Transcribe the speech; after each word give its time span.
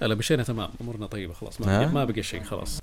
لا 0.00 0.14
مشينا 0.14 0.42
تمام 0.42 0.68
أمورنا 0.80 1.06
طيبة 1.06 1.32
خلاص 1.32 1.60
ما؟ 1.60 1.66
بقى, 1.66 1.92
ما 1.92 2.04
بقى 2.04 2.22
شيء 2.22 2.42
خلاص 2.42 2.80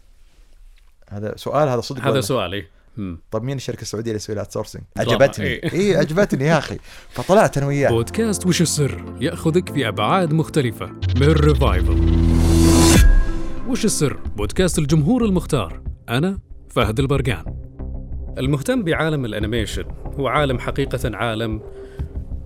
هذا 1.09 1.33
سؤال 1.35 1.69
هذا 1.69 1.81
صدق 1.81 2.01
هذا؟ 2.01 2.21
سؤالي 2.21 2.65
مم. 2.97 3.19
طب 3.31 3.43
مين 3.43 3.57
الشركة 3.57 3.81
السعودية 3.81 4.11
اللي 4.11 4.19
تسوي 4.19 4.35
لها 4.35 4.43
sourcing؟ 4.49 4.83
عجبتني 4.97 5.45
إيه. 5.45 5.73
اي 5.73 5.95
عجبتني 5.97 6.45
يا 6.45 6.57
أخي 6.57 6.77
فطلعت 7.09 7.57
أنا 7.57 7.67
وياه 7.67 7.89
بودكاست 7.89 8.45
وش 8.45 8.61
السر 8.61 9.15
يأخذك 9.21 9.73
في 9.73 9.87
أبعاد 9.87 10.33
مختلفة 10.33 10.85
من 11.15 11.27
Revival 11.27 12.13
وش 13.67 13.85
السر 13.85 14.13
بودكاست 14.13 14.79
الجمهور 14.79 15.25
المختار 15.25 15.81
أنا 16.09 16.39
فهد 16.69 16.99
البرقان 16.99 17.55
المهتم 18.37 18.83
بعالم 18.83 19.25
ال 19.25 19.31
animation 19.31 19.85
هو 20.19 20.27
عالم 20.27 20.59
حقيقة 20.59 21.17
عالم 21.17 21.61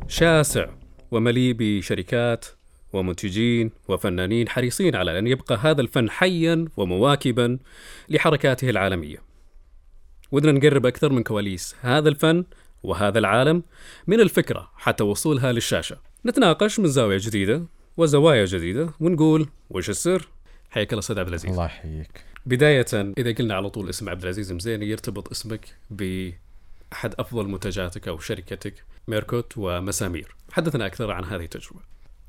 شاسع 0.07 0.65
ومليء 1.11 1.55
بشركات 1.59 2.45
ومنتجين 2.93 3.71
وفنانين 3.87 4.49
حريصين 4.49 4.95
على 4.95 5.19
أن 5.19 5.27
يبقى 5.27 5.55
هذا 5.55 5.81
الفن 5.81 6.09
حيا 6.09 6.65
ومواكبا 6.77 7.59
لحركاته 8.09 8.69
العالمية. 8.69 9.21
ودنا 10.31 10.51
نقرب 10.51 10.85
أكثر 10.85 11.11
من 11.11 11.23
كواليس 11.23 11.75
هذا 11.81 12.09
الفن 12.09 12.45
وهذا 12.83 13.19
العالم 13.19 13.63
من 14.07 14.19
الفكرة 14.19 14.71
حتى 14.75 15.03
وصولها 15.03 15.51
للشاشة. 15.51 15.97
نتناقش 16.25 16.79
من 16.79 16.87
زاوية 16.87 17.17
جديدة 17.21 17.65
وزوايا 17.97 18.45
جديدة 18.45 18.89
ونقول 18.99 19.49
وش 19.69 19.89
السر؟ 19.89 20.27
حياك 20.69 20.93
الله 20.93 20.99
أستاذ 20.99 21.19
عبد 21.19 21.27
العزيز. 21.27 21.51
الله 21.51 21.65
يحييك. 21.65 22.23
بداية 22.45 22.85
إذا 22.93 23.31
قلنا 23.31 23.53
على 23.55 23.69
طول 23.69 23.89
اسم 23.89 24.09
عبد 24.09 24.21
العزيز 24.21 24.51
مزيني 24.51 24.89
يرتبط 24.89 25.31
اسمك 25.31 25.75
بأحد 25.89 27.15
أفضل 27.19 27.47
منتجاتك 27.47 28.07
أو 28.07 28.19
شركتك 28.19 28.73
ميركوت 29.07 29.53
ومسامير. 29.57 30.35
حدثنا 30.51 30.85
أكثر 30.85 31.11
عن 31.11 31.23
هذه 31.23 31.43
التجربة. 31.43 31.79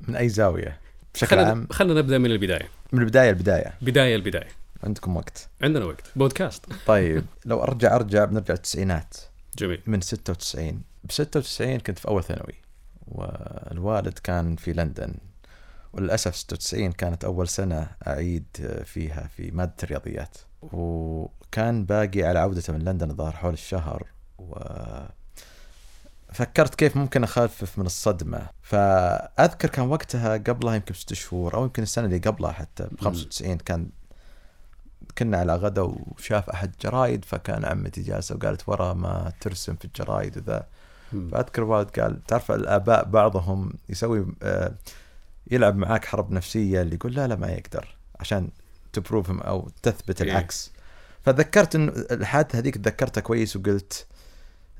من 0.07 0.15
أي 0.15 0.29
زاوية؟ 0.29 0.79
بشكل 1.13 1.27
خلنا 1.27 1.47
عام؟ 1.47 1.67
خلنا 1.71 1.93
نبدأ 1.93 2.17
من 2.17 2.31
البداية. 2.31 2.69
من 2.91 3.01
البداية 3.01 3.29
البدايه 3.29 3.73
بداية 3.81 4.15
البدايه 4.15 4.47
عندكم 4.83 5.17
وقت. 5.17 5.47
عندنا 5.61 5.85
وقت. 5.85 6.11
بودكاست. 6.15 6.65
طيب 6.87 7.25
لو 7.45 7.63
ارجع 7.63 7.95
أرجع 7.95 8.25
بنرجع 8.25 8.53
التسعينات. 8.53 9.17
جميل. 9.57 9.81
من 9.85 10.01
96 10.01 10.81
ب 11.03 11.11
96 11.11 11.79
كنت 11.79 11.99
في 11.99 12.07
أول 12.07 12.23
ثانوي 12.23 12.53
والوالد 13.07 14.19
كان 14.19 14.55
في 14.55 14.73
لندن 14.73 15.13
وللأسف 15.93 16.35
96 16.35 16.91
كانت 16.91 17.23
أول 17.23 17.47
سنة 17.47 17.87
أعيد 18.07 18.45
فيها 18.85 19.29
في 19.35 19.51
مادة 19.51 19.75
الرياضيات. 19.83 20.37
وكان 20.61 21.85
باقي 21.85 22.23
على 22.23 22.39
عودته 22.39 22.73
من 22.73 22.79
لندن 22.79 23.09
الظاهر 23.09 23.31
حول 23.31 23.53
الشهر 23.53 24.07
و 24.37 24.55
فكرت 26.33 26.75
كيف 26.75 26.97
ممكن 26.97 27.23
أخفف 27.23 27.79
من 27.79 27.85
الصدمة 27.85 28.47
فأذكر 28.61 29.69
كان 29.69 29.87
وقتها 29.87 30.33
قبلها 30.37 30.75
يمكن 30.75 30.93
ست 30.93 31.13
شهور 31.13 31.53
أو 31.53 31.63
يمكن 31.63 31.83
السنة 31.83 32.05
اللي 32.05 32.17
قبلها 32.17 32.51
حتى 32.51 32.83
ب 32.91 33.01
95 33.01 33.57
كان 33.57 33.89
كنا 35.17 35.37
على 35.37 35.55
غدا 35.55 35.81
وشاف 35.81 36.49
أحد 36.49 36.71
جرايد 36.81 37.25
فكان 37.25 37.65
عمتي 37.65 38.01
جالسة 38.01 38.35
وقالت 38.35 38.69
ورا 38.69 38.93
ما 38.93 39.31
ترسم 39.41 39.75
في 39.75 39.85
الجرايد 39.85 40.37
وذا. 40.37 40.67
فأذكر 41.31 41.63
الوالد 41.63 41.99
قال 41.99 42.23
تعرف 42.23 42.51
الآباء 42.51 43.05
بعضهم 43.05 43.73
يسوي 43.89 44.25
آه، 44.43 44.73
يلعب 45.51 45.75
معاك 45.77 46.05
حرب 46.05 46.31
نفسية 46.31 46.81
اللي 46.81 46.95
يقول 46.95 47.15
لا 47.15 47.27
لا 47.27 47.35
ما 47.35 47.47
يقدر 47.47 47.95
عشان 48.19 48.49
تبروفهم 48.93 49.39
أو 49.39 49.69
تثبت 49.83 50.21
إيه. 50.21 50.31
العكس 50.31 50.71
فذكرت 51.21 51.75
انه 51.75 51.91
الحادثة 52.11 52.59
هذيك 52.59 52.77
تذكرتها 52.77 53.21
كويس 53.21 53.55
وقلت 53.55 54.07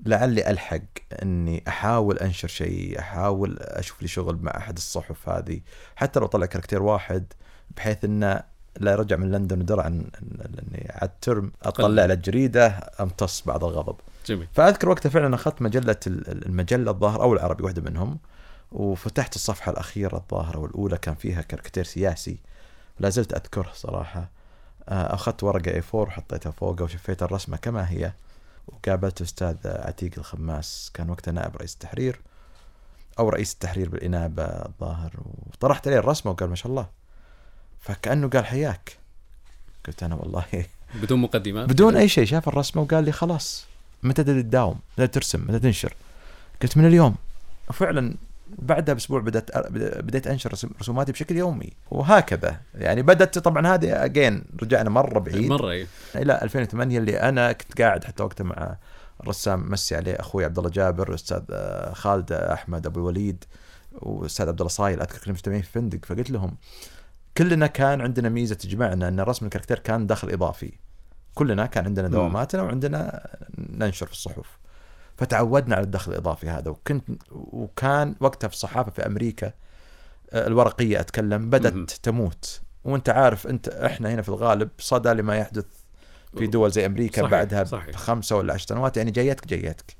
لعلي 0.06 0.50
ألحق 0.50 0.80
إني 1.22 1.64
أحاول 1.68 2.18
أنشر 2.18 2.48
شيء 2.48 3.00
أحاول 3.00 3.58
أشوف 3.60 4.02
لي 4.02 4.08
شغل 4.08 4.40
مع 4.42 4.58
أحد 4.58 4.78
الصحف 4.78 5.30
هذه. 5.30 5.60
حتى 5.96 6.20
لو 6.20 6.26
طلع 6.26 6.46
كاركتير 6.46 6.84
واحد 6.84 7.26
بحيث 7.78 8.06
إنه 8.06 8.44
لا 8.80 8.96
رجع 8.96 9.16
من 9.16 9.32
لندن 9.32 9.60
ودرى 9.62 9.82
عن 9.82 10.04
إني 10.42 10.92
على 10.96 11.10
الترم 11.10 11.52
أطلع 11.64 12.06
له 12.06 12.14
الجريده 12.14 12.68
أمتص 13.00 13.42
بعض 13.46 13.64
الغضب. 13.64 13.96
جميل. 14.26 14.48
فأذكر 14.54 14.90
وقتها 14.90 15.10
فعلا 15.10 15.36
أخذت 15.36 15.62
مجلة 15.62 15.96
ال- 16.08 16.46
المجلة 16.46 16.92
الظاهر 16.92 17.22
أو 17.22 17.34
العربي 17.34 17.64
واحدة 17.64 17.82
منهم 17.82 18.18
وفتحت 18.72 19.36
الصفحة 19.36 19.72
الأخيرة 19.72 20.18
الظاهر 20.18 20.60
والأولى 20.60 20.98
كان 20.98 21.16
فيها 21.16 21.42
كاركتير 21.42 21.84
سياسي. 21.84 22.38
لا 23.00 23.10
زلت 23.10 23.34
أذكره 23.34 23.72
صراحة. 23.74 24.30
آه، 24.90 25.14
أخذت 25.14 25.44
ورقة 25.44 25.72
اي 25.72 25.82
4 25.94 26.02
وحطيتها 26.08 26.52
فوقها 26.52 26.84
وشفيت 26.84 27.24
الرسمة 27.24 27.58
كما 27.58 27.90
هي. 27.90 28.12
وقابلت 28.70 29.22
أستاذ 29.22 29.56
عتيق 29.66 30.12
الخماس 30.18 30.92
كان 30.94 31.10
وقتها 31.10 31.32
نائب 31.32 31.58
رئيس 31.58 31.74
التحرير. 31.74 32.20
أو 33.20 33.30
رئيس 33.30 33.54
التحرير 33.54 33.90
بالإنابة 33.90 34.44
الظاهر 34.44 35.12
وطرحت 35.18 35.88
عليه 35.88 36.00
الرسمة 36.00 36.32
وقال 36.32 36.50
ما 36.50 36.56
شاء 36.56 36.68
الله. 36.68 36.88
فكأنه 37.80 38.30
قال 38.30 38.46
حياك. 38.46 38.98
قلت 39.88 40.04
أنا 40.04 40.16
والله. 40.16 40.46
بدون 41.02 41.20
مقدمات؟ 41.20 41.70
بدون 41.70 41.96
أي 41.96 42.08
شيء. 42.08 42.26
شاف 42.26 42.48
الرسمة 42.48 42.82
وقال 42.82 43.04
لي 43.04 43.12
خلاص 43.12 43.66
متى 44.04 44.24
تداوم؟ 44.24 44.80
متى 44.98 45.08
ترسم؟ 45.08 45.42
متى 45.48 45.60
تنشر؟ 45.60 45.94
قلت 46.62 46.78
من 46.78 46.86
اليوم. 46.86 47.16
وفعلا 47.70 48.16
بعدها 48.58 48.94
بأسبوع 48.94 49.20
بدأت 49.20 49.68
بديت 50.04 50.28
أنشر 50.28 50.54
رسوماتي 50.82 51.12
بشكل 51.12 51.38
يومي. 51.38 51.74
وهكذا. 51.92 52.62
يعني 52.76 53.02
بدات 53.02 53.40
طبعا 53.40 53.68
هذه 53.68 54.06
اجين 54.06 54.44
رجعنا 54.62 54.90
مرة 54.90 55.20
بعيد. 55.20 55.50
مرة 55.50 55.70
إيه. 55.70 55.88
إلى 56.16 56.42
2008 56.42 56.98
اللي 56.98 57.22
أنا 57.22 57.52
كنت 57.52 57.82
قاعد 57.82 58.04
حتى 58.04 58.24
وقتها 58.24 58.44
مع 58.44 58.78
الرسام 59.24 59.72
مسي 59.72 59.96
عليه 59.96 60.14
أخوي 60.14 60.46
عبد 60.46 60.58
الله 60.58 60.70
جابر 60.70 61.12
واستاذ 61.12 61.42
آه، 61.52 61.94
خالد 61.94 62.32
أحمد 62.32 62.86
أبو 62.86 63.00
الوليد 63.00 63.44
وأستاذ 63.92 64.48
عبد 64.48 64.60
الله 64.62 64.70
صايل. 64.70 65.00
أذكر 65.02 65.18
كنا 65.18 65.34
مجتمعين 65.34 65.62
في 65.62 65.72
فندق. 65.72 66.06
فقلت 66.06 66.32
لهم 66.32 66.58
كلنا 67.38 67.68
كان 67.68 68.02
عندنا 68.02 68.30
ميزة 68.30 68.56
تجمعنا 68.56 69.08
إن 69.08 69.20
رسم 69.20 69.46
الكاركتير 69.46 69.80
كان 69.80 70.08
دخل 70.08 70.30
إضافي. 70.30 70.72
كلنا 71.36 71.66
كان 71.66 71.86
عندنا. 71.86 72.08
دواماتنا 72.08 72.62
وعندنا 72.62 73.28
ننشر 73.58 74.06
في 74.06 74.12
الصحف. 74.12 74.60
فتعودنا 75.20 75.76
على 75.76 75.84
الدخل 75.84 76.12
الإضافي 76.12 76.50
هذا 76.50 76.72
وكنت 76.72 77.04
وكان 77.32 78.16
وقتها 78.20 78.48
في 78.48 78.54
الصحافة 78.54 78.92
في 78.92 79.06
أمريكا 79.06 79.54
آه، 80.34 80.48
الورقية 80.48 81.00
أتكلم 81.00 81.50
بدأت. 81.50 81.92
تموت 81.92 82.62
وأنت 82.84 83.10
عارف 83.10 83.48
أنت 83.48 83.68
إحنا 83.68 84.14
هنا 84.14 84.22
في 84.22 84.30
الغالب 84.30 84.70
صدى 84.78 85.10
لما 85.10 85.38
يحدث 85.38 85.66
في 86.38 86.48
دول 86.48 86.72
زي 86.72 86.86
أمريكا 86.86 87.22
صحيح، 87.22 87.32
بعدها 87.32 87.64
صحيح. 87.64 87.90
بخمسة 87.90 88.36
ولا 88.36 88.54
عشر 88.54 88.68
سنوات 88.68 88.98
يعني 88.98 89.12
جايتك 89.12 89.48
جايتك 89.48 89.96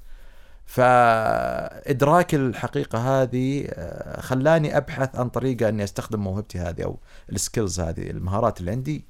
فإدراك 0.66 2.36
الحقيقة 2.36 3.22
هذه 3.22 3.68
آه، 3.70 4.22
خلاني 4.22 4.78
أبحث 4.78 5.16
عن 5.16 5.30
طريقة 5.30 5.70
أني 5.70 5.84
أستخدم 5.84 6.20
موهبتي 6.20 6.60
هذه 6.60 6.84
أو 6.84 7.00
السكيلز 7.32 7.80
هذه 7.80 8.10
المهارات 8.10 8.60
اللي 8.60 8.72
عندي 8.72 9.06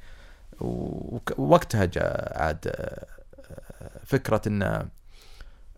ووقتها 0.61 1.85
جاء 1.85 2.41
عاد 2.41 2.67
آه، 2.67 3.05
فكرة 4.05 4.41
إن 4.47 4.89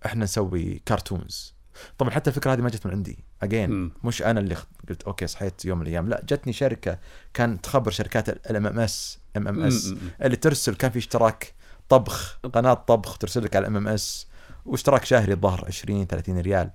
إحنا 0.06 0.23
نسوي 0.23 0.81
cartoons 0.88 1.53
طبعا 1.97 2.12
حتى 2.12 2.29
الفكرة 2.29 2.53
هذه 2.53 2.62
ما 2.62 2.69
جت 2.69 2.85
من 2.85 2.91
عندي. 2.91 3.23
again. 3.44 3.91
مش 4.03 4.22
أنا 4.22 4.39
اللي 4.39 4.56
قلت 4.89 5.03
okay 5.03 5.28
صحيت 5.28 5.66
يوم 5.66 5.78
من 5.78 5.88
الأيام. 5.88 6.09
لا 6.09 6.22
جتني 6.25 6.53
شركة 6.53 7.00
كانت 7.34 7.63
تخبر 7.63 7.91
شركات 7.91 8.29
ال 8.29 8.68
MMS 8.68 9.19
MMS. 9.38 9.94
اللي 10.22 10.35
ترسل 10.35 10.75
كان 10.75 10.91
في 10.91 11.00
اشتراك 11.00 11.53
طبخ 11.90 12.40
قناة 12.53 12.73
طبخ 12.73 13.17
ترسل 13.17 13.44
لك 13.44 13.56
على 13.56 13.63
ال 13.63 13.78
MMS 13.78 14.28
واشتراك 14.66 15.06
شهري 15.06 15.34
الظهر 15.34 15.66
20 15.66 16.06
30 16.07 16.40
ريال. 16.40 16.72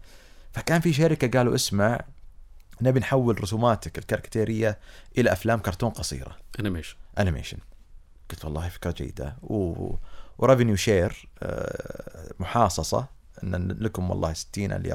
فكان 0.53 0.81
في 0.81 0.93
شركة 0.93 1.39
قالوا 1.39 1.55
اسمع 1.55 2.01
نبي 2.83 3.01
نحول 3.01 3.43
رسوماتك 3.43 3.99
الكاركتيرية 3.99 4.79
إلى 5.19 5.33
أفلام 5.33 5.59
كرتون 5.59 5.91
قصيرة. 5.91 6.37
animation 6.61 6.97
animation 7.19 7.59
قلت 8.31 8.45
والله 8.45 8.69
فكرة 8.69 8.91
جيدة. 8.91 9.37
و... 9.43 9.91
و 10.39 10.43
revenue 10.43 10.77
share 10.77 11.29
آه، 11.43 12.33
محاصصة. 12.39 13.16
أن 13.43 13.77
لكم 13.81 14.11
والله 14.11 14.33
60 14.33 14.73
ل 14.73 14.93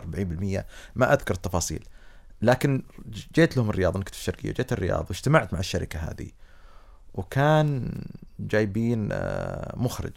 40% 0.62 0.64
ما 0.96 1.14
أذكر 1.14 1.34
التفاصيل. 1.34 1.86
لكن 2.42 2.84
جيت 3.36 3.58
لهم 3.58 3.70
الرياض 3.70 3.96
أنا 3.96 4.04
كنت 4.04 4.16
في 4.16 4.22
الشرقية 4.22 4.52
جيت 4.52 4.74
الرياض 4.74 5.06
واجتمعت 5.10 5.54
مع 5.54 5.60
الشركة 5.60 6.00
هذه 6.00 6.32
وكان 7.14 7.92
جايبين 8.40 9.10
آه، 9.12 9.74
مخرج 9.78 10.14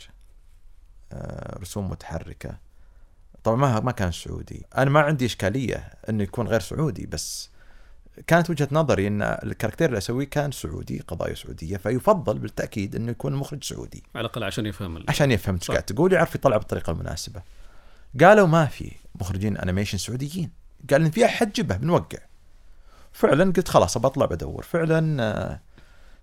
آه، 1.12 1.58
رسوم 1.58 1.90
متحركة. 1.90 2.58
طبعا 3.44 3.56
ما 3.56 3.80
ما 3.80 3.92
كان 3.92 4.12
سعودي. 4.12 4.66
أنا 4.76 4.90
ما 4.90 5.00
عندي 5.00 5.26
إشكالية 5.26 5.76
إنه 6.08 6.22
يكون 6.22 6.48
غير 6.48 6.60
سعودي 6.60 7.06
بس 7.06 7.50
كانت 8.26 8.50
وجهة 8.50 8.68
نظري 8.72 9.06
إن 9.06 9.22
الكاركتير 9.22 9.88
اللي 9.88 9.98
أسويه 9.98 10.26
كان 10.26 10.52
سعودي 10.52 11.00
قضايا 11.08 11.34
سعودية 11.34 11.76
فيفضل 11.76 12.38
بالتأكيد 12.38 12.96
إنه 12.96 13.10
يكون 13.10 13.32
المخرج 13.32 13.64
سعودي. 13.64 14.02
على 14.14 14.20
الأقل 14.26 14.44
عشان 14.44 14.66
يفهم 14.66 15.04
عشان 15.08 15.30
يفهم 15.30 15.54
إيش. 15.54 15.70
قاعد 15.70 15.82
تقول 15.82 16.12
يعرف 16.12 16.34
يطلع 16.34 16.56
بالطريقة 16.56 16.90
المناسبة. 16.90 17.42
قالوا 18.20 18.46
ما 18.46 18.66
في 18.66 18.92
مخرجين 19.20 19.56
animation 19.56 19.98
سعوديين. 19.98 20.50
قال 20.90 21.04
إن 21.04 21.10
في 21.10 21.24
احد 21.24 21.52
جيبه 21.52 21.76
بنوقع. 21.76 22.18
فعلا 23.12 23.44
قلت 23.44 23.68
خلاص 23.68 23.98
بطلع 23.98 24.26
بدور. 24.26 24.62
فعلا 24.62 25.22
آه، 25.22 25.60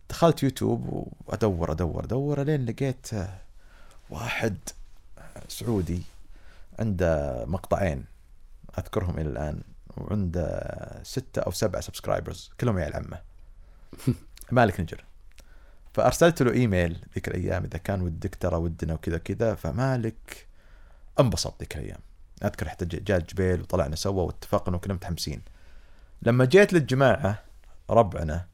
دخلت 0.10 0.44
يوتيوب 0.44 1.08
وأدور 1.28 1.72
أدور 1.72 2.04
أدور 2.04 2.44
لين 2.44 2.66
لقيت 2.66 3.14
آه، 3.14 3.38
واحد 4.10 4.58
سعودي 5.48 6.02
عنده 6.80 7.44
مقطعين 7.48 8.06
أذكرهم 8.78 9.20
إلى 9.20 9.30
الآن 9.30 9.62
وعنده 9.98 11.02
ستة 11.04 11.42
أو 11.42 11.52
سبعة 11.52 11.82
subscribers 11.82 12.52
كلهم 12.60 12.78
عيال 12.78 12.96
عمه. 12.96 13.22
مالك 14.52 14.80
نجر. 14.80 15.06
فأرسلت 15.94 16.42
له 16.42 16.52
إيميل 16.52 17.06
ذيك 17.16 17.28
الأيام 17.28 17.64
إذا 17.64 17.78
كان 17.78 18.02
ودك 18.02 18.36
ترى 18.36 18.56
ودنا 18.56 18.94
وكذا 18.94 19.18
كذا 19.18 19.56
فمالك 19.56 20.48
انبسط 21.22 21.54
ذيك 21.60 21.76
الأيام. 21.78 22.00
أذكر 22.44 22.70
حتى 22.70 22.86
جاء 22.86 23.20
جبيل 23.20 23.62
وطلعنا 23.62 23.96
سوا 23.96 24.22
واتفقنا 24.24 24.76
وكنا 24.76 24.94
متحمسين. 24.94 25.42
لما 26.22 26.46
جيت 26.46 26.74
للجماعة 26.74 27.42
ربعنا 27.90 28.46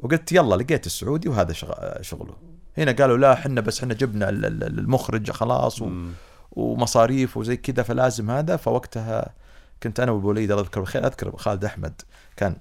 وقلت 0.00 0.32
يلا 0.32 0.54
لقيت 0.54 0.86
السعودي 0.86 1.28
وهذا 1.28 1.52
شغ- 1.52 2.02
شغله. 2.02 2.36
هنا 2.78 2.92
قالوا 2.92 3.16
لا 3.18 3.32
إحنا 3.32 3.60
بس 3.60 3.78
إحنا 3.80 3.94
جبنا 3.94 4.28
ال- 4.28 4.44
ال- 4.44 4.64
المخرج 4.78 5.30
خلاص 5.30 5.82
و... 5.82 6.08
ومصاريف 6.52 7.36
وزي 7.36 7.56
كذا 7.56 7.82
فلازم 7.82 8.30
هذا. 8.30 8.56
فوقتها 8.56 9.34
كنت 9.82 10.00
أنا 10.00 10.12
وابو 10.12 10.28
وليد 10.28 10.50
الله 10.50 10.62
يذكره 10.62 10.80
بالخير 10.80 11.06
أذكر 11.06 11.36
خالد 11.36 11.64
أحمد 11.64 12.02
كان 12.36 12.56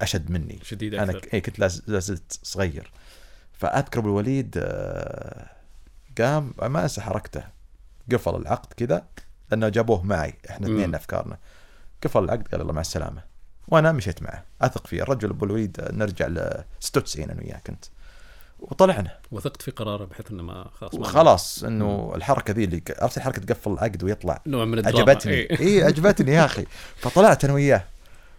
أشد 0.00 0.30
مني. 0.30 0.58
شديد 0.62 0.94
أنا 0.94 1.02
أكثر. 1.12 1.18
ك- 1.18 1.34
إيه 1.34 1.42
كنت 1.42 1.58
لاز- 1.58 1.82
لازلت 1.86 2.38
صغير. 2.42 2.90
فأذكر 3.52 4.00
أبو 4.00 4.08
الوليد 4.08 4.54
آه، 4.58 5.46
قام 6.18 6.54
ما 6.62 6.82
أنسى 6.82 7.00
حركته. 7.00 7.42
قفل 8.12 8.36
العقد 8.36 8.72
كذا 8.72 9.04
لأنه 9.50 9.68
جابوه 9.68 10.02
معي 10.02 10.34
إحنا. 10.50 10.66
اثنين 10.66 10.94
أفكارنا. 10.94 11.38
قفل 12.04 12.24
العقد 12.24 12.48
قال 12.48 12.60
الله 12.60 12.72
مع 12.72 12.80
السلامة. 12.80 13.22
وأنا 13.68 13.92
مشيت 13.92 14.22
معه. 14.22 14.44
أثق 14.62 14.86
فيه. 14.86 15.02
الرجل 15.02 15.30
أبو 15.30 15.44
الوليد 15.44 15.76
نرجع 15.92 16.26
ل 16.26 16.64
96 16.80 17.30
أنا 17.30 17.40
وياه 17.40 17.60
كنت. 17.66 17.84
وطلعنا. 18.60 19.18
وثقت 19.30 19.62
في 19.62 19.70
قراره 19.70 20.04
بحيث 20.04 20.30
إنه 20.30 20.42
ما 20.42 20.70
خلاص 20.80 20.94
وخلاص 20.94 21.64
إنه 21.64 22.12
الحركة 22.14 22.52
ذي 22.52 22.64
اللي 22.64 22.82
عرفت 22.98 23.16
الحركة 23.16 23.42
تقفل 23.42 23.72
العقد 23.72 24.04
ويطلع. 24.04 24.42
نوع 24.46 24.64
من 24.64 24.78
الدراما. 24.78 24.98
عجبتني 24.98 25.32
إيه. 25.32 25.60
اي 25.60 25.84
عجبتني 25.84 26.32
يا 26.32 26.44
أخي. 26.44 26.66
فطلعت 26.96 27.44
أنا 27.44 27.52
وياه. 27.52 27.84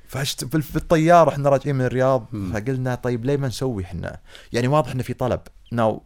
فشت 0.08 0.46
في 0.46 0.76
الطيارة 0.76 1.30
إحنا 1.30 1.50
راجعين 1.50 1.76
من 1.76 1.86
الرياض. 1.86 2.26
فقلنا 2.54 2.96
طيب 2.96 3.26
ليه 3.26 3.38
ما 3.38 3.48
نسوي 3.48 3.84
إحنا؟ 3.84 4.20
يعني 4.54 4.68
واضح 4.68 4.92
إنه 4.92 5.04
في 5.04 5.14
طلب. 5.14 5.42
ناو 5.72 6.04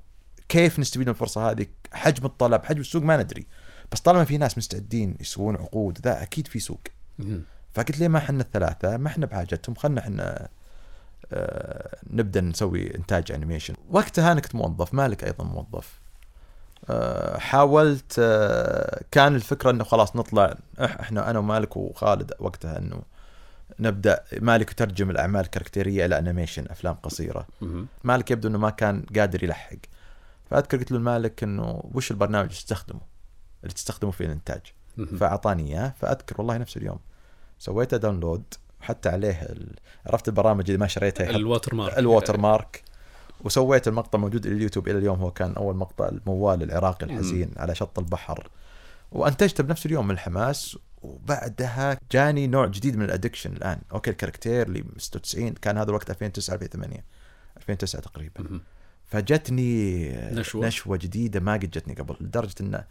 كيف 0.49 0.79
نستفيد 0.79 1.07
من 1.07 1.13
الفرصة 1.13 1.51
هذه؟ 1.51 1.65
حجم 1.93 2.25
الطلب 2.25 2.65
حجم 2.65 2.81
السوق 2.81 3.03
ما 3.03 3.17
ندري. 3.17 3.47
بس 3.91 3.99
طالما 3.99 4.25
في 4.25 4.37
ناس 4.37 4.57
مستعدين 4.57 5.17
يسوون 5.19 5.55
عقود 5.55 5.99
ذا 6.03 6.23
أكيد 6.23 6.47
في 6.47 6.59
سوق. 6.59 6.81
فقلت 7.73 7.99
ليه 7.99 8.07
ما 8.07 8.17
إحنا 8.17 8.41
الثلاثة؟ 8.41 8.97
ما 8.97 9.07
إحنا 9.07 9.25
بحاجتهم. 9.25 9.75
خلنا 9.75 10.01
إحنا 10.01 10.49
آه 11.33 11.97
نبدأ 12.09 12.41
نسوي 12.41 12.95
إنتاج 12.95 13.31
animation 13.31 13.75
وقتها 13.89 14.31
أنا 14.31 14.41
كنت 14.41 14.55
موظف 14.55 14.93
مالك 14.93 15.23
أيضا 15.23 15.43
موظف. 15.43 15.99
آه 16.89 17.37
حاولت 17.37 18.15
آه 18.19 19.03
كان 19.11 19.35
الفكرة 19.35 19.71
إنه 19.71 19.83
خلاص 19.83 20.15
نطلع 20.15 20.55
إحنا 20.79 21.29
أنا 21.29 21.39
ومالك 21.39 21.77
وخالد 21.77 22.31
وقتها 22.39 22.77
إنه 22.77 23.01
نبدأ 23.79 24.23
مالك 24.39 24.71
يترجم 24.71 25.09
الأعمال 25.09 25.41
الكاركتيريه 25.41 26.05
إلى 26.05 26.17
animation 26.17 26.65
أفلام 26.69 26.93
قصيرة. 26.95 27.47
مالك 28.03 28.31
يبدو 28.31 28.47
إنه 28.47 28.57
ما 28.57 28.69
كان 28.69 29.05
قادر 29.15 29.43
يلحق. 29.43 29.77
فأذكر 30.49 30.77
قلت 30.77 30.91
له 30.91 30.97
المالك 30.97 31.43
إنه 31.43 31.89
وش 31.93 32.11
البرنامج 32.11 32.45
اللي 32.45 32.55
تستخدمه؟ 32.55 33.01
اللي 33.63 33.73
تستخدمه 33.73 34.11
في 34.11 34.25
الإنتاج. 34.25 34.61
فأعطاني 35.19 35.67
إياه 35.67 35.93
فأذكر 35.99 36.35
والله 36.37 36.57
نفس 36.57 36.77
اليوم. 36.77 36.99
سويته 37.59 37.97
download 37.97 38.43
حتى 38.81 39.09
عليه 39.09 39.41
ال... 39.41 39.75
عرفت 40.05 40.27
البرامج 40.27 40.65
اللي 40.65 40.77
ما 40.77 40.87
شريتها 40.87 41.29
ال 41.29 41.75
watermark. 41.75 41.97
ال 41.97 42.37
watermark. 42.37 42.83
وسويت 43.43 43.87
المقطع 43.87 44.19
موجود 44.19 44.45
اليوتيوب 44.45 44.87
إلى 44.87 44.97
اليوم 44.97 45.19
هو 45.19 45.31
كان 45.31 45.53
أول 45.53 45.75
مقطع 45.75 46.07
الموال 46.07 46.63
العراقي 46.63 47.05
الحزين 47.05 47.51
على 47.57 47.75
شط 47.75 47.99
البحر. 47.99 48.49
وأنتجته 49.11 49.63
بنفس 49.63 49.85
اليوم 49.85 50.07
من 50.07 50.11
الحماس 50.11 50.77
وبعدها 51.01 51.97
جاني 52.11 52.47
نوع 52.47 52.65
جديد 52.65 52.97
من 52.97 53.05
ال 53.05 53.10
addiction 53.10 53.53
الآن. 53.53 53.81
okay 53.91 54.09
الكاركتير 54.09 54.67
اللي 54.67 54.85
96 54.97 55.53
كان 55.53 55.77
هذا 55.77 55.89
الوقت 55.89 56.09
2009 56.09 56.53
2008 56.55 57.05
2009 57.57 58.01
تقريبا. 58.01 58.59
فجتني 59.07 60.09
نشوة. 60.11 60.67
نشوة 60.67 60.97
جديدة 60.97 61.39
ما 61.39 61.53
قد 61.53 61.71
جتني 61.71 61.93
قبل 61.93 62.15
لدرجة 62.21 62.55
إن 62.61 62.83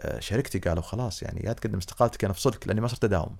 آه، 0.00 0.20
شركتي 0.20 0.58
قالوا 0.58 0.82
خلاص 0.82 1.22
يعني 1.22 1.40
يا 1.44 1.52
تقدم 1.52 1.78
استقالتك 1.78 2.24
أنا 2.24 2.32
افصلك 2.32 2.68
لأني 2.68 2.80
ما 2.80 2.88
صرت 2.88 3.04
أداوم. 3.04 3.36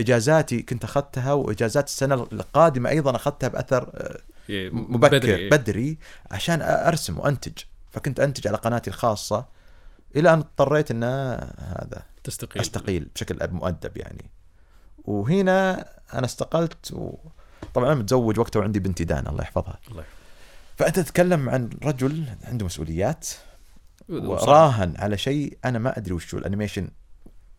إجازاتي 0.00 0.62
كنت 0.62 0.84
أخذتها 0.84 1.32
وإجازات 1.32 1.86
السنة 1.86 2.14
القادمة 2.14 2.90
أيضا 2.90 3.16
أخذتها 3.16 3.48
بأثر 3.48 3.90
آه، 3.94 4.18
إيه، 4.50 4.70
مبكر 4.70 5.48
بدري، 5.48 5.98
عشان 6.30 6.62
أرسم 6.62 7.18
وأنتج. 7.18 7.52
فكنت 7.90 8.20
أنتج 8.20 8.48
على 8.48 8.56
قناتي 8.56 8.90
الخاصة 8.90 9.46
إلى 10.16 10.32
أن 10.32 10.38
اضطريت 10.38 10.90
إن 10.90 11.04
هذا 11.04 12.02
تستقيل. 12.24 12.62
أستقيل 12.62 13.08
بشكل 13.14 13.38
مؤدب 13.50 13.96
يعني. 13.96 14.30
وهنا 15.04 15.88
أنا 16.14 16.24
استقلت 16.24 16.92
وطبعا 16.92 17.86
أنا 17.86 17.94
متزوج 17.94 18.38
وقتها 18.38 18.60
وعندي 18.60 18.78
بنتي 18.78 19.04
دانا 19.04 19.30
الله 19.30 19.42
يحفظها. 19.42 19.78
الله 19.88 20.00
يحفظك. 20.00 20.23
فانت 20.76 21.00
تتكلم 21.00 21.48
عن 21.48 21.70
رجل 21.84 22.24
عنده 22.44 22.66
مسؤوليات. 22.66 23.28
وراهن 24.08 24.94
على 24.98 25.18
شيء 25.18 25.58
أنا 25.64 25.78
ما 25.78 25.98
أدري 25.98 26.14
وش 26.14 26.34
هو. 26.34 26.40
ال 26.40 26.45
animation 26.45 26.88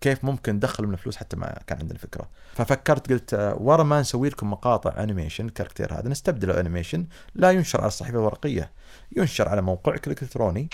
كيف 0.01 0.25
ممكن 0.25 0.56
ندخل 0.56 0.88
من 0.88 0.95
فلوس 0.95 1.17
حتى 1.17 1.38
ما 1.38 1.59
كان 1.67 1.79
عندنا 1.79 2.00
فكرة. 2.00 2.29
ففكرت 2.53 3.12
قلت 3.12 3.33
آه، 3.33 3.56
ورا 3.56 3.83
ما 3.83 4.01
نسوي 4.01 4.29
لكم 4.29 4.51
مقاطع 4.51 5.03
animation 5.04 5.45
الكاركتير 5.45 5.94
هذا 5.94 6.09
نستبدله 6.09 6.59
animation 6.60 7.07
لا 7.35 7.51
ينشر 7.51 7.79
على 7.79 7.88
الصحيفة 7.88 8.19
الورقية 8.19 8.71
ينشر 9.17 9.50
على 9.50 9.62
موقعك 9.62 10.07
الإلكتروني. 10.07 10.69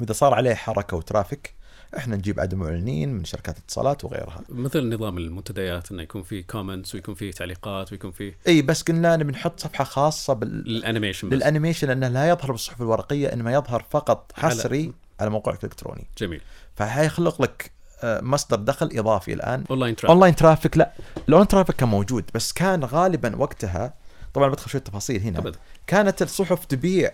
وإذا 0.00 0.12
صار 0.12 0.34
عليه 0.34 0.54
حركة 0.54 0.96
و 0.96 1.03
traffic 1.03 1.54
إحنا 1.96 2.16
نجيب 2.16 2.40
عدد 2.40 2.54
معلنين 2.54 3.12
من 3.14 3.24
شركات 3.24 3.58
الاتصالات 3.58 4.04
وغيرها. 4.04 4.40
مثل 4.48 4.94
نظام 4.94 5.18
المنتديات 5.18 5.92
إنه 5.92 6.02
يكون 6.02 6.22
في 6.22 6.42
comments 6.42 6.94
ويكون 6.94 7.14
في 7.14 7.32
تعليقات 7.32 7.92
ويكون 7.92 8.10
في 8.10 8.34
إي 8.48 8.62
بس 8.62 8.82
قلنا 8.82 9.16
نبي 9.16 9.32
نحط 9.32 9.60
صفحة 9.60 9.84
خاصة 9.84 10.32
بال... 10.34 10.66
ال 10.66 10.72
animation 10.72 11.28
بس. 11.28 11.34
لل 11.34 11.44
animation 11.44 11.88
لأنه 11.88 12.08
لا 12.08 12.28
يظهر 12.28 12.52
بالصحف 12.52 12.82
الورقية 12.82 13.32
إنما 13.32 13.52
يظهر 13.52 13.84
فقط 13.90 14.32
على- 14.36 14.40
حصري 14.40 14.92
على 15.20 15.30
موقعك 15.30 15.58
الالكتروني 15.64 16.06
جميل. 16.18 16.40
فحيخلق 16.76 17.42
لك 17.42 17.70
آه، 18.02 18.20
مصدر 18.20 18.56
دخل 18.56 18.90
إضافي 18.94 19.32
الآن. 19.32 19.64
online 19.70 19.96
traffic 19.96 20.10
online 20.10 20.36
traffic 20.36 20.76
لا. 20.76 20.92
ال 21.28 21.31
online 21.31 21.48
traffic 21.48 21.76
كان 21.76 21.88
موجود 21.88 22.24
بس 22.34 22.52
كان 22.52 22.84
غالبا 22.84 23.36
وقتها 23.36 23.94
طبعا 24.34 24.48
بدخل 24.48 24.70
شوية 24.70 24.82
تفاصيل 24.82 25.22
هنا 25.22 25.38
ابدا. 25.38 25.58
كانت 25.86 26.22
الصحف 26.22 26.64
تبيع 26.64 27.10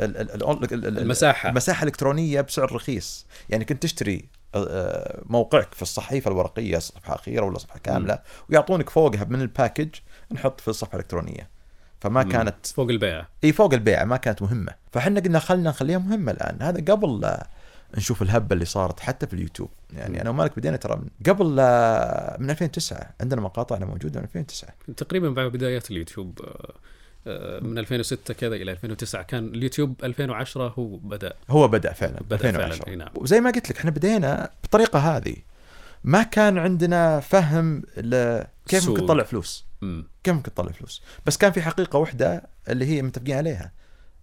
ال- 0.00 0.16
ال- 0.16 0.30
ال- 0.30 0.72
ال- 0.74 0.86
ال- 0.86 0.98
المساحة. 0.98 1.48
المساحة 1.48 1.82
الإلكترونية 1.82 2.40
بسعر 2.40 2.72
رخيص. 2.74 3.26
يعني 3.48 3.64
كنت 3.64 3.82
تشتري 3.82 4.24
آه، 4.54 5.22
موقعك 5.26 5.74
في 5.74 5.82
الصحيفة 5.82 6.30
الورقية 6.30 6.78
صفحة 6.78 7.14
أخيرة 7.14 7.44
ولا 7.44 7.58
صفحة 7.58 7.78
كاملة 7.78 8.18
ويعطونك 8.50 8.90
فوقها 8.90 9.24
من 9.24 9.40
ال 9.40 9.46
package 9.46 9.88
نحط 10.32 10.60
في 10.60 10.68
الصفحة 10.68 10.94
الإلكترونية. 10.94 11.50
فما 12.00 12.24
مم. 12.24 12.30
كانت 12.32 12.66
فوق 12.66 12.88
البيع. 12.90 13.26
إي 13.44 13.52
فوق 13.52 13.74
البيع 13.74 14.04
ما 14.04 14.16
كانت 14.16 14.42
مهمة. 14.42 14.72
فحنا 14.92 15.20
قلنا 15.20 15.38
خلنا 15.38 15.70
نخليها 15.70 15.98
مهمة 15.98 16.32
الآن. 16.32 16.62
هذا 16.62 16.92
قبل 16.92 17.20
لا 17.20 17.46
نشوف 17.96 18.22
الهبة 18.22 18.54
اللي 18.54 18.64
صارت 18.64 19.00
حتى 19.00 19.26
في 19.26 19.34
اليوتيوب. 19.34 19.70
يعني 19.92 20.14
مم. 20.14 20.20
أنا 20.20 20.30
ومالك 20.30 20.58
بدينا 20.58 20.76
ترى 20.76 20.96
من 20.96 21.08
قبل 21.32 21.46
من 22.42 22.50
2009 22.50 23.10
عندنا 23.20 23.40
مقاطعنا 23.40 23.86
موجودة 23.86 24.20
من 24.20 24.26
2009 24.26 24.70
تقريبا 24.96 25.30
بعد 25.30 25.46
بدايات 25.52 25.90
اليوتيوب 25.90 26.40
آه، 26.44 26.74
من 27.62 27.78
2006 27.78 28.34
كذا 28.34 28.54
إلى 28.54 28.72
2009 28.72 29.22
كان 29.22 29.48
اليوتيوب 29.48 30.04
2010 30.04 30.74
هو 30.78 30.96
بدأ. 30.96 31.32
هو 31.50 31.68
بدأ 31.68 31.92
فعلا 31.92 32.20
بدأ 32.20 32.36
2010 32.36 32.84
فعلا 32.84 32.96
نعم. 32.96 33.08
وزي 33.14 33.40
ما 33.40 33.50
قلت 33.50 33.70
لك 33.70 33.76
إحنا 33.78 33.90
بدينا 33.90 34.50
بالطريقة 34.62 34.98
هذه. 34.98 35.36
ما 36.04 36.22
كان 36.22 36.58
عندنا 36.58 37.20
فهم 37.20 37.82
ل- 37.96 38.42
كيف. 38.68 38.88
ممكن 38.88 39.06
تطلع 39.06 39.24
فلوس. 39.24 39.66
مم. 39.82 40.08
كيف 40.24 40.34
ممكن 40.34 40.54
تطلع 40.54 40.72
فلوس. 40.72 41.02
بس 41.26 41.36
كان 41.36 41.52
في 41.52 41.62
حقيقة 41.62 41.98
واحدة 41.98 42.42
اللي 42.68 42.84
هي 42.86 43.02
متفقين 43.02 43.36
عليها 43.36 43.72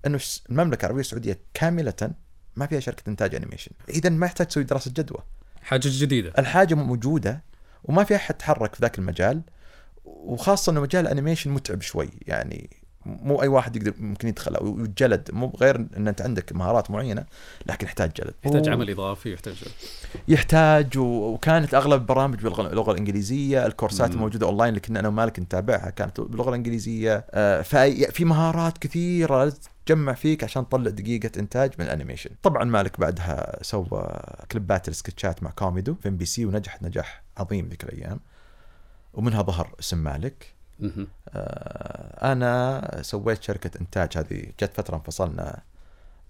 إنه 0.06 0.20
المملكة 0.50 0.82
العربية 0.82 1.02
السعودية 1.02 1.40
كاملة 1.54 2.12
ما 2.56 2.66
فيها 2.66 2.80
شركة 2.80 3.04
إنتاج 3.10 3.36
انيميشن 3.36 3.72
اذا 3.90 4.10
ما 4.10 4.26
يحتاج 4.26 4.48
تسوي 4.48 4.64
دراسة 4.64 4.92
جدوى. 4.92 5.20
حاجة 5.62 5.82
جديدة. 5.86 6.34
الحاجة 6.38 6.76
موجودة 6.76 7.44
وما 7.84 8.04
في 8.04 8.16
أحد 8.16 8.36
تحرك 8.36 8.76
في 8.76 8.82
ذاك 8.82 9.00
المجال. 9.00 9.42
وخاصة 10.06 10.72
إنه 10.72 10.82
مجال 10.82 11.06
الأنيميشن 11.06 11.52
متعب 11.52 11.82
شوي. 11.82 12.10
يعني 12.28 12.70
مو 13.06 13.42
أي 13.42 13.48
واحد 13.48 13.76
يقدر 13.76 13.94
ممكن 14.00 14.28
يدخل 14.28 14.56
أو 14.56 14.80
يتجلد 14.80 15.30
مو 15.34 15.54
غير 15.62 15.76
إن 15.76 16.08
أنت 16.08 16.22
عندك 16.22 16.54
مهارات 16.54 16.92
معينة 16.92 17.26
لكن 17.66 17.86
يحتاج 17.88 18.12
جلد. 18.18 18.34
يحتاج 18.46 18.70
و- 18.70 18.72
عمل 18.72 18.90
إضافي 18.90 19.34
يحتاج 19.34 19.64
يحتاج 20.28 20.98
و- 20.98 21.04
وكانت 21.34 21.74
أغلب 21.74 22.02
البرامج 22.02 22.40
باللغة 22.44 22.92
الإنجليزية 22.92 23.66
الكورسات 23.66 24.10
مم. 24.10 24.16
الموجوده 24.16 24.48
أونلاين 24.48 24.70
اللي 24.70 24.80
كنا 24.80 25.00
أنا 25.00 25.08
ومالك 25.08 25.40
نتابعها 25.40 25.90
كانت 25.90 26.22
باللغة 26.22 26.50
الإنجليزية. 26.50 27.26
آه، 27.32 27.62
في 27.62 28.12
في 28.12 28.26
مهارات 28.26 28.78
كثيرة 28.78 29.54
تجمع 29.86 30.14
فيك 30.14 30.44
عشان 30.44 30.70
تطلع 30.70 30.90
دقيقة 30.90 31.32
إنتاج 31.40 31.72
من 31.80 31.86
الأنيميشن. 31.86 32.30
طبعا 32.44 32.64
مالك 32.64 33.00
بعدها 33.00 33.64
سوى 33.64 34.20
كليبات 34.52 34.88
ال 34.88 34.95
sketchات 34.95 35.44
مع 35.44 35.52
كوميدو 35.52 35.96
في 35.96 36.08
إم 36.10 36.18
بي 36.18 36.26
سي 36.26 36.46
ونجحت 36.46 36.84
نجاح 36.84 37.24
عظيم 37.38 37.68
ذيك 37.70 37.84
الأيام. 37.84 38.20
ومنها 39.14 39.42
ظهر 39.42 39.76
اسم 39.80 39.98
مالك. 39.98 40.54
أنا 42.24 42.90
سويت 43.02 43.44
شركة 43.44 43.72
إنتاج. 43.82 44.18
هذه 44.18 44.46
جت 44.62 44.72
فترة 44.74 44.96
انفصلنا. 44.96 45.62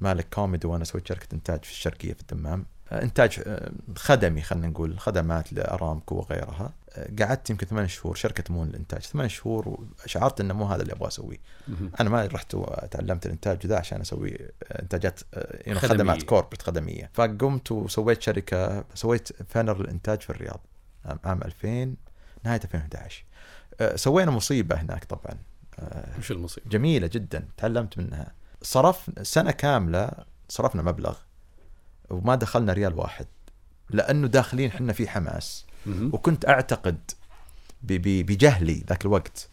مالك 0.01 0.27
كوميدي 0.33 0.67
وأنا 0.67 0.83
سويت 0.83 1.07
شركة 1.07 1.27
إنتاج 1.35 1.63
في 1.65 1.71
الشرقية 1.71 2.13
في 2.13 2.21
الدمام. 2.21 2.65
إنتاج 2.91 3.41
آه، 3.47 3.71
خدمي 3.97 4.41
خلينا 4.41 4.67
نقول 4.67 4.99
خدمات 4.99 5.53
لأرامكو 5.53 6.15
وغيرها. 6.15 6.73
آه، 6.95 7.09
قعدت 7.19 7.49
يمكن 7.49 7.67
ثمان 7.67 7.87
شهور. 7.87 8.15
شركة 8.15 8.53
مون 8.53 8.67
الإنتاج. 8.67 9.01
ثمان 9.01 9.29
شهور 9.29 9.85
وشعرت 10.05 10.41
إنه 10.41 10.53
مو 10.53 10.65
هذا 10.65 10.81
اللي 10.81 10.93
أبغى 10.93 11.07
أسويه. 11.07 11.37
أنا 11.99 12.09
ما 12.09 12.25
رحت 12.25 12.55
وتعلمت 12.55 13.25
الإنتاج 13.25 13.67
ذا 13.67 13.77
عشان 13.77 14.01
أسوي 14.01 14.37
إنتاجات 14.81 15.19
آه، 15.33 15.57
يعني 15.65 15.79
خدمية. 15.79 15.93
خدمات 15.97 16.23
corporate 16.23 16.61
خدمية. 16.61 17.09
فقمت 17.13 17.71
وسويت 17.71 18.21
شركة 18.21 18.83
سويت 18.95 19.29
فانر 19.49 19.81
الانتاج 19.81 20.21
في 20.21 20.29
الرياض. 20.29 20.59
عام- 21.05 21.19
عام 21.23 21.41
2000 21.43 21.95
نهاية 22.43 22.59
2011 22.63 23.23
آه، 23.32 23.32
سوينا 23.95 24.31
مصيبة 24.31 24.75
هناك 24.75 25.03
طبعا 25.03 25.37
آه، 25.79 26.17
وش 26.19 26.31
المصيبة؟ 26.31 26.69
جميلة 26.69 27.07
جدا 27.07 27.47
تعلمت 27.57 27.97
منها 27.97 28.31
صرف 28.61 29.09
سنة 29.21 29.51
كاملة 29.51 30.11
صرفنا 30.49 30.81
مبلغ 30.81 31.17
وما 32.09 32.35
دخلنا 32.35 32.73
ريال 32.73 32.93
واحد 32.99 33.27
لأنه 33.89 34.27
داخلين 34.27 34.69
إحنا 34.69 34.93
في 34.93 35.07
حماس. 35.07 35.65
وكنت 35.87 36.49
أعتقد 36.49 37.11
بجهلي 37.83 38.83
ذاك 38.89 39.05
الوقت 39.05 39.49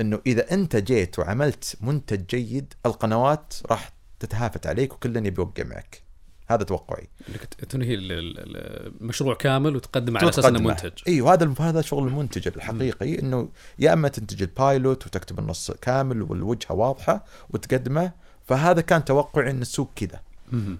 إنه 0.00 0.20
إذا 0.26 0.52
أنت 0.54 0.76
جيت 0.76 1.18
وعملت 1.18 1.76
منتج 1.80 2.26
جيد 2.26 2.74
القنوات 2.86 3.54
راح 3.70 3.92
تتهافت 4.20 4.66
عليك 4.66 4.92
وكلن 4.92 5.26
يبي 5.26 5.42
يوقع 5.42 5.64
معك 5.64 6.02
هذا 6.48 6.64
توقعي 6.64 7.08
إنك 7.28 7.44
تنهي 7.44 7.94
ال- 7.94 8.12
ال- 8.12 8.96
المشروع 9.00 9.34
كامل 9.34 9.76
وتقدم 9.76 10.16
على 10.16 10.28
أساس 10.28 10.44
إنه. 10.44 10.58
منتج 10.68 10.92
إيوه 11.08 11.32
هذا 11.32 11.54
هذا 11.60 11.80
شغل 11.80 12.08
المنتج 12.08 12.48
الحقيقي 12.48 13.18
إنه 13.18 13.48
يا 13.78 13.92
إما 13.92 14.08
تنتج 14.08 14.42
ال 14.42 14.53
pilot 14.53 15.06
وتكتب 15.06 15.38
النص 15.38 15.70
كامل 15.70 16.22
والوجهة 16.22 16.72
واضحة 16.72 17.24
وتقدمه 17.50 18.12
فهذا 18.46 18.80
كان 18.80 19.04
توقعي 19.04 19.50
إن 19.50 19.62
السوق 19.62 19.90
كذا. 19.96 20.20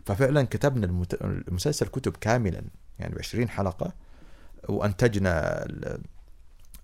ففعلا 0.06 0.42
كتبنا 0.42 0.86
المت- 0.86 1.22
المسلسل 1.48 1.86
كتب 1.86 2.16
كاملا 2.20 2.62
يعني 2.98 3.14
ب 3.14 3.18
20 3.18 3.48
حلقة 3.48 3.92
وأنتجنا 4.68 5.64
ال- 5.66 5.98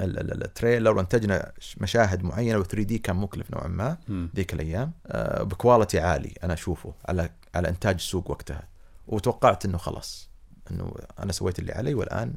ال- 0.01 0.19
ال- 0.33 0.45
ال 0.45 0.51
trailer 0.51 0.97
وأنتجنا 0.97 1.53
مشاهد 1.81 2.23
معينة 2.25 2.59
و 2.59 2.63
3 2.63 2.83
دي 2.85 2.99
كان 2.99 3.17
مكلف 3.17 3.51
نوعا 3.51 3.69
ما. 3.69 3.97
ذيك 4.37 4.55
الأيام 4.55 4.93
آه، 5.07 5.43
ب 5.43 5.50
quality 5.50 6.01
عالي 6.01 6.35
أنا 6.45 6.53
أشوفه 6.53 6.95
على 7.09 7.31
على 7.55 7.69
إنتاج 7.69 7.95
السوق 7.95 8.31
وقتها 8.31 8.63
وتوقعت 9.07 9.65
إنه 9.65 9.79
خلاص 9.79 10.31
إنه 10.71 10.95
أنا 11.19 11.33
سويت 11.33 11.59
اللي 11.59 11.73
علي 11.73 11.95
والآن 11.95 12.35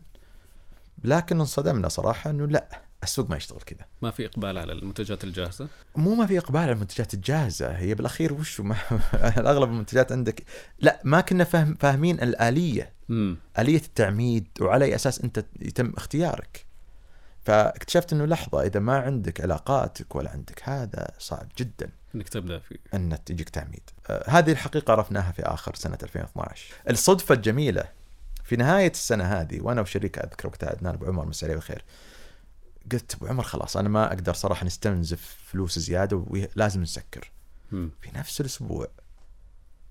لكن 1.03 1.39
انصدمنا 1.39 1.87
صراحة 1.87 2.29
إنه 2.29 2.45
لا 2.45 2.81
السوق 3.03 3.29
ما 3.29 3.37
يشتغل 3.37 3.61
كذا. 3.61 3.85
ما 4.01 4.11
في 4.11 4.25
إقبال 4.25 4.57
على 4.57 4.73
المنتجات 4.73 5.23
الجاهزة؟ 5.23 5.67
مو 5.95 6.15
ما 6.15 6.25
في 6.25 6.37
إقبال 6.37 6.61
على 6.61 6.71
المنتجات 6.71 7.13
الجاهزة 7.13 7.71
هي 7.71 7.95
بالأخير 7.95 8.33
وش 8.33 8.59
ما 8.59 8.75
اغلب 9.37 9.69
المنتجات 9.69 10.11
عندك 10.11 10.43
لا 10.79 11.01
ما 11.03 11.21
كنا 11.21 11.43
فاهم 11.43 11.75
فاهمين 11.79 12.21
الآلية. 12.21 12.93
مم. 13.09 13.37
آلية 13.59 13.81
التعميد 13.81 14.47
وعلى 14.61 14.85
أي 14.85 14.95
أساس 14.95 15.21
أنت 15.21 15.45
يتم 15.59 15.93
اختيارك. 15.97 16.65
فاكتشفت 17.43 18.13
أنه 18.13 18.25
لحظة 18.25 18.61
إذا 18.61 18.79
ما 18.79 18.97
عندك 18.97 19.41
علاقاتك 19.41 20.15
ولا 20.15 20.29
عندك 20.29 20.61
هذا 20.63 21.07
صعب 21.19 21.47
جدا. 21.57 21.89
إنك 22.17 22.29
تبدأ 22.29 22.59
في 22.59 22.79
أن 22.93 23.17
تجيك 23.25 23.49
تعميد. 23.49 23.89
آه 24.09 24.29
هذه 24.29 24.51
الحقيقة 24.51 24.91
عرفناها 24.91 25.31
في 25.31 25.41
آخر 25.41 25.75
سنة 25.75 25.97
2012 26.03 26.73
الصدفة 26.89 27.35
الجميلة 27.35 27.83
في 28.43 28.55
نهاية 28.55 28.91
السنة 28.91 29.23
هذه 29.23 29.61
وأنا 29.61 29.81
وشريك 29.81 30.19
أذكر 30.19 30.47
وقتها 30.47 30.69
عدنان 30.69 30.93
أبو 30.93 31.05
عمر 31.05 31.25
مساء 31.25 31.49
بالخير 31.49 31.83
قلت 32.91 33.15
أبو 33.15 33.27
عمر 33.27 33.43
خلاص 33.43 33.77
أنا 33.77 33.89
ما 33.89 34.07
أقدر 34.07 34.33
صراحة 34.33 34.65
نستنزف 34.65 35.35
فلوس 35.45 35.79
زيادة 35.79 36.17
ولازم 36.27 36.81
نسكر. 36.81 37.31
مم. 37.71 37.91
في 38.01 38.09
نفس 38.15 38.41
الأسبوع 38.41 38.87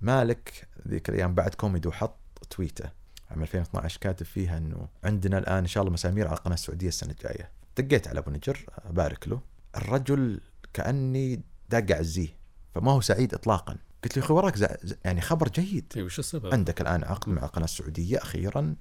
مالك 0.01 0.69
ذيك 0.89 1.09
الأيام 1.09 1.35
بعد 1.35 1.55
كوميدي 1.55 1.89
وحط 1.89 2.19
تويتة 2.51 2.91
عام 3.31 3.43
2012 3.43 4.01
كاتب 4.01 4.27
فيها 4.27 4.59
إنه 4.59 4.89
عندنا 5.05 5.39
الآن 5.39 5.59
إن 5.59 5.67
شاء 5.67 5.83
الله 5.83 5.93
مسامير 5.93 6.29
على 6.29 6.37
القناة 6.37 6.55
السعودية 6.55 6.89
السنة 6.89 7.11
الجاية. 7.11 7.51
دقيت 7.79 8.09
على 8.09 8.19
أبو 8.19 8.31
نجر 8.31 8.67
أبارك 8.85 9.29
له. 9.29 9.41
الرجل 9.77 10.41
كأني 10.73 11.41
داق 11.69 11.97
اعزيه 11.97 12.29
فما 12.75 12.93
هو 12.93 13.01
سعيد 13.01 13.35
اطلاقا. 13.35 13.77
قلت 14.05 14.17
له 14.17 14.23
يا 14.23 14.27
أخي 14.27 14.35
وراك 14.35 14.57
زع- 14.57 14.95
يعني 15.05 15.21
خبر 15.21 15.49
جيد. 15.49 15.93
اي 15.97 16.03
وش 16.03 16.19
السبب؟ 16.19 16.55
عندك 16.55 16.81
الآن 16.81 17.05
عقد 17.05 17.29
مع 17.29 17.45
القناه 17.45 17.65
السعودية 17.65 18.19
أخيرا. 18.19 18.75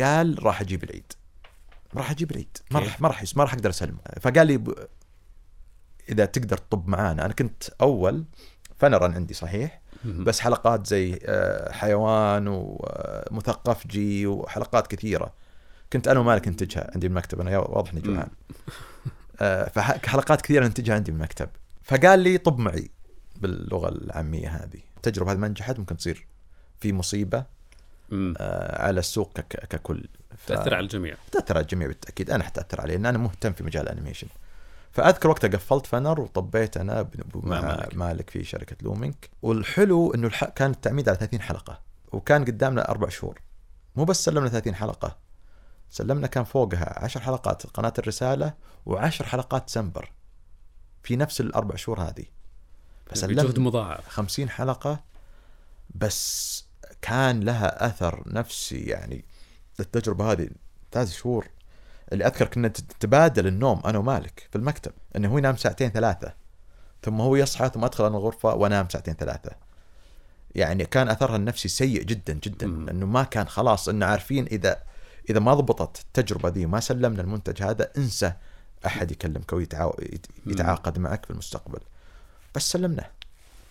قال 0.00 0.44
راح 0.46 0.60
أجيب 0.60 0.84
العيد. 0.84 1.12
راح 1.96 2.10
أجيب 2.10 2.30
العيد. 2.30 2.58
ما؟ 2.70 2.80
راح 2.80 3.00
ما 3.00 3.08
راح 3.08 3.24
ما 3.36 3.44
راح 3.44 3.54
أقدر 3.54 3.70
أسلمه. 3.70 3.98
فقال 4.20 4.46
لي 4.46 4.56
ب... 4.56 4.74
إذا 6.08 6.24
تقدر 6.24 6.56
تطب 6.56 6.88
معانا. 6.88 7.24
أنا 7.24 7.32
كنت 7.32 7.62
أول 7.80 8.24
فنرا 8.76 9.14
عندي 9.14 9.34
صحيح. 9.34 9.82
بس 10.04 10.40
حلقات 10.40 10.86
زي 10.86 11.20
آه، 11.24 11.72
حيوان 11.72 12.44
ومثقفجي 12.48 14.26
وحلقات 14.26 14.86
كثيرة. 14.86 15.34
كنت 15.92 16.08
أنا 16.08 16.20
ومالك 16.20 16.48
ننتجها 16.48 16.90
عندي 16.94 17.08
بالمكتب 17.08 17.40
أنا 17.40 17.58
واضح 17.58 17.92
إني 17.92 18.00
جوعان. 18.00 18.28
آه، 18.28 18.30
فحلقات 19.72 20.40
كثيرة 20.42 20.64
ننتجها 20.66 20.94
عندي 20.94 21.10
بالمكتب 21.12 21.48
فقال 21.82 22.18
لي 22.20 22.38
طب 22.38 22.58
معي 22.58 22.90
باللغة 23.36 23.88
العامية 23.88 24.48
هذه. 24.48 24.80
التجربه 24.96 25.32
هذه 25.32 25.36
ما 25.36 25.48
نجحت 25.48 25.78
ممكن 25.78 25.96
تصير 25.96 26.26
في 26.80 26.92
مصيبة. 26.92 27.44
آه، 28.12 28.82
على 28.82 29.00
السوق 29.00 29.32
كك- 29.32 29.66
ككل. 29.70 30.04
ف- 30.36 30.46
تأثر 30.48 30.74
على 30.74 30.82
الجميع. 30.84 31.14
تأثر 31.32 31.54
على 31.56 31.62
الجميع 31.62 31.86
بالتأكيد. 31.88 32.30
أنا 32.30 32.44
حتأثر 32.44 32.80
علي 32.80 32.92
لأن 32.92 33.06
أنا 33.06 33.18
مهتم 33.18 33.52
في 33.52 33.64
مجال 33.64 33.82
الأنيميشن. 33.82 34.26
فأذكر 34.92 35.28
وقتها 35.28 35.48
قفلت 35.48 35.86
فنر 35.86 36.20
وطبيت 36.20 36.76
أنا 36.76 37.08
مع 37.34 37.60
مع 37.60 37.76
مالك. 37.76 37.94
مالك. 37.96 38.30
في 38.30 38.44
شركة 38.44 38.76
لومينك. 38.82 39.30
والحلو 39.42 40.14
إنه 40.14 40.26
الح... 40.26 40.44
كان 40.44 40.70
التعميد 40.70 41.08
على 41.08 41.18
30 41.18 41.40
حلقة 41.40 41.80
وكان 42.12 42.44
قدامنا 42.44 42.88
أربع 42.90 43.08
شهور. 43.08 43.40
مو 43.96 44.04
بس 44.04 44.24
سلمنا 44.24 44.48
30 44.48 44.74
حلقة. 44.74 45.16
سلمنا 45.90 46.26
كان 46.26 46.44
فوقها 46.44 47.04
10 47.04 47.20
حلقات 47.20 47.66
قناة 47.66 47.92
الرسالة 47.98 48.54
و10 48.90 49.22
حلقات 49.22 49.70
سمبر 49.70 50.12
في 51.02 51.16
نفس 51.16 51.40
الأربع 51.40 51.76
شهور 51.76 52.00
هذه. 52.00 52.24
فسلمنا 53.06 53.42
مضاعف. 53.58 54.08
50 54.08 54.48
حلقة 54.50 55.04
بس 55.94 56.64
كان 57.02 57.40
لها 57.40 57.86
أثر 57.86 58.22
نفسي 58.26 58.80
يعني 58.80 59.24
التجربة 59.80 60.32
هذه 60.32 60.48
ثلاث 60.92 61.12
شهور. 61.12 61.48
اللي 62.12 62.26
أذكر 62.26 62.46
كنا 62.46 62.68
نتبادل 62.68 63.46
النوم 63.46 63.82
أنا 63.86 63.98
ومالك 63.98 64.48
في 64.50 64.58
المكتب 64.58 64.92
إنه 65.16 65.28
هو 65.28 65.38
ينام 65.38 65.56
ساعتين 65.56 65.90
ثلاثة 65.90 66.34
ثم 67.02 67.20
هو 67.20 67.36
يصحى 67.36 67.70
ثم 67.74 67.84
أدخل 67.84 68.06
أنا 68.06 68.16
الغرفة 68.16 68.54
وأنام 68.54 68.88
ساعتين 68.88 69.14
ثلاثة. 69.14 69.50
يعني 70.54 70.84
كان 70.84 71.08
أثرها 71.08 71.36
النفسي 71.36 71.68
سيء 71.68 72.02
جدا 72.02 72.32
جدا 72.32 72.66
مم. 72.66 72.86
لأنه 72.86 73.06
ما 73.06 73.22
كان 73.22 73.48
خلاص 73.48 73.88
إنه 73.88 74.06
عارفين 74.06 74.46
إذا 74.46 74.82
إذا 75.30 75.40
ما 75.40 75.54
ضبطت 75.54 76.00
التجربة 76.00 76.48
دي 76.48 76.64
وما 76.66 76.80
سلمنا 76.80 77.22
المنتج 77.22 77.62
هذا 77.62 77.90
انسى 77.98 78.32
أحد 78.86 79.10
يكلمك 79.10 79.52
أو 79.52 79.60
يتعا- 79.60 80.00
يت- 80.02 80.26
مم. 80.46 80.52
يتعاقد 80.52 80.98
معك 80.98 81.24
في 81.24 81.30
المستقبل 81.30 81.78
بس 82.54 82.70
سلمناه 82.72 83.10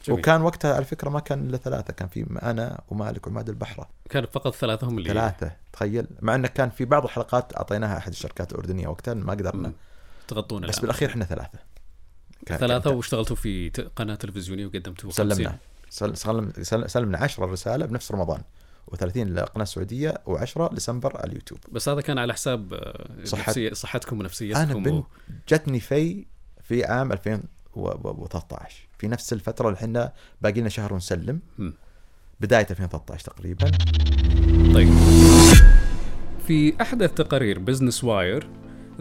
جميل. 0.08 0.20
وكان 0.20 0.42
وقتها 0.42 0.76
على 0.76 0.86
فكرة 0.86 1.10
ما 1.10 1.20
كان 1.20 1.48
إلا 1.50 1.58
ثلاثة 1.58 1.94
كان 1.94 2.08
في 2.08 2.26
أنا 2.44 2.82
ومالك 2.90 3.28
وعماد 3.28 3.50
البحره 3.50 3.90
كان 4.10 4.26
فقط 4.26 4.56
ثلاثة 4.56 4.88
هم 4.88 4.98
اللي 4.98 5.10
ثلاثة 5.10 5.52
تخيل 5.74 6.08
مع 6.22 6.36
إنه 6.36 6.48
كان 6.48 6.70
في 6.70 6.86
بعض 6.86 7.04
الحلقات 7.04 7.56
أعطيناها 7.58 7.98
أحد 7.98 8.12
الشركات 8.12 8.52
الاردنيه 8.52 8.88
وقتها 8.88 9.14
ما 9.14 9.32
قدرنا 9.32 9.68
مم. 9.68 9.74
تغطون 10.28 10.62
بس 10.62 10.70
العمل. 10.70 10.82
بالأخير 10.82 11.10
إحنا 11.10 11.26
ثلاثة 11.26 11.60
كان- 12.46 12.94
واشتغلتوا 12.96 13.36
في 13.36 13.70
ت- 13.70 13.80
قناة 13.96 14.16
تلفزيونية 14.16 14.66
وقدمتوا 14.66 15.12
سلمنا 15.12 15.34
50. 15.36 15.58
سل- 15.90 16.18
سلم 16.18 16.52
سل- 16.62 16.90
سلمنا 16.90 17.18
10 17.18 17.46
رسالة 17.46 17.86
بنفس 17.86 18.12
رمضان 18.12 18.42
و30 18.92 19.18
للقناه 19.18 19.64
السعوديه 19.64 20.14
و10 20.28 20.74
لسمبر 20.74 21.18
على 21.18 21.30
اليوتيوب. 21.30 21.60
بس 21.72 21.90
هذا 21.90 22.02
كان 22.02 22.18
على 22.18 22.34
حساب 22.34 22.80
نفسية 23.34 23.74
صحتكم 23.74 24.20
ونفسيتكم 24.20 24.60
أنا 24.62 24.76
و- 24.76 24.80
بنت 24.80 25.06
جتني 25.50 25.80
في 25.80 26.26
في 26.64 26.86
عام 26.86 27.12
2013 27.12 28.88
في 28.98 29.08
نفس 29.08 29.34
الفترة 29.34 29.68
اللي 29.68 29.78
إحنا 29.78 30.14
باقي 30.42 30.60
لنا 30.62 30.70
شهر 30.70 30.94
ونسلم. 30.94 31.40
بداية 32.40 32.68
2013 32.72 33.24
تقريبا. 33.26 33.72
طيب. 34.74 34.90
في 36.48 36.82
أحدث 36.82 37.14
تقارير 37.14 37.60
بزنس 37.60 38.04
واير 38.04 38.50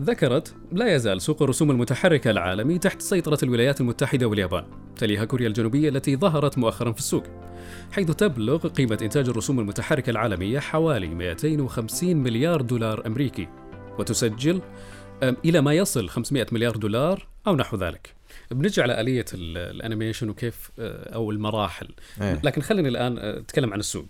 ذكرت 0.01 0.55
لا 0.73 0.95
يزال 0.95 1.23
سوق 1.23 1.43
الرسوم 1.43 1.71
المتحركة 1.71 2.31
العالمي 2.31 2.79
تحت 2.79 3.03
سيطرة 3.03 3.39
الولايات 3.43 3.81
المتحدة 3.81 4.27
واليابان 4.27 4.65
تليها 4.97 5.25
كوريا 5.25 5.49
الجنوبية 5.49 5.89
التي 5.89 6.17
ظهرت 6.17 6.59
مؤخرا 6.59 6.93
في 6.93 6.99
السوق. 6.99 7.25
حيث 7.93 8.11
تبلغ 8.11 8.69
قيمة 8.69 8.99
إنتاج 9.03 9.29
الرسوم 9.29 9.61
المتحركة 9.61 10.11
العالمية 10.11 10.59
حوالي 10.59 11.09
250 11.09 12.17
مليار 12.17 12.61
دولار 12.63 13.07
أمريكي 13.07 13.49
وتسجل 13.99 14.61
إلى 15.23 15.61
ما 15.61 15.73
يصل 15.73 16.09
500 16.09 16.47
مليار 16.53 16.77
دولار 16.77 17.27
أو 17.47 17.57
نحو 17.57 17.77
ذلك 17.77 18.15
بنجي 18.51 18.83
على 18.83 19.01
آلية 19.01 19.25
ال- 19.35 19.59
الأنيميشن 19.77 20.29
وكيف 20.29 20.71
آه، 20.79 21.15
أو 21.15 21.31
المراحل 21.31 21.89
إيه. 22.21 22.41
لكن 22.45 22.63
خليني 22.63 22.89
الآن 22.89 23.19
آه، 23.19 23.39
أتكلم 23.39 23.73
عن 23.73 23.79
السوق 23.81 24.07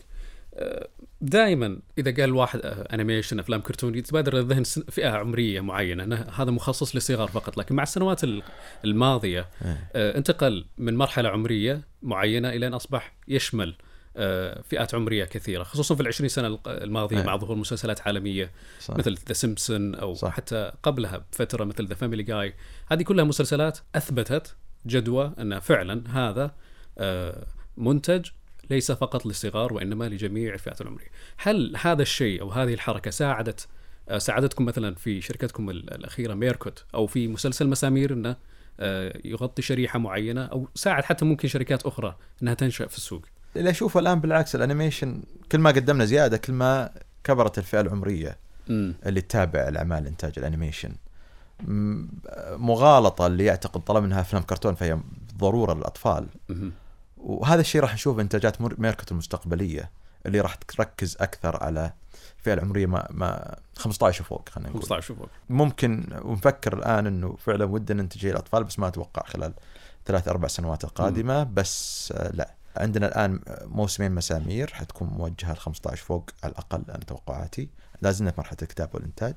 دائما 1.21 1.78
إذا 1.99 2.14
قال 2.23 2.33
واحد 2.35 2.61
أنيميشن 2.64 3.38
أفلام 3.38 3.61
كرتون 3.61 3.95
يتبادر 3.95 4.35
للذهن 4.35 4.62
فئة 4.90 5.09
عمرية 5.09 5.61
معينة 5.61 6.14
هذا 6.14 6.50
مخصص 6.50 6.95
للصغار 6.95 7.28
فقط 7.28 7.56
لكن 7.59 7.75
مع 7.75 7.83
السنوات 7.83 8.25
ال- 8.25 8.42
الماضية 8.85 9.47
إيه. 9.64 9.90
انتقل 10.16 10.64
من 10.78 10.97
مرحلة 10.97 11.28
عمرية 11.28 11.80
معينة 12.07 12.49
إلى 12.49 12.67
أن 12.67 12.75
أصبح 12.75 13.15
يشمل 13.29 13.75
آه، 14.19 14.63
فئات 14.63 14.95
عمرية 14.95 15.25
كثيرة 15.25 15.63
خصوصا 15.63 15.95
في 15.95 16.01
العشرين 16.01 16.29
سنة 16.29 16.59
الماضية 16.67 17.19
أي. 17.21 17.25
مع 17.25 17.37
ظهور 17.37 17.57
مسلسلات 17.57 18.01
عالمية 18.07 18.53
صح. 18.81 18.97
مثل 18.97 19.15
ذا 19.29 19.33
سيمبسون 19.33 19.95
أو 19.95 20.15
صح. 20.15 20.31
حتى 20.33 20.73
قبلها 20.83 21.25
بفترة 21.33 21.65
مثل 21.65 21.87
ذا 21.87 21.95
فاميلي 21.95 22.23
غاي 22.23 22.55
هذه 22.93 23.03
كلها 23.03 23.25
مسلسلات 23.25 23.79
أثبتت 23.95 24.57
جدوى 24.87 25.33
أن 25.39 25.59
فعلا 25.59 26.03
هذا 26.11 26.55
آه، 26.99 27.47
منتج 27.77 28.27
ليس 28.71 28.93
فقط 28.93 29.27
للصغار 29.27 29.73
وإنما 29.73 30.09
لجميع 30.09 30.55
الفئات 30.55 30.81
العمرية. 30.81 31.09
هل 31.37 31.77
هذا 31.81 32.03
الشيء 32.03 32.41
أو 32.41 32.51
هذه 32.51 32.75
الحركة 32.75 33.11
ساعدت 33.11 33.69
آه، 34.09 34.19
ساعدتكم 34.19 34.65
مثلا 34.65 34.95
في 34.95 35.21
شركتكم 35.21 35.71
ال- 35.71 35.95
الأخيرة 35.95 36.35
ميركوت 36.35 36.85
أو 36.95 37.07
في 37.07 37.29
مسلسل 37.29 37.67
مسامير 37.69 38.13
إنه 38.13 38.37
يغطي 39.25 39.62
شريحة 39.62 39.99
معينة 39.99 40.45
أو 40.45 40.68
ساعد 40.75 41.04
حتى 41.04 41.25
ممكن 41.25 41.49
شركات 41.49 41.87
أخرى 41.87 42.16
إنها 42.42 42.54
تنشأ 42.54 42.87
في 42.87 42.97
السوق. 42.97 43.23
اللي 43.56 43.71
اشوفه 43.71 44.00
الآن 44.00 44.21
بالعكس 44.21 44.54
الأنيميشن 44.54 45.23
كل 45.52 45.59
ما 45.59 45.71
قدمنا 45.71 46.04
زيادة 46.04 46.37
كل 46.37 46.52
ما 46.52 46.90
كبرت 47.25 47.59
الفئة 47.59 47.80
العمرية 47.80 48.37
امم 48.71 48.95
اللي 49.06 49.21
تتابع 49.21 49.68
الأعمال 49.68 50.06
إنتاج 50.06 50.33
الأنيميشن 50.38 50.92
م- 51.66 52.06
مغالطة 52.56 53.26
اللي 53.26 53.45
يعتقد 53.45 53.80
طالما 53.80 54.06
انها 54.06 54.21
أفلام 54.21 54.42
كرتون 54.42 54.75
فهي 54.75 54.99
ضرورة 55.38 55.75
للأطفال. 55.75 56.26
وهذا 57.18 57.61
الشيء 57.61 57.80
راح 57.80 57.95
نشوف 57.95 58.21
إنتاجات 58.21 58.61
ميركوت 58.80 59.12
المستقبلية 59.12 59.90
اللي 60.26 60.40
راح 60.40 60.54
تركز 60.54 61.16
أكثر 61.21 61.56
على 61.62 61.92
الفئة 62.47 62.55
العمرية 62.62 62.87
ما, 62.87 63.07
ما 63.11 63.57
15 63.76 64.23
وفوق 64.23 64.49
خلينا 64.49 64.71
نقول 64.71 64.83
15 64.83 65.15
فوق. 65.15 65.29
ممكن 65.50 66.07
ونفكر 66.23 66.79
الآن 66.79 67.07
إنه 67.07 67.37
فعلا 67.37 67.65
ودنا 67.65 68.03
ننتج 68.03 68.26
الأطفال 68.26 68.65
بس 68.65 68.79
ما 68.79 68.88
أتوقع 68.88 69.23
خلال 69.26 69.55
ثلاث 70.07 70.29
أربع 70.29 70.49
سنوات 70.49 70.85
القادمة 70.85 71.43
بس 71.45 72.12
آه، 72.17 72.31
لا 72.33 72.55
عندنا 72.76 73.07
الآن 73.07 73.41
موسمين 73.65 74.12
مسامير 74.12 74.71
حتكون 74.75 75.09
موجهة 75.09 75.53
ل 75.53 75.57
15 75.57 76.05
فوق 76.05 76.31
على 76.45 76.53
الأقل 76.53 76.83
أنا 76.88 77.05
توقعاتي 77.05 77.69
لازلنا 78.03 78.31
في 78.31 78.41
مرحلة 78.41 78.59
الكتابه 78.62 78.91
والإنتاج 78.95 79.35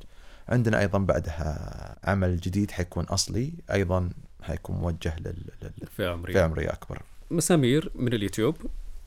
عندنا 0.50 0.80
أيضا 0.80 1.00
بعدها 1.00 1.96
عمل 2.04 2.38
جديد 2.40 2.72
حيكون 2.72 3.04
أصلي 3.06 3.54
أيضا 3.72 4.10
حيكون 4.44 4.76
موجه 4.76 5.16
لل- 5.20 5.46
لل- 5.62 5.88
فئة 5.98 6.08
عمرية. 6.10 6.28
للفئه 6.28 6.40
العمريه 6.46 6.70
أكبر 6.74 7.02
مسامير 7.32 7.92
من 7.96 8.14
اليوتيوب 8.14 8.56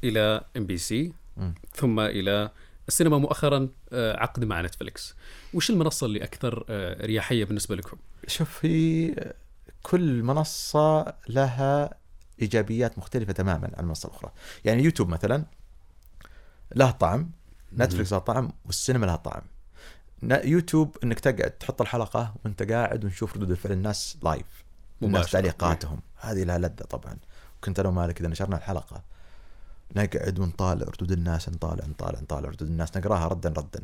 إلى 0.05 0.45
ام 0.57 0.67
بي 0.67 0.79
سي. 0.79 1.13
ثم 1.75 2.01
إلى 2.01 2.51
السينما 2.89 3.19
مؤخرا 3.19 3.69
آه، 3.93 4.17
عقد 4.17 4.45
مع 4.45 4.61
نتفلكس 4.61 5.15
وش 5.55 5.71
المنصة 5.71 6.07
اللي 6.07 6.25
أكثر 6.25 6.65
آه، 6.69 7.07
رياحية 7.07 7.45
بالنسبة 7.45 7.77
لكم؟ 7.77 7.97
شوف 8.27 8.59
في 8.59 9.33
كل 9.83 10.23
منصة 10.23 11.15
لها 11.29 11.95
إيجابيات 12.43 12.99
مختلفة 12.99 13.33
تماما 13.33 13.71
عن 13.75 13.85
المنصة 13.85 14.09
الأخرى. 14.09 14.33
يعني 14.65 14.83
يوتيوب 14.83 15.09
مثلا 15.09 15.45
له 16.75 16.91
طعم 16.91 17.31
نتفلكس 17.79 18.13
لها 18.13 18.21
طعم 18.21 18.53
والسينما 18.67 19.07
لها 19.07 19.17
طعم. 19.17 19.43
يوتيوب 20.23 20.97
إنك 21.05 21.21
تقعد 21.21 21.51
تحط 21.51 21.81
الحلقة 21.81 22.35
وأنت 22.45 22.63
قاعد 22.73 23.05
ونشوف 23.05 23.37
ردود 23.37 23.55
فعل 23.55 23.73
الناس 23.73 24.17
live 24.23 24.65
الناس. 25.03 25.31
تعليقاتهم. 25.31 26.01
هذه 26.17 26.45
لها 26.45 26.59
لذة 26.59 26.69
طبعا. 26.73 27.17
كنت 27.65 27.81
أنا 27.81 27.89
ومالك 27.89 28.21
إذا 28.21 28.29
نشرنا 28.29 28.57
الحلقة. 28.57 29.03
نقعد 29.97 30.39
ونطالع 30.39 30.87
ردود 30.87 31.13
الناس 31.13 31.49
نطالع 31.49 31.87
نطالع 31.87 32.21
نطالع 32.21 32.49
ردود 32.49 32.69
الناس 32.69 32.97
نقراها 32.97 33.29
ردا 33.29 33.49
ردا. 33.49 33.83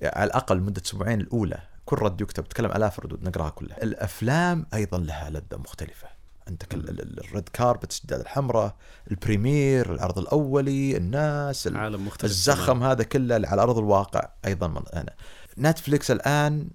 يعني 0.00 0.16
على 0.16 0.26
الأقل 0.26 0.60
مدة 0.60 0.82
أسبوعين 0.86 1.20
الأولى 1.20 1.58
كل 1.86 1.96
رد 1.98 2.20
يكتب 2.20 2.44
تكلم 2.48 2.70
آلاف 2.70 3.00
ردود 3.00 3.22
نقراها 3.22 3.50
كلها. 3.50 3.82
الأفلام 3.82 4.66
أيضا 4.74 4.98
لها 4.98 5.30
لذة 5.30 5.56
مختلفة. 5.56 6.08
عندك 6.48 6.74
ال- 6.74 6.88
ال- 6.90 7.00
ال- 7.00 7.20
ال 7.20 7.27
red 7.27 7.48
carpet 7.48 7.90
السجاده 7.90 8.22
الحمراء 8.22 8.74
ال 9.10 9.19
premiere 9.19 9.94
العرض 9.94 10.18
الأولي 10.18 10.96
الناس 10.96 11.66
ال- 11.66 11.76
عالم 11.76 12.06
مختلف 12.06 12.24
الزخم 12.30 12.82
هذا 12.82 13.02
كله 13.04 13.36
اللي 13.36 13.46
على 13.46 13.62
أرض 13.62 13.78
الواقع 13.78 14.28
أيضا 14.44 14.68
من 14.68 14.82
هنا 14.94 15.14
نتفليكس 15.58 16.10
الآن 16.10 16.68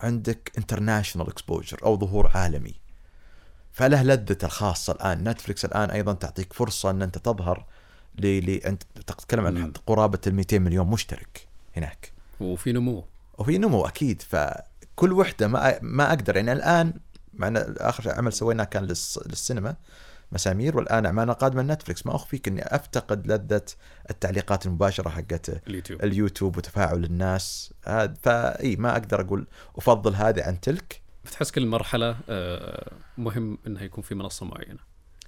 عندك 0.00 0.52
international 0.58 1.28
exposure 1.28 1.78
أو 1.84 1.98
ظهور 1.98 2.30
عالمي. 2.34 2.74
فله 3.72 4.02
لذته 4.02 4.44
الخاصة 4.44 4.92
الآن. 4.92 5.28
نتفليكس 5.28 5.64
الآن 5.64 5.90
أيضا 5.90 6.12
تعطيك 6.12 6.52
فرصة 6.52 6.90
إن 6.90 7.02
أنت 7.02 7.18
تظهر. 7.18 7.64
أنت 8.66 8.82
تتكلم. 9.06 9.46
عن 9.46 9.72
قرابة 9.86 10.18
ال 10.26 10.34
200 10.34 10.58
مليون 10.58 10.86
مشترك 10.86 11.48
هناك. 11.76 12.12
وفي 12.40 12.72
نمو. 12.72 13.04
وفي 13.38 13.58
نمو 13.58 13.86
أكيد. 13.86 14.22
فكل 14.22 15.12
وحدة 15.12 15.48
ما 15.48 15.78
ما 15.82 16.08
أقدر. 16.08 16.36
يعني 16.36 16.52
الآن 16.52 16.92
معنا 17.34 17.74
آخر 17.78 18.10
عمل 18.10 18.32
سويناه 18.32 18.64
كان 18.64 18.84
للس... 18.84 19.20
للسينما 19.26 19.76
مسامير 20.32 20.76
والآن 20.76 21.06
أعمالنا 21.06 21.32
قادمة 21.32 21.62
لنتفلكس 21.62 22.06
ما 22.06 22.14
أخفيك 22.14 22.48
إني 22.48 22.62
أفتقد 22.62 23.26
لذة 23.26 23.62
التعليقات 24.10 24.66
المباشرة 24.66 25.08
حقت 25.08 25.68
اليوتيوب. 25.68 26.04
اليوتيوب 26.04 26.56
وتفاعل 26.56 27.04
الناس. 27.04 27.72
هذا 27.84 28.14
فاي 28.22 28.76
ما 28.76 28.92
أقدر 28.92 29.20
أقول 29.20 29.46
أفضل 29.76 30.14
هذه 30.14 30.42
عن 30.42 30.60
تلك. 30.60 31.00
بتحس 31.24 31.50
كل 31.50 31.66
مرحلة 31.66 32.16
آه، 32.28 32.92
مهم 33.18 33.58
إنها 33.66 33.82
يكون 33.82 34.04
في 34.04 34.14
منصة 34.14 34.46
معينة. 34.46 34.78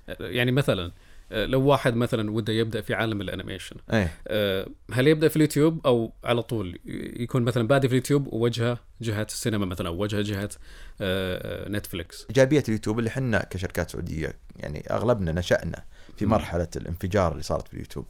آه، 0.09 0.17
يعني 0.21 0.53
مثلا 0.53 0.85
آه، 0.87 0.93
لو 1.31 1.62
واحد 1.62 1.95
مثلا 1.95 2.31
وده 2.31 2.53
يبدأ 2.53 2.81
في 2.81 2.95
عالم 2.95 3.21
الأنيميشن 3.21 3.77
إيه 3.93 4.12
آه، 4.29 4.69
هل 4.93 5.09
يبدأ 5.09 5.29
في 5.29 5.37
اليوتيوب 5.37 5.87
أو 5.87 6.12
على 6.25 6.43
طول 6.43 6.79
يكون 7.21 7.43
مثلا 7.43 7.69
بادئ 7.69 7.89
في 7.89 7.93
اليوتيوب 7.93 8.33
ووجهه 8.33 8.79
جهه 9.01 9.23
السينما 9.23 9.67
مثلا 9.67 9.89
أو 9.89 10.03
وجهة 10.03 10.23
جهة 10.23 10.49
آه، 11.01 11.67
آه، 11.67 11.69
نتفليكس 11.69 12.27
إيجابية 12.31 12.62
اليوتيوب 12.69 12.99
اللي 12.99 13.09
إحنا 13.09 13.45
كشركات 13.51 13.91
سعودية 13.91 14.33
يعني 14.57 14.85
أغلبنا 14.91 15.33
نشأنا 15.33 15.85
في. 16.17 16.27
مرحلة 16.27 16.69
الانفجار 16.77 17.33
اللي 17.33 17.43
صارت 17.43 17.69
في 17.69 17.75
اليوتيوب. 17.75 18.07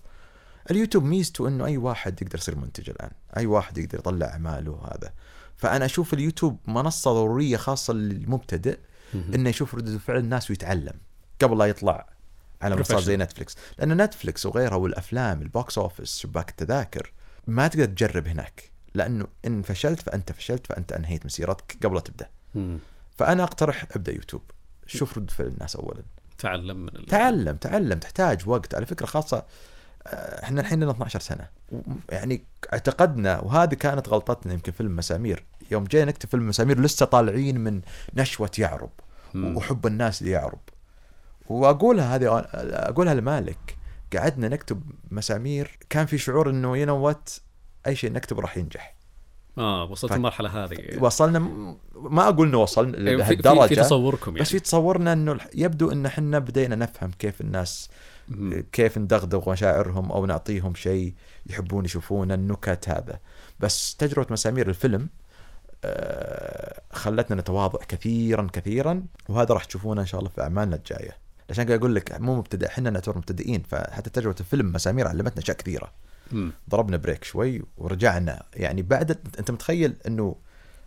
اليوتيوب 0.71 1.05
ميزته 1.05 1.49
إنه 1.49 1.67
أي 1.67 1.77
واحد 1.77 2.23
يقدر 2.23 2.39
يصير 2.39 2.57
منتج 2.57 2.91
الآن، 2.91 3.11
أي 3.37 3.47
واحد 3.47 3.79
يقدر 3.79 3.99
يطلع 3.99 4.27
أعماله 4.27 4.71
وهذا. 4.71 5.13
فأنا 5.57 5.85
أشوف 5.85 6.15
اليوتيوب 6.15 6.59
منصة 6.67 7.13
ضرورية 7.13 7.57
خاصة 7.57 7.95
للمبتدئ 7.95 8.79
إنه 9.15 9.49
يشوف 9.51 9.75
ردود 9.75 9.97
فعل 9.97 10.17
الناس 10.17 10.51
ويتعلم 10.51 10.95
قبل 11.43 11.59
لا 11.59 11.65
يطلع 11.65 12.16
على 12.63 12.77
منصات 12.77 13.03
زي. 13.03 13.17
نتفلكس، 13.17 13.57
لأن 13.79 14.03
نتفلكس 14.03 14.47
وغيرها 14.47 14.77
والأفلام 14.77 15.43
ال 15.43 15.52
box 15.52 15.79
office 15.79 16.19
شباك 16.19 16.51
التذاكر 16.51 17.13
ما 17.47 17.69
تقدر 17.69 17.85
تجرب 17.85 18.29
هناك، 18.29 18.71
لأنه 18.95 19.27
ان 19.47 19.63
فشلت 19.63 20.01
فأنت 20.01 20.33
فشلت 20.33 20.67
فأنت 20.67 20.93
أنهيت 20.93 21.27
مسيرتك 21.27 21.77
قبل 21.83 22.01
تبدأ. 22.01 22.29
فأنا 23.19 23.43
أقترح 23.43 23.87
أبدأ 23.97 24.13
يوتيوب. 24.13 24.43
شوف 24.87 25.19
رد 25.19 25.31
فعل 25.31 25.47
الناس 25.47 25.77
اولا. 25.77 26.03
تعلم 26.39 26.77
من 26.77 26.89
ال... 26.89 27.07
تعلم 27.07 27.57
تعلم 27.57 27.99
تحتاج 27.99 28.49
وقت. 28.49 28.75
على 28.75 28.87
فكرة 28.87 29.07
خاصة 29.07 29.47
آه، 30.07 30.43
إحنا 30.45 30.61
الحين 30.61 30.83
لنا 30.83 30.91
12 30.91 31.21
سنة. 31.21 31.49
يعني 32.09 32.43
اعتقدنا 32.73 33.41
وهذه 33.41 33.75
كانت 33.75 34.09
غلطتنا 34.09 34.53
يمكن 34.53 34.73
فيلم 34.73 34.97
مسامير 34.97 35.45
يوم 35.71 35.85
جينا 35.85 36.05
نكتب 36.05 36.29
فيلم 36.29 36.49
مسامير 36.49 36.81
لسه 36.81 37.07
طالعين 37.07 37.61
من 37.61 37.81
نشوة 38.15 38.51
يعرب. 38.59 38.91
وحب 39.35 39.87
الناس 39.87 40.23
ليعرب 40.23 40.61
وأقولها 41.49 42.17
هذه 42.17 42.47
أقولها 42.55 43.15
لمالك. 43.15 43.77
قعدنا 44.17 44.49
نكتب 44.49 44.83
مسامير. 45.11 45.79
كان 45.91 46.07
في 46.07 46.19
شعور 46.19 46.51
إنه 46.51 46.77
يو 46.77 46.97
وات 46.97 47.31
أي 47.87 47.97
شيء 47.97 48.13
نكتبه 48.13 48.41
راح 48.41 48.57
ينجح. 48.57 48.97
آه 49.59 49.85
وصلت 49.85 50.13
ف- 50.13 50.17
المرحلة 50.17 50.65
هذه. 50.65 50.79
وصلنا 51.01 51.39
ما 51.95 52.29
أقول 52.29 52.49
إنه 52.49 52.59
وصلنا 52.59 53.11
أيوة، 53.11 53.25
في, 53.25 53.37
في, 53.37 53.43
لهالدرجة 53.43 53.81
تصوركم 53.81 54.31
يعني. 54.31 54.41
بس 54.41 54.51
في 54.51 54.59
تصورنا 54.59 55.13
إنه 55.13 55.39
يبدو 55.55 55.93
إن 55.93 56.07
إحنا 56.07 56.39
بدينا 56.39 56.77
نفهم 56.77 57.11
كيف 57.19 57.41
الناس. 57.41 57.91
كيف 58.73 58.99
ندغدغ 58.99 59.51
مشاعرهم 59.51 60.13
أو 60.13 60.27
نعطيهم 60.27 60.75
شيء 60.75 61.15
يحبون 61.47 61.85
يشوفونه 61.85 62.35
النكت 62.35 62.89
هذا. 62.89 63.21
بس 63.61 63.97
تجربة 63.97 64.27
مسامير 64.31 64.69
الفيلم 64.69 65.09
آه، 65.85 66.81
خلتنا 66.93 67.41
نتواضع 67.41 67.79
كثيرا 67.89 68.47
كثيرا 68.53 69.03
وهذا 69.29 69.55
راح 69.55 69.65
تشوفونه 69.65 70.01
إن 70.01 70.07
شاء 70.07 70.21
الله 70.21 70.31
في 70.31 70.43
أعمالنا 70.43 70.77
الجاية. 70.77 71.17
عشان 71.51 71.65
كذا 71.65 71.77
أقول 71.77 71.95
لك 71.95 72.21
مو 72.21 72.37
مبتدئ 72.37 72.67
إحنا 72.67 72.91
نعتبر 72.91 73.19
مبتدئين 73.19 73.63
فحتى 73.63 74.11
تجربة 74.11 74.37
الفيلم 74.41 74.73
مسامير 74.73 75.09
علمتنا 75.09 75.43
أشياء 75.43 75.57
كثيرة. 75.57 75.93
ضربنا 76.71 76.97
break 76.97 77.25
شوي 77.25 77.63
ورجعنا. 77.77 78.43
يعني 78.55 78.83
بعد 78.83 79.11
أنت 79.39 79.51
متخيل 79.51 79.97
إنه 80.07 80.37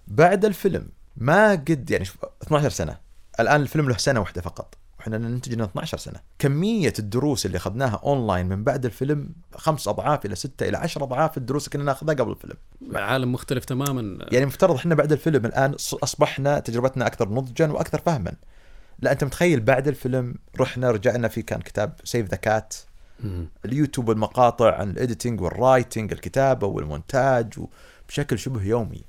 بعد 0.08 0.46
الفيلم 0.46 0.90
ما 1.18 1.52
قد 1.52 1.92
يعني 1.92 2.06
شوف 2.06 2.18
12 2.44 2.70
سنة. 2.70 2.98
الآن 3.40 3.62
الفيلم 3.62 3.90
له 3.90 3.98
سنة 3.98 4.20
واحدة 4.20 4.42
فقط 4.42 4.78
وإحنا 5.00 5.18
ننتج 5.18 5.54
لنا 5.54 5.64
12 5.64 5.98
سنة. 5.98 6.20
كمية 6.40 6.94
الدروس 7.00 7.46
اللي 7.46 7.58
أخذناها 7.58 8.02
أونلاين 8.04 8.46
من 8.46 8.64
بعد 8.64 8.86
الفيلم 8.86 9.30
خمس 9.56 9.88
أضعاف 9.88 10.26
إلى 10.26 10.36
ستة 10.36 10.70
إلى 10.70 10.78
عشر 10.78 11.04
أضعاف 11.04 11.38
الدروس 11.38 11.68
اللي 11.68 11.74
كنا 11.74 11.84
ناخذها 11.84 12.14
قبل 12.14 12.32
الفيلم. 12.32 12.56
عالم 12.96 13.32
مختلف 13.32 13.66
تماما. 13.66 14.26
يعني 14.32 14.46
مفترض 14.46 14.76
إحنا 14.76 14.96
بعد 14.96 15.12
الفيلم 15.12 15.46
الآن 15.46 15.74
أصبحنا 16.04 16.60
تجربتنا 16.60 17.08
أكثر 17.08 17.30
نضجا 17.30 17.72
وأكثر 17.72 18.02
فهما. 18.06 18.34
لا 19.02 19.12
أنت 19.12 19.24
متخيل 19.24 19.60
بعد 19.60 19.88
الفيلم 19.88 20.36
رحنا 20.60 20.92
رجعنا 20.92 21.28
في 21.28 21.42
كان 21.42 21.62
كتاب 21.62 21.94
Save 22.04 22.28
the 22.28 22.36
Cat. 22.38 22.76
اليوتيوب 23.66 24.12
المقاطع 24.12 24.76
عن 24.76 24.90
ال 24.90 24.96
editing 24.96 25.42
وال 25.42 25.57
writing 25.57 26.12
الكتابة 26.12 26.68
والمونتاج 26.68 27.54
بشكل 28.08 28.40
شبه 28.40 28.64
يومي. 28.64 29.04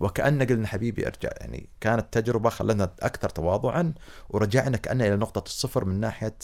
وكأن 0.00 0.42
قلنا 0.42 0.66
حبيبي 0.66 1.06
ارجع 1.06 1.30
يعني 1.40 1.68
كانت 1.80 2.06
تجربة 2.12 2.50
خلتنا 2.50 2.92
أكثر 3.00 3.28
تواضعا 3.28 3.92
ورجعنا 4.28 4.76
كأننا 4.76 5.06
إلى 5.06 5.16
نقطة 5.16 5.46
الصفر 5.46 5.84
من 5.84 6.00
ناحية 6.00 6.36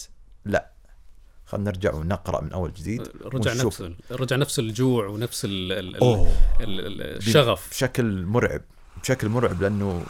لا. 0.44 0.70
خلينا 1.46 1.70
نرجع 1.70 1.94
ونقرأ 1.94 2.44
من 2.44 2.52
أول 2.52 2.72
جديد 2.72 3.08
رجع 3.24 3.52
ونشوف. 3.52 3.82
نفس 3.82 3.92
رجع 4.10 4.36
نفس 4.36 4.58
الجوع 4.58 5.06
ونفس 5.06 5.44
ال 5.44 5.72
ال 5.72 5.96
ال 5.96 5.96
اوه 5.96 6.28
ال 6.60 6.80
ال 6.80 7.02
الشغف. 7.16 7.70
بشكل 7.70 8.22
مرعب 8.26 8.62
بشكل 9.02 9.28
مرعب 9.28 9.62
لأنه 9.62 10.02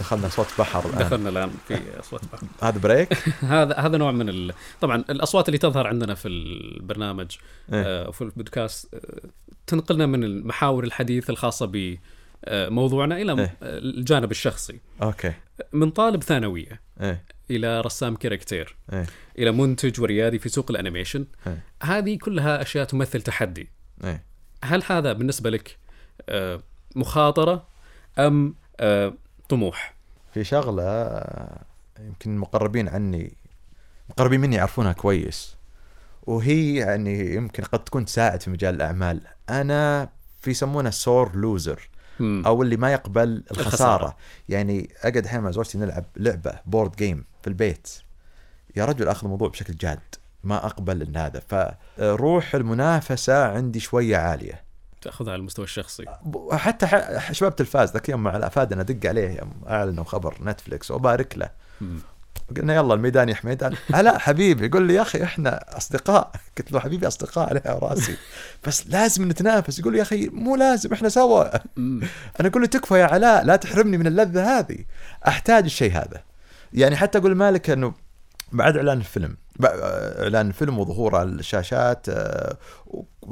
دخلنا 0.00 0.28
صوت 0.28 0.46
بحر 0.58 0.88
الآن 0.88 0.98
دخلنا 0.98 1.28
الآن 1.28 1.50
في 1.68 2.00
أصوات 2.00 2.20
بحر. 2.32 2.46
هذا 2.62 2.78
break 2.78 3.12
هذا 3.54 3.74
هذا 3.74 3.98
نوع 3.98 4.12
من 4.12 4.28
ال... 4.28 4.52
طبعا 4.80 5.04
الأصوات 5.10 5.48
اللي 5.48 5.58
تظهر 5.58 5.86
عندنا 5.86 6.14
في 6.14 6.28
البرنامج 6.28 7.36
إيه. 7.72 7.82
آه، 7.82 8.08
وفي 8.08 8.22
البودكاست 8.22 8.94
آه، 8.94 9.28
تنقلنا 9.66 10.06
من 10.06 10.24
المحاور 10.24 10.84
الحديث 10.84 11.30
الخاصة 11.30 11.96
بموضوعنا 12.46 13.16
إلى 13.16 13.32
إيه. 13.32 13.56
الجانب 13.62 14.30
الشخصي 14.30 14.80
أوكي 15.02 15.32
من 15.72 15.90
طالب 15.90 16.22
ثانوية 16.22 16.80
إيه 17.00 17.24
إلى 17.50 17.80
رسام 17.80 18.16
character 18.16 18.76
إيه 18.92 19.06
إلى 19.38 19.52
منتج 19.52 20.00
وريادي 20.00 20.38
في 20.38 20.48
سوق 20.48 20.70
الأنيميشن 20.70 21.26
إيه. 21.46 21.62
هذه 21.82 22.18
كلها 22.18 22.62
أشياء 22.62 22.84
تمثل 22.84 23.22
تحدي 23.22 23.68
إيه 24.04 24.24
هل 24.64 24.82
هذا 24.86 25.12
بالنسبة 25.12 25.50
لك 25.50 25.78
آه، 26.28 26.60
مخاطرة 26.96 27.68
أم 28.18 28.54
آه، 28.80 29.14
طموح. 29.48 29.94
في 30.34 30.44
شغلة 30.44 31.20
يمكن 32.00 32.34
المقربين 32.34 32.88
عني 32.88 33.32
مقربين 34.10 34.40
مني 34.40 34.56
يعرفونها 34.56 34.92
كويس. 34.92 35.56
وهي 36.26 36.74
يعني 36.74 37.34
يمكن 37.34 37.62
قد 37.62 37.84
تكون 37.84 38.04
تساعد 38.04 38.42
في 38.42 38.50
مجال 38.50 38.74
الأعمال. 38.74 39.20
أنا 39.50 40.08
في 40.40 40.50
يسمونها 40.50 40.90
sore 40.90 41.36
loser. 41.36 41.88
أو 42.20 42.62
اللي 42.62 42.76
ما 42.76 42.92
يقبل 42.92 43.42
الخسارة, 43.50 43.68
الخسارة. 43.68 44.16
يعني 44.48 44.90
أقعد 45.00 45.26
أحيانا 45.26 45.44
مع 45.44 45.50
زوجتي 45.50 45.78
نلعب 45.78 46.04
لعبة 46.16 46.60
board 46.66 46.96
game 46.96 47.24
في 47.42 47.46
البيت. 47.48 47.88
يا 48.76 48.84
رجل 48.84 49.08
آخذ 49.08 49.24
الموضوع 49.24 49.48
بشكل 49.48 49.76
جاد. 49.76 50.00
ما 50.44 50.66
أقبل 50.66 51.02
إن 51.02 51.16
هذا. 51.16 51.40
فروح 51.40 52.54
المنافسة 52.54 53.48
عندي 53.48 53.80
شوية 53.80 54.16
عالية. 54.16 54.67
تاخذها 55.02 55.32
على 55.32 55.40
المستوى 55.40 55.64
الشخصي. 55.64 56.04
حتى 56.52 56.86
ح- 56.86 57.32
شباب 57.32 57.56
تلفاز 57.56 57.92
ذاك 57.92 58.08
يوم 58.08 58.22
مع 58.22 58.36
الافادنا 58.36 58.80
ادق 58.80 59.08
عليه 59.08 59.38
يوم 59.38 59.52
أعلنوا 59.68 60.04
خبر 60.04 60.34
نتفلكس 60.42 60.90
وبارك 60.90 61.38
له. 61.38 61.50
قلنا 62.56 62.74
يلا 62.74 62.94
الميدان 62.94 63.28
يا 63.28 63.34
حميد. 63.34 63.62
"آه 63.62 64.00
لا 64.00 64.18
حبيبي. 64.18 64.66
يقول 64.66 64.82
لي 64.86 64.94
يا 64.94 65.02
أخي 65.02 65.22
إحنا 65.22 65.76
أصدقاء. 65.76 66.30
قلت 66.58 66.72
له 66.72 66.80
حبيبي 66.80 67.06
أصدقاء 67.06 67.48
عليها 67.48 67.78
راسي 67.82 68.16
بس 68.66 68.86
لازم 68.86 69.28
نتنافس. 69.28 69.78
يقول 69.78 69.92
لي 69.92 69.98
يا 69.98 70.02
أخي 70.02 70.28
مو 70.28 70.56
لازم 70.56 70.92
إحنا 70.92 71.08
سوا. 71.08 71.44
أنا 72.40 72.48
أقول 72.48 72.62
له 72.62 72.68
تكفى 72.68 72.94
يا 72.98 73.04
علاء 73.04 73.44
لا 73.44 73.56
تحرمني 73.56 73.98
من 73.98 74.06
اللذة 74.06 74.58
هذه. 74.58 74.78
أحتاج 75.28 75.64
الشيء 75.64 75.92
هذا. 75.92 76.22
يعني 76.72 76.96
حتى 76.96 77.18
أقول 77.18 77.34
مالك 77.34 77.70
إنه 77.70 77.94
بعد 78.52 78.76
إعلان 78.76 78.98
الفيلم 78.98 79.36
إعلان 79.64 80.48
الفيلم 80.48 80.78
وظهوره 80.78 81.18
على 81.18 81.28
الشاشات 81.28 82.06
آه، 82.08 82.56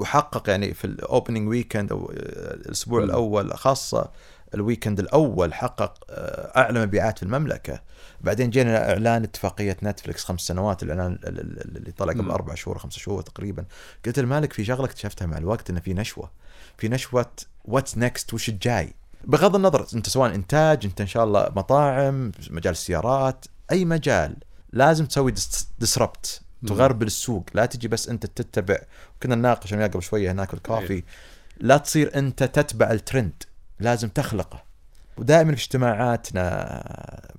وحقق 0.01 0.51
يعني 0.51 0.75
في 0.75 0.85
ال 0.85 0.93
opening 0.93 1.49
weekend 1.49 1.93
أو 1.93 2.11
الأسبوع. 2.13 3.03
الأول 3.05 3.55
خاصة 3.59 4.11
ال 4.55 4.61
weekend 4.61 5.01
الأول 5.01 5.55
حقق 5.55 5.95
آه، 6.11 6.59
أعلى 6.59 6.87
مبيعات 6.87 7.17
في 7.19 7.23
المملكة 7.23 7.81
بعدين 8.21 8.51
جينا 8.51 8.91
إعلان 8.91 9.23
اتفاقية 9.23 9.77
نتفلكس 9.83 10.25
خمس 10.25 10.41
سنوات 10.41 10.83
الإعلان 10.83 11.13
ال- 11.13 11.29
ال- 11.41 11.77
اللي 11.77 11.93
طلع 11.93 12.13
قبل. 12.13 12.31
أربع 12.31 12.55
شهور 12.55 12.79
خمسة 12.79 12.99
شهور 12.99 13.23
تقريبا 13.23 13.65
قلت 14.07 14.19
المالك 14.19 14.53
في 14.53 14.65
شغلة 14.65 14.85
اكتشفتها 14.85 15.27
مع 15.27 15.39
الوقت 15.39 15.71
إنه 15.71 15.81
في 15.81 15.95
نشوة 15.95 16.31
في 16.79 16.89
نشوة 16.89 17.27
what's 17.65 17.99
next 17.99 18.35
وش 18.35 18.49
الجاي 18.49 18.95
بغض 19.25 19.57
النظر 19.57 19.87
أنت 19.95 20.09
سواء 20.09 20.35
إنتاج 20.35 20.85
أنت 20.85 21.01
إن 21.01 21.07
شاء 21.07 21.25
الله 21.25 21.49
مطاعم 21.57 22.33
مجال 22.51 22.73
السيارات 22.73 23.45
أي 23.73 23.85
مجال 23.85 24.37
لازم 24.73 25.07
تسوي 25.07 25.35
disrupt. 25.79 26.41
تغربل 26.67 27.07
السوق. 27.07 27.45
لا 27.55 27.67
تجي 27.67 27.89
بس 27.89 28.09
أنت 28.09 28.27
تتبع. 28.27 28.79
كنا 29.23 29.35
نناقش 29.35 29.75
أنا 29.75 29.87
قبل 29.87 30.03
شوية 30.03 30.33
هناك 30.33 30.55
الكافيه. 30.55 31.03
لا 31.61 31.77
تصير 31.77 32.19
أنت 32.19 32.43
تتبع 32.45 32.91
الترند. 32.91 33.43
لازم 33.81 34.09
تخلقه. 34.09 34.63
ودائما 35.17 35.55
في 35.55 35.63
اجتماعاتنا 35.63 36.45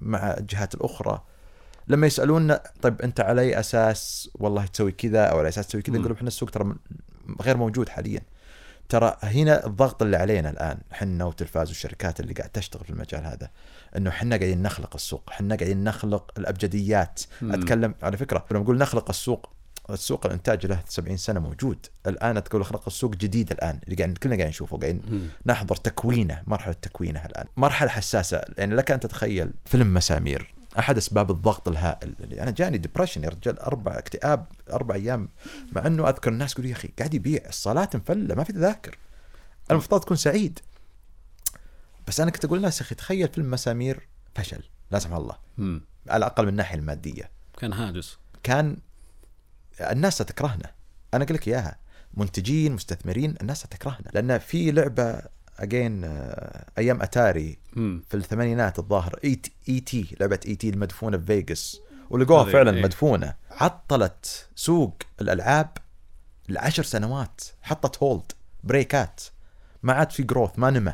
مع 0.01 0.31
الجهات 0.37 0.75
الأخرى. 0.75 1.23
لما 1.87 2.07
يسألونا 2.07 2.63
طيب 2.81 3.01
أنت 3.01 3.19
على 3.19 3.41
أي 3.41 3.59
أساس 3.59 4.29
والله 4.35 4.65
تسوي 4.65 4.91
كذا 4.91 5.25
أو 5.25 5.39
على 5.39 5.47
أساس 5.47 5.67
تسوي 5.67 5.81
كذا. 5.81 5.97
نقول 5.97 6.11
إحنا 6.11 6.27
السوق 6.27 6.49
ترى 6.49 6.75
غير 7.41 7.57
موجود 7.57 7.89
حاليا. 7.89 8.21
ترى 8.89 9.17
هنا 9.23 9.65
الضغط 9.65 10.01
اللي 10.03 10.17
علينا 10.17 10.49
الآن 10.49 10.77
إحنا 10.91 11.25
وتلفاز 11.25 11.67
والشركات 11.67 12.19
اللي 12.19 12.33
قاعد 12.33 12.49
تشتغل 12.49 12.83
في 12.83 12.89
المجال 12.89 13.25
هذا 13.25 13.49
إنه 13.97 14.09
إحنا 14.09 14.37
قاعدين 14.37 14.61
نخلق 14.61 14.95
السوق 14.95 15.23
إحنا 15.29 15.55
قاعدين 15.55 15.83
نخلق 15.83 16.31
الأبجديات 16.37 17.21
مم. 17.41 17.53
أتكلم 17.53 17.95
على 18.03 18.17
فكرة 18.17 18.45
لما 18.51 18.59
نقول 18.59 18.77
نخلق 18.77 19.09
السوق 19.09 19.49
السوق 19.89 20.25
الإنتاج 20.25 20.65
له 20.65 20.79
70 20.89 21.17
سنة 21.17 21.39
موجود 21.39 21.85
الآن 22.07 22.43
تقول 22.43 22.65
خلق 22.65 22.83
السوق 22.87 23.15
جديد 23.15 23.51
الآن 23.51 23.79
اللي 23.83 23.95
قاعد 23.95 24.17
كلنا 24.17 24.35
قاعدين 24.35 24.49
نشوفه 24.49 24.77
قاعدين. 24.77 25.29
نحضر 25.45 25.75
تكوينه 25.75 26.41
مرحلة 26.47 26.73
تكوينه 26.81 27.25
الآن 27.25 27.45
مرحلة 27.57 27.89
حساسة 27.89 28.41
يعني 28.57 28.75
لك 28.75 28.91
أن 28.91 28.99
تتخيل 28.99 29.51
فيلم 29.65 29.93
مسامير 29.93 30.53
أحد 30.79 30.97
أسباب 30.97 31.31
الضغط 31.31 31.67
الهائل. 31.67 32.15
اللي 32.19 32.41
أنا 32.41 32.51
جاني 32.51 32.77
ديبرشن 32.77 33.23
يا 33.23 33.29
رجال 33.29 33.59
أربع 33.59 33.97
اكتئاب 33.97 34.45
أربع 34.73 34.95
أيام 34.95 35.29
مع 35.71 35.87
إنه 35.87 36.09
أذكر 36.09 36.31
الناس 36.31 36.51
يقولوا 36.51 36.69
يا 36.69 36.75
أخي 36.75 36.87
قاعد 36.87 37.13
يبيع 37.13 37.41
الصالات 37.49 37.95
مفلة 37.95 38.35
ما 38.35 38.43
في 38.43 38.53
تذاكر. 38.53 38.97
المفترض 39.71 40.01
تكون 40.01 40.17
سعيد. 40.17 40.59
بس 42.07 42.19
أنا 42.19 42.31
كنت 42.31 42.45
أقول 42.45 42.57
للناس 42.57 42.81
يا 42.81 42.85
أخي 42.85 42.95
تخيل 42.95 43.27
فيلم 43.27 43.51
مسامير 43.51 44.07
فشل 44.35 44.63
لا 44.91 44.99
سمح 44.99 45.13
الله. 45.13 45.37
مم. 45.57 45.81
على 46.09 46.17
الأقل 46.17 46.43
من 46.43 46.49
الناحية 46.49 46.77
المادية. 46.77 47.29
كان 47.57 47.73
هاجس. 47.73 48.17
كان 48.43 48.77
الناس 49.81 50.13
ستكرهنا 50.13 50.71
أنا 51.13 51.23
أقول 51.23 51.35
لك 51.35 51.47
إياها. 51.47 51.77
منتجين 52.13 52.71
مستثمرين 52.71 53.35
الناس 53.41 53.57
ستكرهنا 53.57 54.09
لأن 54.13 54.37
في 54.37 54.71
لعبة 54.71 55.21
اجين 55.59 56.03
أيام 56.77 57.01
أتاري 57.01 57.57
مم. 57.77 58.03
في 58.09 58.17
الثمانينات 58.17 58.79
الظاهر. 58.79 59.19
E.T., 59.23 59.51
E.T. 59.69 60.15
لعبة 60.19 60.39
E.T. 60.47 60.69
المدفونة 60.69 61.17
في 61.17 61.25
فيغاس 61.25 61.81
ولقوها 62.09 62.43
هذه 62.43 62.51
فعلا 62.51 62.77
إيه. 62.77 62.83
مدفونة. 62.83 63.33
عطلت 63.51 64.47
سوق 64.55 64.95
الألعاب 65.21 65.77
لعشر 66.49 66.83
سنوات. 66.83 67.41
حطت 67.61 68.03
hold 68.03 68.31
بريكات 68.63 69.21
ما 69.83 69.93
عاد 69.93 70.11
في 70.11 70.23
growth 70.23 70.59
ما 70.59 70.69
نمى. 70.69 70.93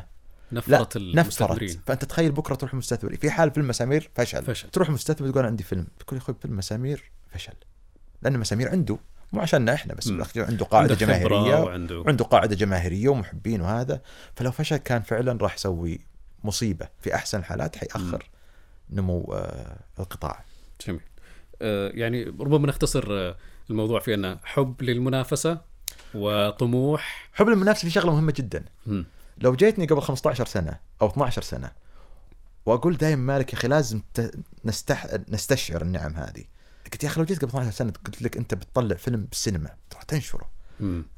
لا 0.52 0.58
نفرت 0.58 0.96
نفرت. 0.96 0.96
المستثمرين. 0.96 1.80
فأنت 1.86 2.04
تخيل 2.04 2.32
بكرة 2.32 2.54
تروح 2.54 2.72
المستثمر 2.72 3.16
في 3.16 3.30
حال 3.30 3.50
فيلم 3.50 3.68
مسامير 3.68 4.10
فشل, 4.14 4.42
فشل. 4.42 4.70
تروح 4.70 4.88
المستثمر 4.88 5.30
تقول 5.30 5.44
عندي 5.44 5.62
فيلم. 5.62 5.86
تقول 5.98 6.18
يا 6.18 6.22
أخوي 6.22 6.34
فيلم 6.42 6.56
مسامير 6.56 7.10
فشل. 7.34 7.52
لأن 8.22 8.38
مسامير 8.38 8.68
عنده. 8.70 8.98
مو 9.32 9.40
عشاننا 9.40 9.74
إحنا 9.74 9.94
بس 9.94 10.08
عنده 10.08 10.64
قاعدة 10.64 10.92
عنده 10.92 10.94
جماهيرية. 10.94 11.56
وعنده 11.56 11.98
وعنده 12.00 12.24
قاعدة 12.24 12.54
جماهيرية 12.54 13.08
ومحبين 13.08 13.60
وهذا 13.60 14.00
فلو 14.36 14.50
فشل 14.50 14.76
كان 14.76 15.02
فعلا 15.02 15.38
راح 15.40 15.54
يسوي 15.54 16.00
مصيبة 16.44 16.88
في 17.00 17.14
أحسن 17.14 17.38
الحالات 17.38 17.76
حيأخر 17.76 18.30
نمو 18.90 19.34
آه، 19.34 19.76
القطاع. 19.98 20.44
جميل. 20.86 21.00
آه، 21.62 21.90
يعني 21.94 22.24
ربما 22.24 22.66
نختصر 22.66 23.06
آه، 23.10 23.36
الموضوع 23.70 24.00
في 24.00 24.14
أنه 24.14 24.38
حب 24.44 24.82
للمنافسة 24.82 25.60
وطموح. 26.14 27.30
حب 27.32 27.48
المنافسه 27.48 27.82
في 27.82 27.90
شغلة 27.90 28.12
مهمة 28.12 28.32
جدا. 28.36 28.64
لو 29.38 29.54
جيتني 29.54 29.86
قبل 29.86 30.02
15 30.02 30.46
سنة 30.46 30.78
أو 31.02 31.06
12 31.06 31.42
سنة 31.42 31.70
وأقول 32.66 32.96
دائما 32.96 33.22
مالك 33.22 33.52
يا 33.52 33.58
أخي 33.58 33.68
لازم 33.68 34.00
نستح... 34.64 35.06
نستشعر 35.28 35.82
النعم 35.82 36.14
هذه. 36.14 36.44
قلت 36.92 37.04
يا 37.04 37.08
أخي 37.08 37.20
لو 37.20 37.26
جيت 37.26 37.38
قبل 37.38 37.48
12 37.48 37.70
سنة 37.70 37.92
قلت 38.06 38.22
لك 38.22 38.36
أنت 38.36 38.54
بتطلع 38.54 38.96
فيلم 38.96 39.24
بالسينما 39.24 39.70
تروح 39.90 40.02
تنشره. 40.02 40.53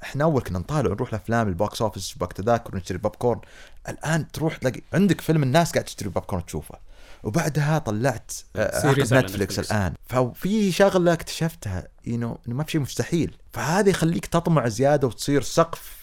إحنا 0.03 0.25
اول 0.25 0.43
كنا 0.43 0.59
نطالع 0.59 0.91
نروح 0.91 1.09
الافلام 1.09 1.49
ال 1.49 1.57
box 1.57 1.83
office 1.83 2.13
شباك 2.13 2.33
تذاكر 2.33 2.75
ونشتري 2.75 2.99
بوب 2.99 3.17
كورن. 3.17 3.41
الآن 3.89 4.31
تروح 4.31 4.57
تلاقي 4.57 4.81
عندك 4.93 5.21
فيلم 5.21 5.43
الناس 5.43 5.73
قاعد 5.73 5.85
تشتري 5.85 6.09
بوب 6.09 6.23
كورن 6.23 6.47
تشوفه. 6.47 6.79
وبعدها 7.23 7.79
طلعت 7.79 8.33
آه، 8.57 8.81
series 8.81 9.13
عقد 9.13 9.25
على 9.25 9.33
نتفلكس. 9.33 9.59
الآن. 9.59 9.95
ففي 10.07 10.73
شغلة 10.73 11.13
اكتشفتها 11.13 11.89
انه 12.07 12.39
إنه 12.49 12.57
ما 12.57 12.65
في 12.65 12.71
شيء 12.71 12.81
مستحيل. 12.81 13.37
فهذا 13.53 13.91
يخليك 13.91 14.27
تطمع 14.27 14.69
زيادة 14.69 15.07
وتصير 15.07 15.43
سقف 15.43 15.97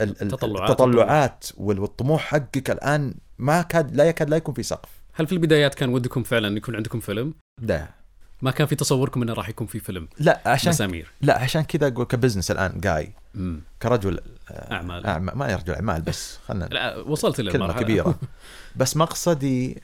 ال- 0.00 0.22
ال- 0.22 0.28
تطلعات. 0.28 0.70
التطلعات 0.70 1.44
وال- 1.56 1.78
والطموح 1.80 2.22
حقك 2.22 2.70
الآن 2.70 3.14
ما 3.38 3.62
كاد 3.62 3.96
لا 3.96 4.04
يكاد 4.04 4.30
لا 4.30 4.36
يكون 4.36 4.54
في 4.54 4.62
سقف. 4.62 4.88
هل 5.14 5.26
في 5.26 5.32
البدايات 5.32 5.74
كان 5.74 5.88
ودكم 5.88 6.22
فعلا 6.22 6.56
يكون 6.56 6.76
عندكم 6.76 7.00
فيلم؟ 7.00 7.34
لا. 7.62 7.88
ما 8.44 8.50
كان 8.50 8.66
في 8.66 8.74
تصوركم 8.74 9.22
إنه 9.22 9.32
راح 9.32 9.48
يكون 9.48 9.66
في 9.66 9.78
فيلم 9.78 10.08
لا 10.18 10.40
عشان 10.46 10.70
مسامير 10.70 11.10
لا 11.20 11.38
عشان 11.38 11.62
كذا 11.62 11.86
أقول 11.86 12.04
ك 12.04 12.09
business 12.09 12.50
الآن 12.50 12.80
جاي. 12.80 13.12
مم. 13.34 13.60
كرجل 13.82 14.20
أعمال. 14.50 15.06
أعمال. 15.06 15.38
ما 15.38 15.56
رجل 15.56 15.74
اعمال 15.74 16.02
بس 16.02 16.38
خلينا 16.48 16.64
لا 16.64 16.98
وصلت 16.98 17.40
المرحلة. 17.40 17.82
كبيرة. 17.82 18.18
بس 18.76 18.96
مقصدي 18.96 19.82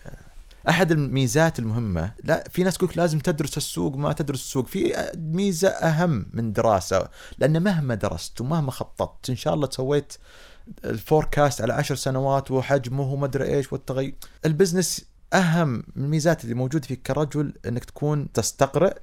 أحد 0.69 0.93
الميزات 0.93 1.59
المهمة 1.59 2.13
لا 2.25 2.45
في 2.51 2.63
ناس 2.63 2.77
تقول 2.77 2.91
لازم 2.97 3.19
تدرس 3.19 3.57
السوق 3.57 3.97
ما 3.97 4.13
تدرس 4.13 4.41
السوق. 4.41 4.67
في 4.67 5.11
ميزة 5.17 5.69
أهم 5.69 6.27
من 6.33 6.53
دراسة 6.53 7.09
لأن 7.39 7.63
مهما 7.63 7.95
درست 7.95 8.41
ومهما 8.41 8.71
خططت 8.71 9.31
إن 9.31 9.37
شاء 9.37 9.55
الله 9.55 9.69
سويت 9.71 10.13
ال 10.85 10.93
forecast 10.93 11.61
على 11.63 11.73
عشر 11.73 11.95
سنوات 11.95 12.51
وحجمه 12.51 13.13
وما 13.13 13.27
أدري 13.27 13.45
إيش 13.45 13.73
والتغير. 13.73 14.15
ال 14.47 14.54
business 14.54 15.10
من 15.35 15.83
الميزات 15.97 16.45
اللي 16.45 16.55
موجودة 16.55 16.87
فيك 16.87 17.03
كرجل 17.03 17.53
أنك 17.67 17.85
تكون 17.85 18.33
تستقرئ 18.33 18.97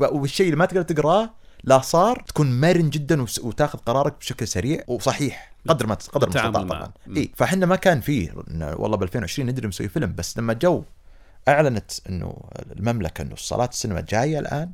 والشيء 0.00 0.46
اللي 0.46 0.56
ما 0.56 0.66
تقدر 0.66 0.82
تقراه 0.82 1.30
لا 1.64 1.78
صار 1.78 2.24
تكون 2.28 2.60
مرن 2.60 2.90
جدا 2.90 3.22
وتاخذ 3.42 3.78
قرارك 3.78 4.18
بشكل 4.18 4.48
سريع 4.48 4.84
وصحيح 4.88 5.52
قدر 5.68 5.86
ما 5.86 5.94
قدر 5.94 6.28
معه. 6.28 6.42
طبعا. 6.68 6.92
إي 7.16 7.30
فاحنا 7.36 7.66
ما 7.66 7.76
كان 7.76 8.00
فيه 8.00 8.32
والله 8.60 8.96
ب 8.96 9.02
2020 9.02 9.48
ندري 9.50 9.68
نسوي 9.68 9.88
فيلم 9.88 10.14
بس 10.14 10.38
لما 10.38 10.52
جو 10.52 10.82
أعلنت 11.48 11.90
إنه 12.08 12.36
المملكة 12.76 13.22
إنه 13.22 13.34
صالات 13.36 13.72
السينما 13.72 14.00
جاية 14.00 14.38
الآن 14.38 14.70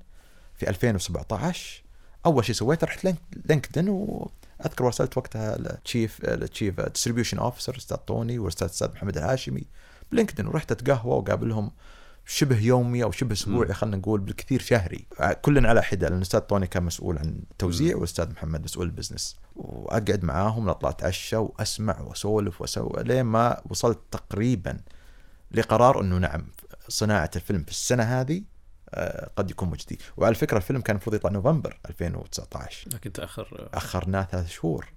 في 0.56 0.68
2017 0.68 1.82
أول 2.26 2.44
شيء 2.44 2.54
سويته 2.54 2.84
رحت 2.84 3.04
LinkedIn- 3.04 3.46
LinkedIn 3.48 3.88
وأذكر 3.88 4.86
ارسلت 4.86 5.16
وقتها 5.18 5.56
ال 5.56 5.68
chief 5.68 6.24
ال 6.24 6.34
chief 6.34 6.80
distribution 6.80 7.38
officer 7.38 7.76
أستاذ 7.76 7.96
طوني 7.96 8.38
والاستاذ 8.38 8.66
أستاذ 8.68 8.88
محمد 8.92 9.16
الهاشمي 9.16 9.62
ب 10.12 10.16
LinkedIn 10.16 10.46
ورحت 10.46 10.72
أتقهوى 10.72 11.16
وقابلهم 11.16 11.70
شبه 12.26 12.60
يومي 12.60 13.02
أو 13.02 13.10
شبه 13.10 13.32
أسبوعي 13.32 13.74
خلينا 13.74 13.96
نقول 13.96 14.20
بالكثير 14.20 14.60
شهري. 14.60 15.06
كلنا 15.42 15.68
على 15.68 15.82
حدة 15.82 16.08
لأن 16.08 16.16
الأستاذ 16.16 16.40
طوني 16.40 16.66
كان 16.66 16.82
مسؤول 16.82 17.18
عن 17.18 17.42
التوزيع 17.50 17.96
والأستاذ 17.96 18.30
محمد 18.30 18.64
مسؤول 18.64 18.86
ال 18.86 18.92
business 18.92 19.36
وأقعد 19.56 20.24
معاهم 20.24 20.68
نطلع 20.68 20.90
اتعشى 20.90 21.36
وأسمع 21.36 22.00
وأسولف 22.00 22.60
وأسوي 22.60 23.02
لين 23.02 23.22
ما 23.22 23.60
وصلت 23.70 23.98
تقريبا 24.10 24.80
لقرار 25.50 26.00
إنه 26.00 26.18
نعم 26.18 26.46
صناعة 26.88 27.30
الفيلم 27.36 27.64
في 27.64 27.70
السنة 27.70 28.02
هذه 28.02 28.42
آه، 28.94 29.30
قد 29.36 29.50
يكون 29.50 29.70
مجدي 29.70 29.98
وعلى 30.16 30.34
فكرة 30.34 30.56
الفيلم 30.56 30.80
كان 30.80 30.96
المفروض 30.96 31.16
يطلع 31.16 31.30
نوفمبر 31.30 31.78
2019 31.88 32.88
لكن 32.92 33.12
تأخر. 33.12 33.68
أخرناه 33.74 34.22
ثلاث 34.22 34.48
شهور. 34.50 34.92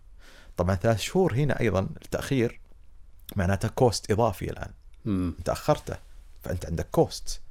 طبعا 0.58 0.76
ثلاث 0.76 1.00
شهور 1.00 1.34
هنا 1.34 1.60
أيضا 1.60 1.80
التاخير 1.80 2.62
معناته 3.36 3.68
cost 3.68 4.12
إضافي 4.12 4.50
الآن. 4.50 4.72
انت 5.08 5.50
اخرته 5.50 5.98
فأنت 6.44 6.66
عندك 6.66 6.88
cost 6.92 7.42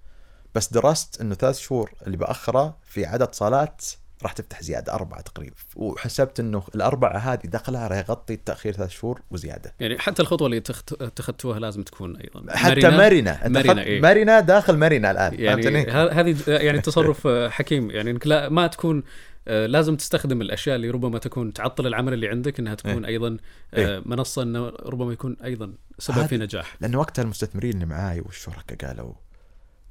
بس 0.55 0.73
درست 0.73 1.21
إنه 1.21 1.35
ثلاث 1.35 1.59
شهور 1.59 1.93
اللي 2.07 2.17
بأخره 2.17 2.77
في 2.87 3.07
عدد 3.07 3.35
صالات 3.35 3.85
راح 4.25 4.33
تفتح 4.33 4.63
زيادة 4.63 4.95
أربعة 4.95 5.21
تقريبا. 5.21 5.57
وحسبت 5.77 6.41
إنه 6.41 6.63
الأربعة 6.75 7.17
هذه 7.17 7.41
دخلها 7.45 7.89
راح 7.89 7.99
يغطي 7.99 8.35
التأخير 8.35 8.73
ثلاث 8.73 8.91
شهور 8.91 9.21
وزيادة. 9.31 9.75
يعني 9.81 9.99
حتى 9.99 10.23
الخطوة 10.23 10.47
اللي 10.47 10.63
اتخذتوها 11.01 11.59
لازم 11.59 11.83
تكون 11.83 12.17
أيضا. 12.17 12.57
حتى 12.57 12.91
مرنه 12.91 13.41
مرنة, 13.47 13.83
إيه. 13.83 14.01
مرنة 14.01 14.41
داخل 14.41 14.79
مرنه 14.79 15.11
الآن 15.11 15.41
يعني 15.41 15.91
هذه 15.91 16.37
يعني 16.47 16.81
تصرف 16.81 17.27
آه، 17.27 17.49
حكيم. 17.49 17.91
يعني 17.91 18.11
إنك 18.11 18.27
لا 18.27 18.49
ما 18.49 18.67
تكون 18.67 19.03
آه، 19.49 19.67
لازم 19.67 19.97
تستخدم 19.97 20.41
الأشياء 20.41 20.77
اللي 20.77 20.91
ربما 20.91 21.19
تكون 21.19 21.53
تعطل 21.53 21.87
العمل 21.87 22.13
اللي 22.13 22.29
عندك 22.29 22.59
إنها 22.59 22.75
تكون 22.75 23.05
أيضا 23.05 23.37
آه، 23.75 24.03
منصة 24.07 24.43
إنه 24.43 24.69
ربما 24.69 25.13
يكون 25.13 25.37
أيضا 25.45 25.73
سبب 25.99 26.27
في 26.27 26.37
نجاح. 26.37 26.77
لأنه 26.81 26.99
وقتها 26.99 27.23
المستثمرين 27.23 27.73
اللي 27.73 27.87
معاي 27.87 28.21
والشركاء 28.21 28.89
قالوا 28.89 29.13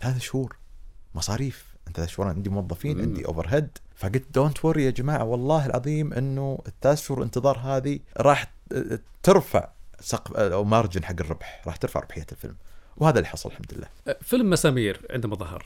ثلاث 0.01 0.21
شهور 0.21 0.57
مصاريف. 1.15 1.73
أنت 1.87 1.97
ثلاث 1.97 2.09
شهور 2.09 2.29
عندي 2.29 2.49
موظفين 2.49 2.97
مم. 2.97 3.03
عندي 3.03 3.25
overhead 3.25 3.77
فقلت 3.95 4.33
don't 4.33 4.65
worry 4.65 4.83
يا 4.83 4.91
جماعة 4.91 5.23
والله 5.23 5.65
العظيم 5.65 6.13
إنه 6.13 6.59
الثلاث 6.67 7.07
شهور 7.07 7.23
انتظار 7.23 7.57
هذه 7.57 7.99
راح 8.17 8.53
ترفع 9.23 9.69
سقف 9.99 10.33
أو 10.33 10.63
margin 10.63 11.03
حق 11.03 11.15
الربح 11.19 11.61
راح 11.65 11.75
ترفع 11.75 11.99
ربحية 11.99 12.25
الفيلم 12.31 12.55
وهذا 12.97 13.17
اللي 13.17 13.29
حصل 13.29 13.49
الحمد 13.49 13.73
لله. 13.73 13.87
آه، 14.07 14.17
فيلم 14.21 14.49
مسامير 14.49 15.01
عندما 15.09 15.35
ظهر 15.35 15.65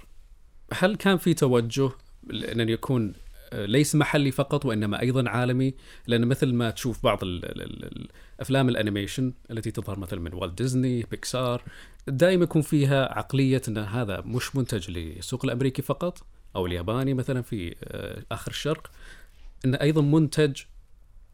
هل 0.73 0.95
كان 0.95 1.17
في 1.17 1.33
توجه 1.33 1.89
لأن 2.27 2.69
يكون 2.69 3.13
آه، 3.53 3.65
ليس 3.65 3.95
محلي 3.95 4.31
فقط 4.31 4.65
وإنما 4.65 5.01
أيضا 5.01 5.29
عالمي؟ 5.29 5.73
لأن 6.07 6.25
مثل 6.25 6.53
ما 6.53 6.69
تشوف 6.69 7.03
بعض 7.03 7.23
ال 7.23 7.45
ال 7.45 7.83
ال 7.83 8.07
الأفلام 8.35 8.69
ال 8.69 8.76
animation 8.76 9.33
التي 9.51 9.71
تظهر 9.71 9.99
مثلا 9.99 10.19
من 10.19 10.33
والت 10.33 10.57
ديزني 10.57 11.03
بيكسار 11.11 11.63
دائما 12.07 12.43
يكون 12.43 12.61
فيها 12.61 13.17
عقلية 13.17 13.61
أن 13.67 13.77
هذا 13.77 14.21
مش 14.21 14.55
منتج 14.55 14.91
للسوق 14.91 15.45
الأمريكي 15.45 15.81
فقط؟ 15.81 16.23
أو 16.55 16.65
الياباني 16.65 17.13
مثلا 17.13 17.41
في 17.41 17.75
آه، 17.83 18.23
آخر 18.31 18.51
الشرق 18.51 18.91
أنه 19.65 19.77
أيضا 19.81 20.01
منتج 20.01 20.61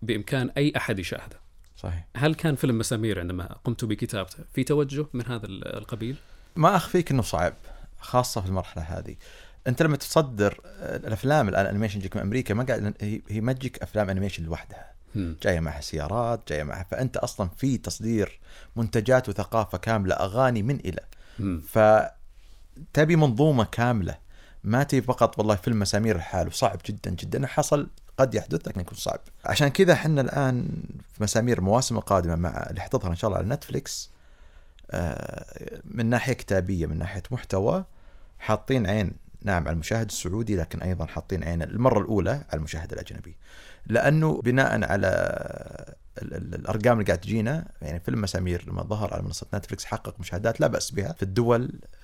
بإمكان 0.02 0.50
أي 0.58 0.74
أحد 0.78 1.00
يشاهده 1.00 1.40
صحيح 1.78 2.06
هل 2.18 2.36
كان 2.36 2.56
فيلم 2.56 2.78
مسامير 2.78 3.20
عندما 3.20 3.46
قمت 3.64 3.86
بكتابته 3.86 4.38
في 4.54 4.64
توجه 4.64 5.06
من 5.14 5.26
هذا 5.26 5.46
ال- 5.46 5.78
القبيل؟ 5.78 6.16
ما 6.56 6.76
أخفيك 6.76 7.12
إنه 7.12 7.22
صعب 7.22 7.54
خاصة 8.00 8.42
في 8.42 8.48
المرحلة 8.48 8.84
هذه 8.84 9.16
أنت 9.68 9.82
لما 9.82 9.98
تصدر 9.98 10.60
الأفلام 10.82 11.50
الآن 11.50 11.66
animation 11.66 12.00
تجيك 12.00 12.16
من 12.16 12.22
أمريكا 12.22 12.54
ما 12.54 12.64
قاعد 12.64 12.94
هي 13.30 13.42
ما 13.42 13.54
تجيك 13.54 13.78
أفلام 13.84 14.10
animation 14.10 14.44
لوحدها. 14.44 14.94
جاية 15.16 15.60
معها 15.60 15.82
سيارات 15.82 16.50
جاية 16.50 16.64
معها 16.64 16.84
فأنت 16.92 17.18
أصلا 17.18 17.50
في 17.58 17.78
تصدير 17.78 18.40
منتجات 18.76 19.30
وثقافة 19.30 19.78
كاملة 19.78 20.16
أغاني 20.16 20.64
من 20.64 20.76
إلى 20.80 21.00
هم. 21.40 21.60
فتبي 21.62 23.16
منظومة 23.16 23.64
كاملة 23.64 24.18
ما 24.64 24.84
تبي 24.84 25.02
فقط 25.02 25.40
والله 25.40 25.56
فيلم 25.56 25.80
مسامير 25.80 26.18
لحاله 26.18 26.50
صعب 26.50 26.80
جدا 26.86 27.12
جدا. 27.12 27.48
حصل 27.48 27.90
قد 28.18 28.36
يحدث 28.36 28.68
لكن 28.68 28.82
يكون 28.82 28.98
صعب. 28.98 29.20
عشان 29.46 29.68
كذا 29.68 29.94
إحنا 29.94 30.22
الآن 30.22 30.68
في 31.14 31.24
مسامير 31.24 31.58
المواسم 31.58 31.98
القادمة 31.98 32.36
مع 32.36 32.68
اللي 32.70 32.82
حتظهر 32.82 33.12
إن 33.12 33.16
شاء 33.16 33.28
الله 33.28 33.38
على 33.38 33.50
نتفليكس 33.50 34.10
آه، 34.92 35.82
من 35.86 36.06
ناحية 36.06 36.34
كتابية 36.34 36.86
من 36.86 36.98
ناحية 36.98 37.24
محتوى 37.32 37.86
حاطين 38.40 38.88
عين 38.88 39.12
نعم 39.42 39.64
على 39.68 39.74
المشاهد 39.74 40.06
السعودي 40.06 40.56
لكن 40.56 40.82
أيضا 40.82 41.06
حاطين 41.06 41.44
عين 41.44 41.62
المرة 41.62 42.00
الأولى 42.00 42.32
على 42.32 42.44
المشاهد 42.54 42.94
الأجنبي. 42.94 43.36
لأنه 43.88 44.42
بناء 44.42 44.92
على 44.92 45.96
الأرقام 46.22 46.94
اللي 46.94 47.04
قاعد 47.06 47.18
تجينا 47.22 47.66
يعني 47.82 48.00
فيلم 48.00 48.22
مسامير 48.22 48.66
لما 48.70 48.84
ظهر 48.84 49.14
على 49.14 49.24
منصة 49.24 49.48
نتفلكس 49.54 49.86
حقق 49.86 50.20
مشاهدات 50.20 50.60
لا 50.62 50.68
بأس 50.68 50.92
بها 50.92 51.14
في 51.14 51.24
الدول 51.24 51.62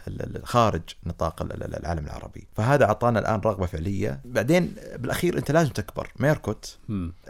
ال- 0.08 0.36
ال- 0.38 0.46
خارج 0.48 0.82
نطاق 1.06 1.42
ال- 1.42 1.64
ال- 1.64 1.76
العالم 1.80 2.06
العربي. 2.06 2.48
فهذا 2.56 2.86
أعطانا 2.86 3.20
الآن 3.20 3.40
رغبة 3.40 3.66
فعلية. 3.66 4.22
بعدين 4.26 4.76
بالأخير 4.98 5.38
أنت 5.38 5.52
لازم 5.52 5.70
تكبر. 5.70 6.12
ميركوت. 6.20 6.78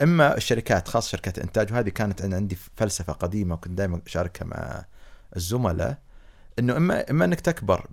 إما 0.01 0.37
الشركات 0.37 0.87
خاصة 0.87 1.09
شركات 1.09 1.37
الانتاج 1.37 1.71
وهذه 1.73 1.89
كانت 1.89 2.21
عن- 2.21 2.33
عندي 2.33 2.57
فلسفة 2.75 3.13
قديمة 3.13 3.55
وكنت 3.55 3.77
دائما 3.77 4.01
أشاركها 4.07 4.45
مع 4.45 4.85
الزملاء 5.35 5.97
إنه 6.59 6.77
اما 6.77 7.11
إما 7.11 7.25
إنك 7.25 7.39
تكبر 7.41 7.87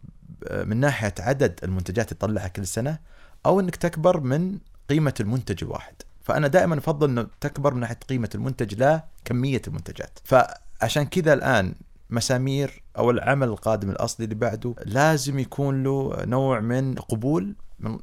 من 0.53 0.77
ناحية 0.77 1.15
عدد 1.19 1.61
المنتجات 1.65 2.13
اللي 2.13 2.19
تطلعها 2.21 2.49
كل 2.49 2.67
سنة 2.67 2.99
أو 3.47 3.61
إنك 3.61 3.77
تكبر 3.77 4.21
من 4.21 4.59
قيمة 4.91 5.15
المنتج 5.21 5.65
الواحد. 5.65 5.95
فأنا 6.27 6.49
دائما 6.49 6.79
أفضل 6.79 7.09
إنه 7.09 7.27
تكبر 7.41 7.75
من 7.75 7.81
ناحية 7.81 7.99
قيمة 8.09 8.31
المنتج 8.35 8.75
لا 8.75 9.05
كمية 9.25 9.63
المنتجات. 9.69 10.19
فعشان 10.25 11.03
كذا 11.03 11.33
الآن 11.33 11.75
مسامير 12.11 12.83
أو 12.99 13.11
العمل 13.11 13.49
القادم 13.49 13.91
الأصلي 13.91 14.25
اللي 14.25 14.35
بعده 14.35 14.75
لازم 14.85 15.39
يكون 15.39 15.83
له 15.83 16.25
نوع 16.25 16.61
من 16.61 16.95
قبول 16.95 17.55
من 17.81 17.99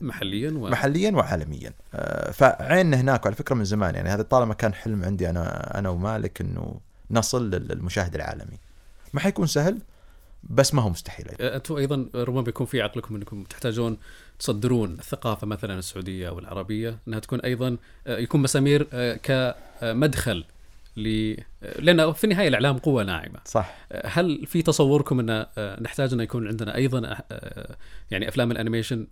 محليا 0.00 0.50
و... 0.50 0.70
محليا 0.70 1.10
وعالميا. 1.10 1.72
آه، 1.94 2.30
فعيننا 2.30 3.00
هناك 3.00 3.24
وعلى 3.24 3.36
فكرة 3.36 3.54
من 3.54 3.64
زمان 3.64 3.94
يعني 3.94 4.08
هذا 4.08 4.22
طالما 4.22 4.54
كان 4.54 4.74
حلم 4.74 5.04
عندي 5.04 5.30
أنا 5.30 5.78
أنا 5.78 5.88
ومالك 5.88 6.40
إنه 6.40 6.80
نصل 7.10 7.50
للمشاهد 7.50 8.14
العالمي. 8.14 8.58
ما 9.12 9.20
حيكون 9.20 9.46
سهل؟ 9.46 9.78
بس 10.50 10.74
ما 10.74 10.82
هو 10.82 10.90
مستحيل. 10.90 11.26
أنتم 11.28 11.76
أيضا 11.76 12.08
ربما 12.14 12.40
بيكون 12.40 12.66
في 12.66 12.82
عقلكم 12.82 13.14
أنكم 13.14 13.44
تحتاجون 13.44 13.96
تصدرون 14.38 14.92
الثقافة 14.92 15.46
مثلا 15.46 15.78
السعودية 15.78 16.28
أو 16.28 16.38
العربية 16.38 16.98
أنها 17.08 17.18
تكون 17.18 17.40
أيضا 17.40 17.76
آه، 18.06 18.18
يكون 18.18 18.42
مسامير 18.42 18.86
آه، 18.92 19.16
كمدخل 19.80 20.44
ل 20.96 21.34
لأن 21.78 22.12
في 22.12 22.24
النهاية 22.24 22.48
الإعلام 22.48 22.78
قوة 22.78 23.04
ناعمة. 23.04 23.40
صح. 23.44 23.76
آه، 23.92 24.06
هل 24.06 24.46
في 24.46 24.62
تصوركم 24.62 25.20
أن 25.20 25.46
آه، 25.58 25.82
نحتاج 25.82 26.12
أن 26.12 26.20
يكون 26.20 26.48
عندنا 26.48 26.74
أيضا 26.74 27.16
آه، 27.32 27.76
يعني 28.10 28.28
أفلام 28.28 28.50
ال 28.50 28.56
animation 28.56 29.06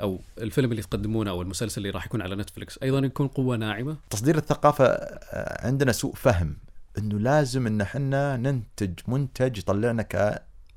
أو 0.00 0.20
الفيلم 0.38 0.70
اللي 0.70 0.82
تقدمونه 0.82 1.30
أو 1.30 1.42
المسلسل 1.42 1.78
اللي 1.80 1.90
راح 1.90 2.06
يكون 2.06 2.22
على 2.22 2.36
نتفلكس 2.36 2.78
أيضا 2.82 2.98
يكون 2.98 3.28
قوة 3.28 3.56
ناعمة؟ 3.56 3.96
تصدير 4.10 4.36
الثقافة 4.36 4.84
آه، 4.84 5.66
عندنا 5.66 5.92
سوء 5.92 6.14
فهم 6.14 6.56
إنه 6.98 7.18
لازم 7.18 7.66
إن 7.66 7.80
إحنا 7.80 8.36
ننتج 8.36 8.92
منتج 9.08 9.58
يطلعنا 9.58 10.02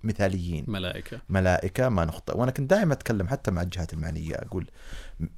كمثاليين 0.04 0.66
ملائكة. 0.68 1.20
ملائكة 1.30 1.90
ما 1.90 2.06
نخطئ. 2.06 2.38
وأنا 2.38 2.52
كنت 2.52 2.70
دائما 2.70 2.94
أتكلم 2.94 3.28
حتى 3.28 3.52
مع 3.52 3.62
الجهات 3.62 3.94
المعنية 3.94 4.36
أقول 4.36 4.68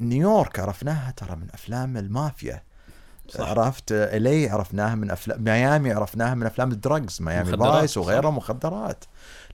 نيويورك 0.02 0.60
عرفناها 0.60 1.12
ترى 1.12 1.36
من 1.36 1.48
أفلام 1.54 1.98
المافيا. 1.98 2.64
صح. 3.30 3.48
عرفت؟ 3.50 3.92
الي 3.92 4.50
عرفناها 4.50 4.96
من 4.96 5.12
افلام 5.12 5.44
ميامي 5.44 5.92
عرفناها 5.92 6.36
من 6.36 6.46
أفلام 6.46 6.72
ال 6.72 6.80
drugs 6.80 7.22
Miami 7.22 7.58
Vice 7.58 7.98
وغيرها 7.98 8.30
مخدرات. 8.32 9.04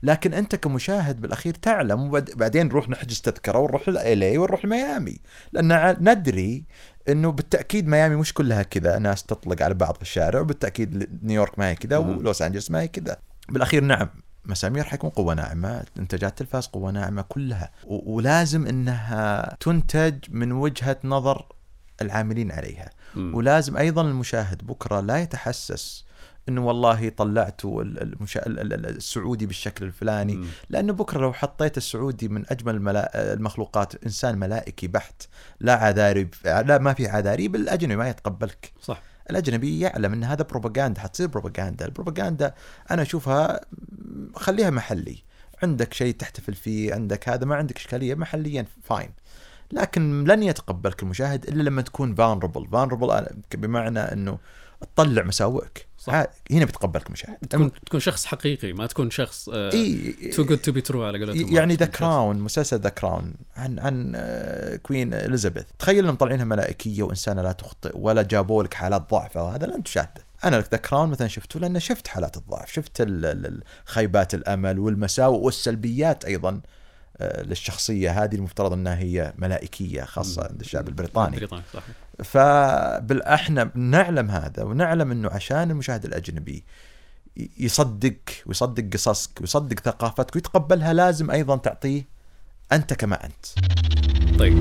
لكن 0.02 0.34
أنت 0.34 0.54
كمشاهد 0.56 1.20
بالأخير 1.20 1.54
تعلم 1.54 2.00
وبعد- 2.00 2.30
بعدين 2.36 2.66
نروح 2.66 2.88
نحجز 2.88 3.20
تذكرة 3.20 3.58
ونروح 3.58 3.88
الي 3.88 4.38
ونروح 4.38 4.64
لميامي 4.64 5.18
لأن 5.52 5.96
ندري 6.00 6.64
إنه 7.08 7.32
بالتأكيد 7.32 7.86
ميامي 7.88 8.16
مش 8.16 8.34
كلها 8.34 8.62
كذا 8.62 8.98
ناس 8.98 9.22
تطلق 9.22 9.62
على 9.62 9.74
بعض 9.74 9.94
في 9.96 10.02
الشارع 10.02 10.40
وبالتأكيد 10.40 11.08
نيويورك 11.24 11.58
ما 11.58 11.70
هي 11.70 11.74
كذا. 11.74 11.96
ولوس 11.96 12.42
انجلوس 12.42 12.70
ما 12.70 12.80
هي 12.80 12.88
كذا. 12.88 13.16
بالأخير 13.48 13.84
نعم. 13.84 14.08
مسامير 14.46 14.84
حيكون 14.84 15.10
قوة 15.10 15.34
ناعمة 15.34 15.84
إنتاجات 15.98 16.38
تلفاز 16.38 16.66
قوة 16.66 16.90
ناعمة 16.90 17.22
كلها. 17.22 17.70
ولازم 17.86 18.66
إنها 18.66 19.56
تنتج 19.60 20.14
من 20.30 20.52
وجهة 20.52 20.96
نظر 21.04 21.46
العاملين 22.02 22.52
عليها. 22.52 22.90
مم. 23.14 23.34
ولازم 23.34 23.76
أيضا 23.76 24.02
المشاهد 24.02 24.66
بكرة 24.66 25.00
لا 25.00 25.16
يتحسس 25.16 26.04
إنه 26.48 26.66
والله 26.66 27.08
طلعتوا 27.08 27.82
ال- 27.82 28.02
المشا... 28.02 28.46
ال- 28.46 28.72
ال- 28.72 28.86
السعودي 28.86 29.46
بالشكل 29.46 29.84
الفلاني. 29.84 30.34
مم. 30.36 30.46
لأنه 30.70 30.92
بكرة 30.92 31.20
لو 31.20 31.32
حطيت 31.32 31.76
السعودي 31.76 32.28
من 32.28 32.44
أجمل 32.50 32.74
الملا... 32.74 33.32
المخلوقات 33.32 34.04
إنسان 34.04 34.38
ملائكي 34.38 34.86
بحت 34.88 35.22
لا 35.60 35.74
عذاري 35.74 36.28
لا 36.44 36.78
ما 36.78 36.92
في 36.94 37.06
عذاري 37.08 37.48
بالأجنبي 37.48 37.96
ما 37.96 38.08
يتقبلك. 38.08 38.72
صح. 38.82 39.02
الأجنبي 39.30 39.80
يعلم 39.80 40.12
إن 40.12 40.24
هذا 40.24 40.42
بروباغندا 40.42 41.00
حتصير 41.00 41.26
بروباغندا 41.26 41.84
البروباغندا 41.84 42.54
أنا 42.90 43.02
أشوفها 43.02 43.60
خليها 44.34 44.70
محلي. 44.70 45.22
عندك 45.62 45.94
شيء 45.94 46.14
تحتفل 46.14 46.54
فيه 46.54 46.94
عندك 46.94 47.28
هذا 47.28 47.44
ما 47.44 47.56
عندك 47.56 47.76
إشكالية 47.76 48.14
محليا 48.14 48.66
fine 48.82 49.10
لكن 49.72 50.24
لن 50.24 50.42
يتقبلك 50.42 51.02
المشاهد 51.02 51.44
إلا 51.44 51.62
لما 51.62 51.82
تكون 51.82 52.14
vulnerable 52.14 52.66
vulnerable 52.66 53.26
بمعنى 53.54 54.00
إنه 54.00 54.38
تطلع 54.80 55.22
مساوئك. 55.22 55.85
صح. 56.06 56.24
هنا 56.50 56.64
بيتقبلك 56.64 57.06
المشاهد 57.06 57.36
تكون 57.50 57.70
تكون 57.86 58.00
شخص 58.00 58.26
حقيقي 58.26 58.72
ما 58.72 58.86
تكون 58.86 59.10
شخص 59.10 59.48
إي 59.48 60.12
too 60.36 60.44
good 60.44 60.58
to 60.58 60.72
be 60.72 60.80
true 60.80 61.04
على 61.04 61.18
قولتهم. 61.18 61.56
يعني 61.56 61.74
The 61.74 61.86
Crown 61.86 62.38
مسلسل 62.38 62.80
The 62.80 62.88
Crown 62.88 63.34
عن 63.56 63.78
عن 63.78 64.12
آه، 64.16 64.76
Queen 64.76 65.14
اليزابيث 65.14 65.64
تخيل 65.78 65.98
إنهم 65.98 66.14
مطلعينها 66.14 66.44
ملائكية 66.44 67.02
وإنسانة 67.02 67.42
لا 67.42 67.52
تخطئ 67.52 67.92
ولا 67.94 68.22
جابوا 68.22 68.62
لك 68.62 68.74
حالات 68.74 69.10
ضعف 69.10 69.36
وهذا 69.36 69.66
لن 69.66 69.82
تشاهده. 69.82 70.26
أنا 70.44 70.64
The 70.72 70.78
Crown 70.78 71.08
مثلا 71.08 71.28
شفته 71.28 71.60
لأن 71.60 71.80
شفت 71.80 72.08
حالات 72.08 72.36
الضعف 72.36 72.72
شفت 72.72 73.08
خيبات 73.84 74.34
الأمل 74.34 74.78
والمساوئ 74.78 75.38
والسلبيات 75.38 76.24
أيضا. 76.24 76.60
آه، 77.20 77.42
للشخصية 77.42 78.24
هذه 78.24 78.34
المفترض 78.34 78.72
أنها 78.72 78.98
هي 78.98 79.34
ملائكية 79.38 80.02
خاصة 80.04 80.42
عند 80.50 80.60
الشعب 80.60 80.88
البريطاني. 80.88 81.36
بريطاني 81.36 81.62
صح 81.74 81.82
فاحنا 82.24 83.70
نعلم 83.74 84.30
هذا 84.30 84.62
ونعلم 84.62 85.10
إنه 85.10 85.28
عشان 85.28 85.70
المشاهد 85.70 86.04
الأجنبي 86.04 86.64
ي- 87.36 87.50
يصدق 87.58 88.14
ويصدق 88.46 88.84
قصصك 88.92 89.40
ويصدق 89.40 89.80
ثقافتك 89.80 90.34
ويتقبلها 90.34 90.92
لازم 90.92 91.30
أيضا 91.30 91.56
تعطيه 91.56 92.04
أنت 92.72 92.94
كما 92.94 93.24
أنت. 93.24 93.46
طيب. 94.38 94.58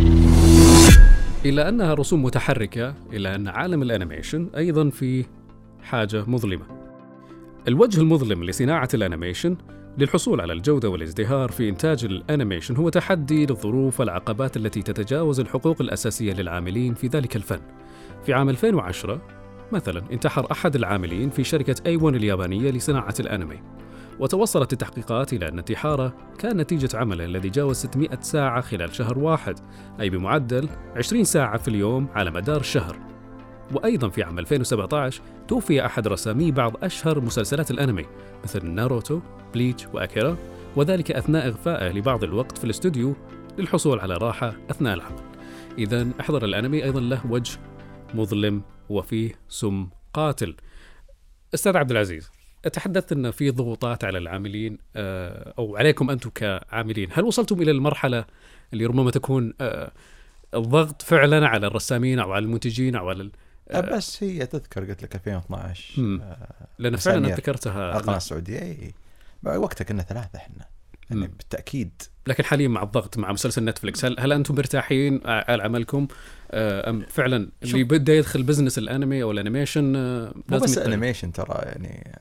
إلى 1.45 1.69
أنها 1.69 1.93
رسوم 1.93 2.23
متحركة 2.23 2.95
إلا 3.13 3.35
أن 3.35 3.47
عالم 3.47 3.81
ال 3.81 3.88
animation 3.88 4.49
أيضا 4.57 4.89
فيه 4.89 5.25
حاجة 5.83 6.23
مظلمة. 6.27 6.65
الوجه 7.67 7.99
المظلم 8.01 8.43
لصناعة 8.43 8.89
ال 8.93 9.00
animation 9.00 9.57
للحصول 9.97 10.41
على 10.41 10.53
الجودة 10.53 10.89
والازدهار 10.89 11.51
في 11.51 11.69
إنتاج 11.69 12.05
ال 12.05 12.12
animation 12.12 12.75
هو 12.75 12.89
تحدي 12.89 13.45
للظروف 13.45 13.99
والعقبات 13.99 14.57
التي 14.57 14.81
تتجاوز 14.81 15.39
الحقوق 15.39 15.81
الأساسية 15.81 16.33
للعاملين 16.33 16.93
في 16.93 17.07
ذلك 17.07 17.35
الفن. 17.35 17.59
في 18.25 18.33
عام 18.33 18.49
2010 18.49 19.21
مثلا 19.71 20.03
انتحر 20.11 20.51
أحد 20.51 20.75
العاملين 20.75 21.29
في 21.29 21.43
شركة 21.43 21.75
A1 21.97 22.03
اليابانية 22.03 22.71
لصناعة 22.71 23.13
الأنمي 23.19 23.59
وتوصلت 24.19 24.73
التحقيقات 24.73 25.33
إلى 25.33 25.47
أن 25.47 25.57
انتحاره 25.57 26.13
كان 26.39 26.57
نتيجة 26.57 26.97
عمله 26.97 27.25
الذي 27.25 27.49
جاوز 27.49 27.75
600 27.77 28.09
ساعة 28.21 28.61
خلال 28.61 28.95
شهر 28.95 29.19
واحد 29.19 29.59
أي 29.99 30.09
بمعدل 30.09 30.69
20 30.95 31.23
ساعة 31.23 31.57
في 31.57 31.67
اليوم 31.67 32.07
على 32.15 32.31
مدار 32.31 32.59
الشهر 32.59 33.14
وأيضا 33.73 34.09
في 34.09 34.23
عام 34.23 34.39
2017 34.39 35.21
توفي 35.47 35.85
أحد 35.85 36.07
رسامي 36.07 36.51
بعض 36.51 36.83
أشهر 36.83 37.19
مسلسلات 37.19 37.71
الأنمي 37.71 38.05
مثل 38.43 38.65
ناروتو، 38.65 39.19
بليتش 39.53 39.87
وأكيرا 39.93 40.37
وذلك 40.75 41.11
أثناء 41.11 41.47
إغفائه 41.47 41.91
لبعض 41.91 42.23
الوقت 42.23 42.57
في 42.57 42.63
الاستوديو 42.63 43.15
للحصول 43.57 43.99
على 43.99 44.13
راحة 44.13 44.53
أثناء 44.69 44.93
العمل 44.93 45.23
إذا 45.77 46.07
أحضر 46.19 46.45
الأنمي 46.45 46.83
أيضا 46.83 46.99
له 46.99 47.21
وجه 47.29 47.59
مظلم 48.13 48.61
وفيه 48.89 49.31
سم 49.49 49.89
قاتل 50.13 50.55
أستاذ 51.53 51.77
عبد 51.77 51.91
العزيز 51.91 52.31
تحدثت 52.73 53.11
أن 53.11 53.31
في 53.31 53.51
ضغوطات 53.51 54.03
على 54.03 54.17
العاملين 54.17 54.77
آه، 54.95 55.53
أو 55.57 55.77
عليكم 55.77 56.09
أنتم 56.09 56.29
كعاملين 56.29 57.09
هل 57.11 57.23
وصلتم 57.23 57.61
إلى 57.61 57.71
المرحلة 57.71 58.25
اللي 58.73 58.85
ربما 58.85 59.11
تكون 59.11 59.53
آه، 59.61 59.91
الضغط 60.53 61.01
فعلا 61.01 61.47
على 61.47 61.67
الرسامين 61.67 62.19
أو 62.19 62.31
على 62.31 62.45
المنتجين 62.45 62.95
أو 62.95 63.09
على. 63.09 63.29
بس 63.73 64.23
هي 64.23 64.45
تذكر 64.45 64.85
قلت 64.85 65.03
لك 65.03 65.15
2012 65.15 66.01
مم. 66.01 66.21
آه، 66.21 66.67
لأن 66.79 66.95
فعلا 66.95 67.35
ذكرتها 67.35 67.97
القناه 67.97 68.17
السعودية 68.17 68.59
إي 68.61 68.93
وقتها 69.43 69.85
كنا 69.85 70.03
ثلاثة 70.03 70.37
إحنا 70.39 70.65
يعني. 71.09 71.27
بالتأكيد 71.27 72.01
لكن 72.27 72.43
حاليا 72.43 72.67
مع 72.67 72.83
الضغط 72.83 73.17
مع 73.17 73.31
مسلسل 73.31 73.65
نتفلكس 73.65 74.05
هل 74.05 74.19
هل 74.19 74.33
أنتم 74.33 74.55
مرتاحين 74.55 75.21
على 75.25 75.63
عملكم 75.63 76.07
آه، 76.51 76.89
أم 76.89 77.05
فعلا 77.09 77.49
اللي 77.63 77.83
بده 77.83 78.13
يدخل 78.13 78.43
business 78.43 78.77
الأنمي 78.77 79.23
أو 79.23 79.31
ال 79.31 79.38
animation 79.38 79.95
آه، 79.95 80.33
مو 80.49 80.57
بس. 80.57 80.77
animation 80.77 81.31
ترى 81.31 81.61
يعني 81.61 82.19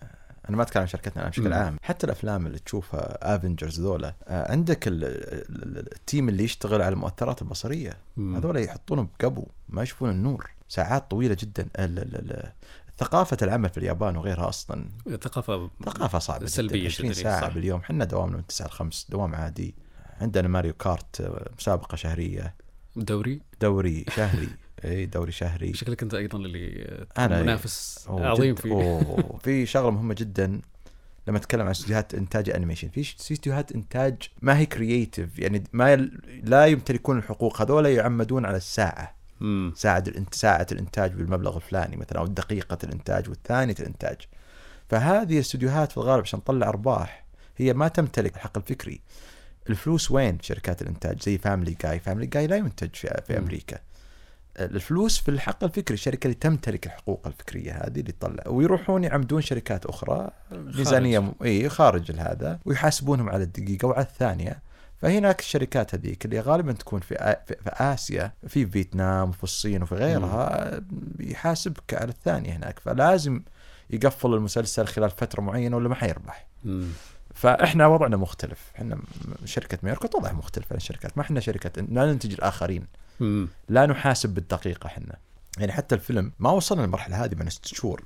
أنا 0.49 0.57
ما 0.57 0.63
أتكلم 0.63 0.81
عن 0.81 0.89
شركتنا 0.89 1.23
أنا 1.23 1.31
بشكل. 1.31 1.53
عام 1.53 1.77
حتى 1.83 2.07
الأفلام 2.07 2.47
اللي 2.47 2.59
تشوفها 2.59 3.35
Avengers 3.37 3.81
ذولا 3.81 4.15
آه، 4.29 4.53
عندك 4.53 4.89
ال- 4.89 5.05
ال- 5.05 5.79
ال- 5.79 5.93
ال 5.93 6.00
team 6.00 6.29
اللي 6.29 6.45
يشتغل 6.45 6.83
على 6.83 6.93
المؤثرات 6.93 7.43
البصرية. 7.43 7.97
هذول 8.19 8.57
يحطونهم 8.57 9.09
بقبو 9.21 9.47
ما 9.69 9.83
يشوفون 9.83 10.11
النور. 10.11 10.51
ساعات 10.69 11.11
طويلة 11.11 11.37
جدا. 11.41 11.69
ثقافة 12.99 13.37
العمل 13.43 13.69
في 13.69 13.79
اليابان 13.79 14.17
وغيرها 14.17 14.49
أصلا. 14.49 14.85
ثقافة 15.23 15.71
ثقافة 15.85 16.19
صعبة 16.19 16.47
سلبية 16.47 16.79
جدا 16.79 16.87
20 16.89 17.11
جداً، 17.13 17.23
ساعة 17.23 17.41
صح. 17.49 17.55
باليوم. 17.55 17.81
إحنا 17.81 18.05
دوامنا 18.05 18.37
من 18.37 18.47
9 18.47 18.67
ل 18.67 18.71
5 18.71 19.07
دوام 19.11 19.35
عادي. 19.35 19.75
عندنا 20.21 20.49
Mario 20.49 20.73
Kart 20.73 21.21
آه، 21.21 21.51
مسابقة 21.59 21.97
شهرية. 21.97 22.55
دوري؟ 22.97 23.41
دوري 23.61 24.05
شهري. 24.17 24.49
اي 24.85 25.07
دوري 25.07 25.33
شهري. 25.33 25.75
شكلك 25.75 26.03
أنت 26.03 26.15
أيضا 26.15 26.39
اللي 26.39 26.87
أنا- 27.19 27.21
منافس 27.21 28.07
أوه، 28.09 28.27
عظيم 28.27 28.55
في 28.55 29.01
في 29.45 29.67
شغلة 29.67 29.91
مهمة 29.91 30.15
جدا 30.15 30.61
لما 31.29 31.39
أتكلم 31.39 31.63
عن 31.63 31.71
استديوهات 31.71 32.15
إنتاج 32.15 32.51
animation 32.51 32.89
في 32.89 33.01
استديوهات 33.01 33.73
إنتاج 33.73 34.15
ما 34.43 34.59
هي 34.59 34.67
creative 34.67 35.39
يعني 35.39 35.65
ما. 35.73 36.11
لا 36.43 36.67
يمتلكون 36.67 37.19
الحقوق. 37.19 37.63
هذول 37.63 37.87
يعمدون 37.87 38.45
على 38.47 38.57
الساعة. 38.57 39.15
مم. 39.41 39.73
الانت... 39.85 40.35
ساعة 40.35 40.67
الإنتاج 40.73 41.13
بالمبلغ 41.13 41.57
الفلاني 41.57 41.97
مثلا 41.97 42.19
أو 42.19 42.27
دقيقة 42.27 42.79
الإنتاج 42.85 43.29
والثانية 43.29 43.75
الإنتاج. 43.81 44.17
فهذه 44.89 45.35
الاستديوهات 45.35 45.91
في 45.93 45.97
الغالب 45.99 46.23
عشان 46.23 46.45
تطلع 46.45 46.69
أرباح 46.69 47.25
هي 47.57 47.73
ما 47.73 47.89
تمتلك 47.89 48.35
الحق 48.37 48.57
الفكري. 48.57 49.01
الفلوس 49.71 50.11
وين 50.11 50.37
في 50.39 50.47
شركات 50.47 50.83
الإنتاج؟ 50.83 51.23
زي 51.23 51.39
Family 51.39 51.77
Guy 51.83 52.01
Family 52.01 52.27
Guy 52.27 52.47
لا 52.47 52.57
ينتج 52.57 52.95
في, 52.95 53.23
في 53.27 53.33
مم. 53.33 53.45
الفلوس 54.59 55.21
في 55.21 55.29
الحق 55.31 55.65
الفكري 55.65 55.95
الشركة 55.95 56.27
اللي 56.27 56.35
تمتلك 56.35 56.87
الحقوق 56.87 57.27
الفكرية 57.27 57.73
هذه 57.73 58.01
اللي 58.01 58.13
تطلع 58.13 58.43
ويروحون 58.47 59.05
يعمدون 59.05 59.41
شركات 59.41 59.87
أخرى 59.87 60.31
ميزانية 60.53 61.19
م... 61.19 61.35
إي 61.45 61.69
خارج 61.69 62.13
هذا 62.13 62.59
ويحاسبونهم 62.65 63.29
على 63.29 63.43
الدقيقة 63.43 63.89
وعلى 63.89 64.03
الثانية. 64.05 64.63
فهناك 65.03 65.41
الشركات 65.41 65.95
هذيك 65.95 66.25
اللي 66.25 66.41
غالبا 66.41 66.73
تكون 66.73 67.01
في, 67.01 67.15
آ... 67.15 67.45
في 67.47 67.55
في 67.65 67.71
آسيا 67.71 68.33
في 68.49 68.67
فيتنام 68.67 69.29
وفي 69.29 69.45
الصين 69.45 69.83
وفي 69.83 69.95
غيرها 69.95 70.81
يحاسبك 71.21 71.95
على 71.95 72.09
الثانية 72.11 72.57
هناك. 72.57 72.79
فلازم 72.79 73.43
يقفل 73.91 74.35
المسلسل 74.35 74.87
خلال 74.87 75.11
فترة 75.11 75.41
معينة 75.41 75.77
ولا 75.77 75.89
ما 75.89 75.95
حيربح. 75.95 76.47
مم. 76.65 76.89
فإحنا 77.35 77.87
وضعنا 77.87 78.17
مختلف. 78.17 78.59
إحنا 78.77 78.95
م- 78.95 79.03
شركة 79.45 79.79
ميركوت 79.83 80.15
وضعها 80.15 80.33
مختلف 80.33 80.67
عن 80.73 80.77
الشركات 80.77 81.17
ما 81.19 81.23
إحنا 81.23 81.41
شركة 81.41 81.83
لا 81.83 82.07
ننتج 82.13 82.33
الآخرين. 82.33 82.87
مم. 83.21 83.49
لا 83.69 83.87
نحاسب 83.87 84.31
بالدقيقة 84.35 84.87
إحنا 84.87 85.17
يعني 85.59 85.73
حتى 85.73 85.95
الفيلم 85.95 86.33
ما 86.39 86.51
وصلنا 86.51 86.83
للمرحلة 86.83 87.25
هذه 87.25 87.35
من 87.35 87.51
ست 87.51 87.67
شهور 87.67 88.05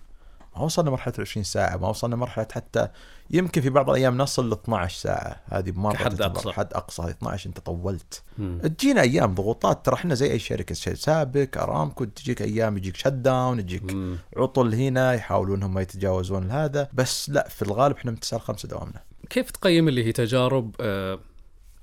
ما 0.57 0.62
وصلنا 0.64 0.90
مرحلة 0.90 1.14
20 1.18 1.44
ساعة 1.44 1.77
ما 1.77 1.88
وصلنا 1.88 2.16
مرحلة 2.16 2.47
حتى 2.53 2.88
يمكن 3.31 3.61
في 3.61 3.71
بعض 3.71 3.90
الأيام 3.90 4.18
نصل 4.18 4.51
ل 4.51 4.53
12 4.53 4.99
ساعة 5.01 5.40
هذه 5.51 5.73
مرة 5.73 5.92
كحد 5.92 6.16
تعتبر 6.16 6.38
أقصى. 6.40 6.53
حد 6.53 6.73
أقصى 6.75 7.03
هذه 7.03 7.11
12 7.11 7.49
أنت 7.49 7.61
طولت 7.61 8.23
مم. 8.38 8.61
تجينا 8.79 9.01
أيام 9.01 9.35
ضغوطات 9.35 9.87
ترى 9.87 9.94
إحنا 9.94 10.14
زي 10.14 10.31
أي 10.33 10.38
شركة 10.38 10.75
شيء 10.75 10.94
سابق 10.94 11.62
أرامكو 11.62 12.05
تجيك 12.05 12.42
أيام 12.42 12.77
يجيك 12.77 12.97
shutdown 12.96 13.59
يجيك 13.59 13.92
مم. 13.92 14.16
عطل 14.37 14.75
هنا 14.75 15.12
يحاولون 15.12 15.62
هم 15.62 15.79
يتجاوزون 15.79 16.51
هذا 16.51 16.88
بس 16.92 17.31
لا 17.31 17.49
في 17.49 17.62
الغالب 17.62 17.97
إحنا 17.97 18.11
من 18.11 18.21
9 18.21 18.38
ل 18.38 18.40
5 18.40 18.68
دوامنا 18.68 19.03
كيف 19.31 19.51
تقيم 19.51 19.88
اللي 19.88 20.05
هي 20.05 20.12
تجارب 20.12 20.75
آه، 20.81 21.18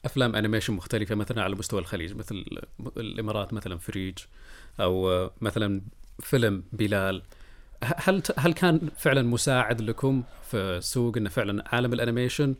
أفلام 0.05 0.35
animation 0.35 0.73
مختلفة 0.73 1.15
مثلا 1.15 1.43
على 1.43 1.55
مستوى 1.55 1.79
الخليج 1.79 2.15
مثل 2.15 2.45
الإمارات 2.97 3.53
مثلا 3.53 3.77
فريج 3.77 4.17
أو 4.79 5.29
مثلا 5.41 5.81
فيلم 6.19 6.63
بلال 6.73 7.21
هل 7.83 8.21
هل 8.37 8.53
كان 8.53 8.89
فعلا 8.97 9.21
مساعد 9.21 9.81
لكم 9.81 10.23
في 10.43 10.57
السوق 10.57 11.17
إنه 11.17 11.29
فعلا 11.29 11.63
عالم 11.75 11.93
ال 11.93 11.99
animation 11.99 12.55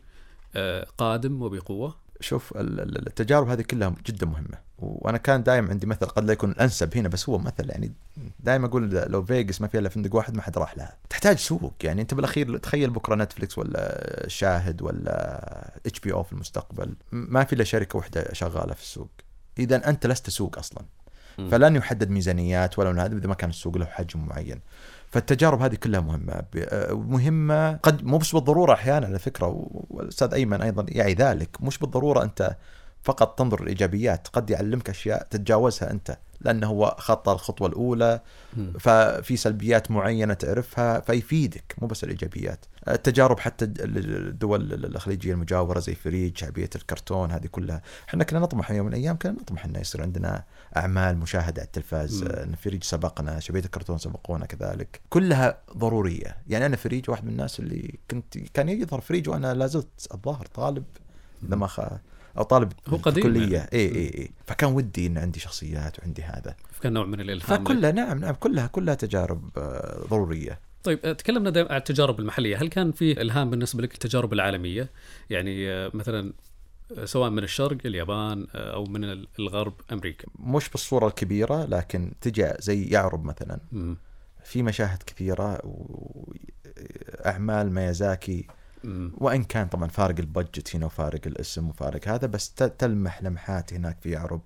آه، 0.56 0.86
قادم 0.98 1.42
وبقوة؟ 1.42 1.96
شوف 2.20 2.52
ال- 2.56 2.80
ال- 2.80 3.06
التجارب 3.06 3.48
هذه 3.48 3.62
كلها 3.62 3.94
جدا 4.06 4.26
مهمة. 4.26 4.58
وأنا 4.78 5.18
كان 5.18 5.42
دائما 5.42 5.70
عندي 5.70 5.86
مثل 5.86 6.06
قد 6.06 6.24
لا 6.24 6.32
يكون 6.32 6.50
الأنسب 6.50 6.96
هنا 6.96 7.08
بس 7.08 7.28
هو 7.28 7.38
مثل 7.38 7.70
يعني 7.70 7.92
دائما 8.40 8.66
أقول 8.66 8.90
لو 8.90 9.24
فيجاس 9.24 9.60
ما 9.60 9.68
فيها 9.68 9.80
إلا 9.80 9.88
فندق 9.88 10.14
واحد 10.14 10.36
ما 10.36 10.42
حد 10.42 10.58
راح 10.58 10.76
لها. 10.76 10.96
تحتاج 11.10 11.38
سوق 11.38 11.74
يعني. 11.82 12.02
أنت 12.02 12.14
بالأخير 12.14 12.56
تخيل 12.58 12.90
بكرة 12.90 13.14
نتفلكس 13.14 13.58
ولا 13.58 14.24
شاهد 14.28 14.82
ولا 14.82 15.72
HBO 15.86 16.22
في 16.22 16.32
المستقبل 16.32 16.94
ما 17.12 17.44
في 17.44 17.52
إلا 17.52 17.64
شركة 17.64 17.96
واحدة 17.96 18.32
شغالة 18.32 18.74
في 18.74 18.82
السوق. 18.82 19.10
اذا 19.58 19.88
أنت 19.88 20.06
لست 20.06 20.30
سوق 20.30 20.58
أصلا. 20.58 20.84
فلن 21.36 21.76
يحدد 21.76 22.10
ميزانيات 22.10 22.78
ولا 22.78 23.04
هذا 23.04 23.16
إذا 23.16 23.26
ما 23.28 23.34
كان 23.34 23.50
السوق 23.50 23.76
له 23.76 23.84
حجم 23.84 24.26
معين. 24.26 24.60
فالتجارب 25.16 25.62
هذه 25.62 25.74
كلها 25.74 26.00
مهمة. 26.00 26.42
آه، 26.56 26.92
مهمة 26.92 27.76
قد 27.76 28.04
مو 28.04 28.18
بس 28.18 28.34
بالضرورة 28.34 28.72
أحيانا 28.72 29.06
على 29.06 29.18
فكرة 29.18 29.66
والاستاذ 29.90 30.34
أيمن 30.34 30.62
أيضا 30.62 30.86
يعي 30.88 31.14
ذلك. 31.14 31.62
مش 31.62 31.78
بالضرورة 31.78 32.22
أنت 32.22 32.56
فقط 33.02 33.38
تنظر 33.38 33.62
الايجابيات 33.62 34.28
قد 34.28 34.50
يعلمك 34.50 34.90
أشياء 34.90 35.26
تتجاوزها 35.30 35.90
أنت 35.90 36.18
لأنه 36.40 36.66
هو 36.66 36.96
خطى 36.98 37.32
الخطوة 37.32 37.68
الأولى. 37.68 38.20
ففي 38.78 39.36
سلبيات 39.36 39.90
معينة 39.90 40.34
تعرفها 40.34 41.00
فيفيدك 41.00 41.74
مو 41.78 41.86
بس 41.86 42.04
الإيجابيات. 42.04 42.64
التجارب 42.88 43.38
حتى 43.38 43.64
الدول 43.64 44.84
الخليجيه 44.84 45.32
المجاورة 45.32 45.80
زي 45.80 45.94
فريج 45.94 46.38
شعبيه 46.38 46.70
الكرتون 46.76 47.30
هذه 47.30 47.46
كلها. 47.46 47.82
إحنا 48.08 48.24
كنا 48.24 48.38
نطمح 48.38 48.70
يوم 48.70 48.86
من 48.86 48.92
الأيام 48.92 49.16
كنا 49.16 49.32
نطمح 49.32 49.64
إنه 49.64 49.78
يصير 49.78 50.02
عندنا 50.02 50.44
أعمال 50.76 51.18
مشاهدة 51.18 51.60
على 51.60 51.66
التلفاز. 51.66 52.22
إن 52.22 52.54
فريج 52.54 52.84
سبقنا 52.84 53.40
شعبيه 53.40 53.60
الكرتون 53.60 53.98
سبقونا 53.98 54.46
كذلك. 54.46 55.00
كلها 55.10 55.58
ضرورية. 55.76 56.36
يعني 56.48 56.66
أنا 56.66 56.76
فريج 56.76 57.10
واحد 57.10 57.24
من 57.24 57.30
الناس 57.30 57.60
اللي 57.60 57.98
كنت 58.10 58.38
كان 58.38 58.68
يظهر 58.68 59.00
فريج 59.00 59.28
وأنا 59.28 59.54
لا 59.54 59.66
زلت 59.66 60.08
الظاهر 60.14 60.46
طالب 60.46 60.84
إذا 61.48 61.56
ما 61.56 61.66
خ... 61.66 61.80
أو 62.38 62.42
طالب 62.42 62.72
هو 62.88 62.96
قديم 62.96 63.22
كلية. 63.22 63.56
يعني. 63.56 63.68
اي 63.72 63.86
اي 63.94 64.18
اي 64.18 64.30
فكان 64.46 64.72
ودي 64.72 65.06
إن 65.06 65.18
عندي 65.18 65.40
شخصيات 65.40 65.98
وعندي 65.98 66.22
هذا. 66.22 66.54
كان 66.82 66.92
نوع 66.92 67.06
من 67.06 67.20
الإلهام. 67.20 67.64
فكلها 67.64 67.92
نعم 67.92 68.18
نعم 68.18 68.34
كلها 68.34 68.66
كلها 68.66 68.94
تجارب 68.94 69.50
آه، 69.56 70.06
ضرورية. 70.10 70.65
طيب 70.86 71.16
تكلمنا 71.16 71.50
دائما 71.50 71.70
عن 71.72 71.76
التجارب 71.76 72.20
المحلية، 72.20 72.56
هل 72.56 72.68
كان 72.68 72.92
في 72.92 73.20
إلهام 73.22 73.50
بالنسبة 73.50 73.82
لك 73.82 73.94
التجارب 73.94 74.32
العالمية؟ 74.32 74.90
يعني 75.30 75.66
مثلا 75.94 76.32
سواء 77.04 77.30
من 77.30 77.42
الشرق 77.42 77.76
اليابان 77.84 78.46
أو 78.54 78.84
من 78.84 79.04
ال- 79.04 79.28
الغرب 79.38 79.74
أمريكا. 79.92 80.28
مش 80.38 80.68
بالصورة 80.68 81.06
الكبيرة 81.06 81.64
لكن 81.64 82.12
تجي 82.20 82.48
زي 82.58 82.84
يعرب 82.84 83.24
مثلا 83.24 83.58
مم. 83.72 83.96
في 84.44 84.62
مشاهد 84.62 85.02
كثيرة 85.06 85.60
واعمال 87.24 87.72
ميازاكي. 87.72 88.46
وإن 89.18 89.44
كان 89.44 89.66
طبعا 89.68 89.88
فارق 89.88 90.14
البادجت 90.18 90.76
هنا 90.76 90.86
وفارق 90.86 91.20
الاسم 91.26 91.68
وفارق 91.68 92.08
هذا 92.08 92.26
بس 92.26 92.54
تلمح 92.54 93.22
لمحات 93.22 93.72
هناك 93.72 93.96
في 94.00 94.10
يعرب 94.10 94.40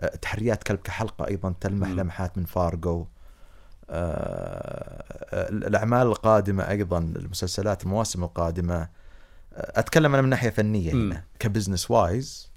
آه، 0.00 0.16
تحريات 0.16 0.62
كلب 0.62 0.78
كحلقة 0.78 1.28
أيضا 1.28 1.54
تلمح 1.60 1.88
مم. 1.88 2.00
لمحات 2.00 2.38
من 2.38 2.44
فارجو 2.44 3.06
الأعمال 5.32 6.06
القادمة 6.06 6.68
أيضا 6.68 6.98
المسلسلات 6.98 7.82
المواسم 7.82 8.24
القادمة 8.24 8.80
آه، 8.82 8.88
أتكلم 9.54 10.14
أنا 10.14 10.22
من 10.22 10.28
ناحية 10.28 10.50
فنية. 10.50 10.92
هنا 10.92 11.24
ك 11.38 11.44
business 11.44 11.90
wise 11.90 12.50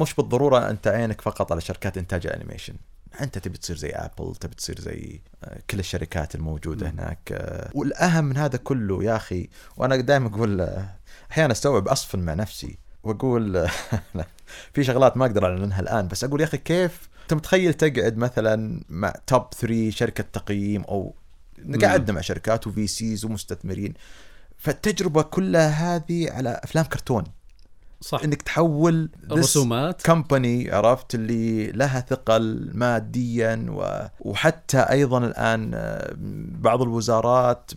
مش 0.00 0.14
بالضرورة 0.14 0.70
أنت 0.70 0.88
عينك 0.88 1.20
فقط 1.20 1.52
على 1.52 1.60
شركات 1.60 1.98
إنتاج 1.98 2.26
ال 2.26 2.31
animation 2.31 2.74
أنت 3.20 3.38
تبي 3.38 3.58
تصير 3.58 3.76
زي 3.76 3.90
Apple 3.90 4.34
تبي 4.36 4.54
تصير 4.54 4.80
زي 4.80 5.20
آه، 5.44 5.58
كل 5.70 5.78
الشركات 5.78 6.34
الموجودة 6.34 6.90
مم. 6.90 6.98
هناك 6.98 7.32
آه، 7.32 7.70
والأهم 7.74 8.24
من 8.24 8.36
هذا 8.36 8.56
كله 8.56 9.04
يا 9.04 9.16
أخي 9.16 9.48
وأنا 9.76 9.96
دائما 9.96 10.28
أقول 10.28 10.60
آه، 10.60 10.96
أحيانا 11.30 11.52
أستوعب 11.52 11.88
أصفن 11.88 12.18
مع 12.18 12.34
نفسي 12.34 12.78
وأقول 13.02 13.56
آه، 13.56 13.70
في 14.74 14.84
شغلات 14.84 15.16
ما 15.16 15.26
أقدر 15.26 15.46
أعلنها 15.46 15.80
الآن 15.80 16.08
بس 16.08 16.24
أقول 16.24 16.40
يا 16.40 16.46
أخي 16.46 16.58
كيف 16.58 17.08
أنت 17.32 17.40
متخيل 17.40 17.74
تقعد 17.74 18.16
مثلا 18.16 18.84
مع 18.88 19.12
top 19.26 19.46
3 19.54 19.90
شركة 19.90 20.24
تقييم 20.32 20.82
أو 20.82 21.14
قعدنا 21.82 22.12
مع 22.12 22.20
شركات 22.20 22.66
و 22.66 22.86
VCs 22.86 23.24
ومستثمرين. 23.24 23.94
فالتجربة 24.56 25.22
كلها 25.22 25.96
هذه 25.96 26.30
على 26.30 26.60
أفلام 26.64 26.84
كرتون. 26.84 27.24
صح. 28.00 28.22
إنك 28.24 28.42
تحول 28.42 29.10
this 29.14 29.32
الرسومات. 29.32 30.02
company 30.02 30.70
عرفت 30.70 31.14
اللي 31.14 31.72
لها 31.72 32.00
ثقل 32.00 32.70
ماديا 32.74 33.66
و... 33.68 34.08
وحتى 34.20 34.78
أيضا 34.78 35.18
الآن 35.18 35.70
آه، 35.74 36.14
بعض 36.60 36.82
الوزارات 36.82 37.70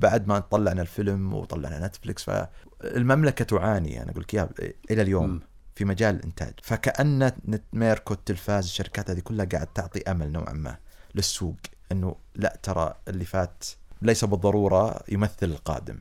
بعد 0.00 0.28
ما 0.28 0.38
طلعنا 0.38 0.82
الفيلم 0.82 1.34
وطلعنا 1.34 1.86
نتفلكس 1.86 2.22
فالمملكة 2.22 3.44
تعاني 3.44 4.02
أنا 4.02 4.10
أقول 4.10 4.22
لك 4.22 4.48
إلى 4.90 5.02
اليوم. 5.02 5.30
مم. 5.30 5.40
في 5.74 5.84
مجال 5.84 6.14
الإنتاج. 6.14 6.52
فكأن 6.62 7.32
إنت 7.48 7.64
ميركوت 7.72 8.14
التلفاز 8.14 8.64
الشركات 8.64 9.10
هذه 9.10 9.20
كلها 9.20 9.46
قاعد 9.46 9.66
تعطي 9.66 10.02
أمل 10.02 10.32
نوعا 10.32 10.52
ما 10.52 10.76
للسوق 11.14 11.56
إنه 11.92 12.16
لا 12.34 12.58
ترى 12.62 12.94
اللي 13.08 13.24
فات 13.24 13.64
ليس 14.02 14.24
بالضرورة 14.24 15.00
يمثل 15.08 15.34
القادم. 15.42 15.98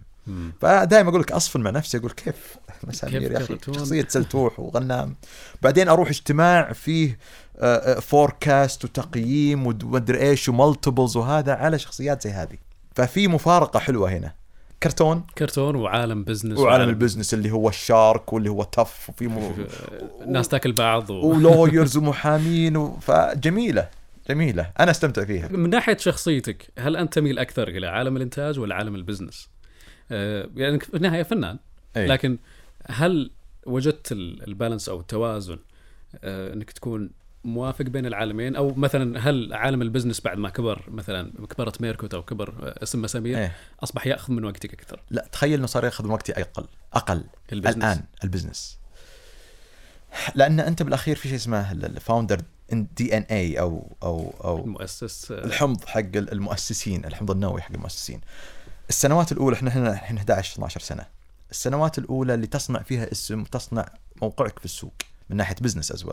فدائما 0.61 1.09
أقول 1.09 1.21
لك 1.21 1.31
أصفن 1.31 1.61
مع 1.61 1.69
نفسي 1.69 1.97
أقول 1.97 2.11
كيف؟ 2.11 2.57
مسامير 2.87 3.31
يا 3.31 3.37
أخي؟ 3.37 3.57
شخصية 3.65 4.05
سلتوح 4.09 4.59
وغنام. 4.59 5.15
بعدين 5.61 5.89
أروح 5.89 6.09
اجتماع 6.09 6.73
فيه 6.73 7.17
forecast 8.01 8.85
وتقييم 8.85 9.67
ومدري 9.67 10.19
إيش 10.21 10.49
و 10.49 10.56
multiples 10.56 11.17
وهذا 11.17 11.53
على 11.53 11.79
شخصيات 11.79 12.21
زي 12.21 12.29
هذه. 12.31 12.57
ففي 12.95 13.27
مفارقة 13.27 13.79
حلوة 13.79 14.11
هنا. 14.11 14.33
كرتون 14.83 15.23
كرتون 15.37 15.75
وعالم 15.75 16.23
business 16.23 16.59
وعالم 16.59 16.89
ال 16.89 16.94
business 16.94 17.33
اللي 17.33 17.51
هو 17.51 17.69
ال 17.69 17.80
shark 17.80 18.33
واللي 18.33 18.49
هو 18.49 18.63
tough 18.63 19.09
وفي 19.09 19.27
م... 19.27 19.65
الناس 20.21 20.47
تاكل 20.49 20.71
بعض 20.73 21.09
و... 21.09 21.13
و 21.25 21.34
lawyers 21.34 21.97
ومحامين 21.97 22.77
و... 22.77 22.97
فجميلة 22.99 23.89
جميلة 24.29 24.71
أنا 24.79 24.91
أستمتع 24.91 25.25
فيها 25.25 25.47
من 25.47 25.69
ناحية 25.69 25.97
شخصيتك 25.97 26.67
هل 26.79 26.95
أنت 26.97 27.13
تميل 27.13 27.39
أكثر 27.39 27.67
إلى 27.67 27.87
عالم 27.87 28.17
الإنتاج 28.17 28.59
ولا 28.59 28.75
عالم 28.75 28.95
ال 28.95 29.01
business؟ 29.01 29.49
آه، 30.11 30.49
يعني 30.55 30.79
في 30.79 30.93
النهاية 30.97 31.23
فنان 31.23 31.59
أي. 31.97 32.07
لكن 32.07 32.37
هل 32.87 33.31
وجدت 33.65 34.11
ال- 34.11 34.47
البالانس 34.47 34.89
أو 34.89 34.99
التوازن 34.99 35.57
آه، 36.23 36.53
إنك 36.53 36.71
تكون 36.71 37.09
موافق 37.43 37.85
بين 37.85 38.05
العالمين؟ 38.05 38.55
أو 38.55 38.73
مثلا 38.73 39.29
هل 39.29 39.53
عالم 39.53 39.81
ال 39.81 39.86
business 39.86 40.21
بعد 40.21 40.37
ما 40.37 40.49
كبر 40.49 40.83
مثلا 40.87 41.31
كبرت 41.49 41.81
ميركوت 41.81 42.13
أو 42.13 42.23
كبر 42.23 42.73
اسم 42.83 43.01
مسامير 43.01 43.37
إيه. 43.37 43.55
أصبح 43.83 44.07
يأخذ 44.07 44.33
من 44.33 44.45
وقتك 44.45 44.73
أكثر؟ 44.73 44.99
لا 45.09 45.27
تخيل 45.31 45.53
إنه 45.53 45.67
صار 45.67 45.85
يأخذ 45.85 46.03
من 46.03 46.11
وقتي 46.11 46.31
أقل 46.41 46.65
أقل 46.93 47.23
ال 47.53 47.56
business. 47.56 47.75
الآن 47.77 48.03
ال 48.23 48.29
business. 48.29 48.77
لأن 50.35 50.59
أنت 50.59 50.83
بالأخير 50.83 51.15
في 51.15 51.27
شيء 51.27 51.37
اسمه 51.37 51.71
ال 51.71 51.80
founder 51.80 52.41
DNA 52.71 53.59
أو 53.59 53.91
أو 54.03 54.33
أو 54.43 54.65
المؤسس. 54.65 55.31
الحمض 55.31 55.85
حق 55.85 56.15
المؤسسين 56.15 57.05
الحمض 57.05 57.31
النووي 57.31 57.61
حق 57.61 57.71
المؤسسين. 57.71 58.21
السنوات 58.89 59.31
الأولى 59.31 59.55
إحنا 59.55 59.69
إحنا 59.69 59.91
الحين 59.91 60.17
11 60.17 60.53
12 60.53 60.79
سنة. 60.79 61.05
السنوات 61.51 61.97
الأولى 61.97 62.33
اللي 62.33 62.47
تصنع 62.47 62.81
فيها 62.81 63.11
اسم 63.11 63.41
وتصنع 63.41 63.85
موقعك 64.21 64.59
في 64.59 64.65
السوق 64.65 64.93
من 65.29 65.37
ناحية 65.37 65.55
business 65.61 66.05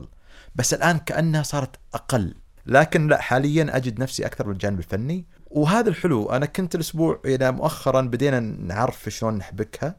بس 0.55 0.74
الآن 0.74 0.99
كأنها 0.99 1.42
صارت 1.42 1.76
أقل. 1.94 2.34
لكن 2.66 3.09
لا 3.09 3.20
حاليا 3.20 3.76
أجد 3.76 4.01
نفسي 4.01 4.26
أكثر 4.26 4.49
بالجانب 4.49 4.78
الفني. 4.78 5.26
وهذا 5.46 5.88
الحلو 5.88 6.30
أنا 6.30 6.46
كنت 6.46 6.74
الأسبوع 6.74 7.20
إلى 7.24 7.53
مؤخرا 7.53 8.01
بدينا 8.01 8.40
نعرف 8.40 9.09
شلون 9.09 9.34
نحبكها. 9.34 9.96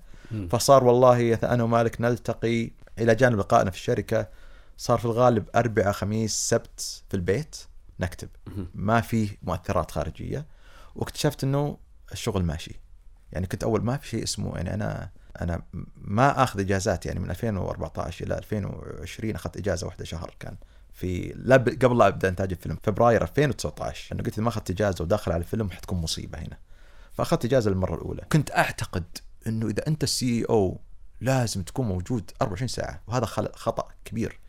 فصار 0.50 0.84
والله 0.84 1.34
أنا 1.34 1.64
ومالك 1.64 2.02
نلتقي 2.02 2.72
إلى 3.00 3.16
جانب 3.16 3.40
لقائنا 3.40 3.72
في 3.72 3.78
الشركة. 3.78 4.28
صار 4.78 5.00
في 5.00 5.06
الغالب 5.06 5.46
اربعاء 5.56 5.92
خميس 5.92 6.34
سبت 6.34 7.04
في 7.10 7.14
البيت 7.14 7.56
نكتب. 8.00 8.30
ما 8.74 9.02
في 9.02 9.38
مؤثرات 9.44 9.92
خارجية. 9.92 10.46
واكتشفت 10.96 11.44
إنه 11.44 11.78
الشغل 12.12 12.44
ماشي. 12.44 12.80
يعني 13.32 13.48
كنت 13.48 13.64
أول 13.64 13.84
ما 13.84 13.98
في 13.98 14.08
شيء 14.08 14.24
اسمه 14.24 14.56
يعني 14.56 14.74
أنا 14.74 15.10
أنا 15.42 15.62
ما 15.96 16.44
أخذ 16.44 16.60
اجازات 16.60 17.06
يعني 17.06 17.20
من 17.20 17.30
2014 17.30 18.26
إلى 18.26 18.38
2020 18.38 19.36
أخذت 19.36 19.58
إجازة 19.58 19.88
واحدة 19.88 20.06
شهر 20.06 20.36
كان. 20.40 20.56
في 20.94 21.34
لا 21.36 21.58
ب- 21.58 21.70
قبل 21.86 21.98
لا 21.98 22.08
أبدأ 22.08 22.30
إنتاج 22.30 22.52
الفيلم 22.52 22.78
فبراير 22.84 23.22
2019 23.24 24.16
انه 24.16 24.24
قلت 24.24 24.34
إذا 24.34 24.44
ما 24.44 24.50
أخذت 24.50 24.70
إجازة 24.72 25.04
وداخل 25.04 25.32
على 25.32 25.40
الفيلم 25.42 25.70
حتكون 25.72 25.98
مصيبة 26.02 26.40
هنا. 26.40 26.58
فأخذت 27.14 27.46
إجازة 27.46 27.72
للمرة 27.72 27.96
الأولى. 27.96 28.22
كنت 28.32 28.52
أعتقد 28.52 29.04
إنه 29.48 29.68
إذا 29.68 29.88
أنت 29.88 30.04
ال 30.04 30.46
CEO 30.50 30.80
لازم 31.22 31.62
تكون 31.64 31.88
موجود 31.88 32.32
24 32.42 32.68
ساعة 32.68 33.02
وهذا 33.08 33.26
خطأ 33.56 33.88
كبير. 34.06 34.40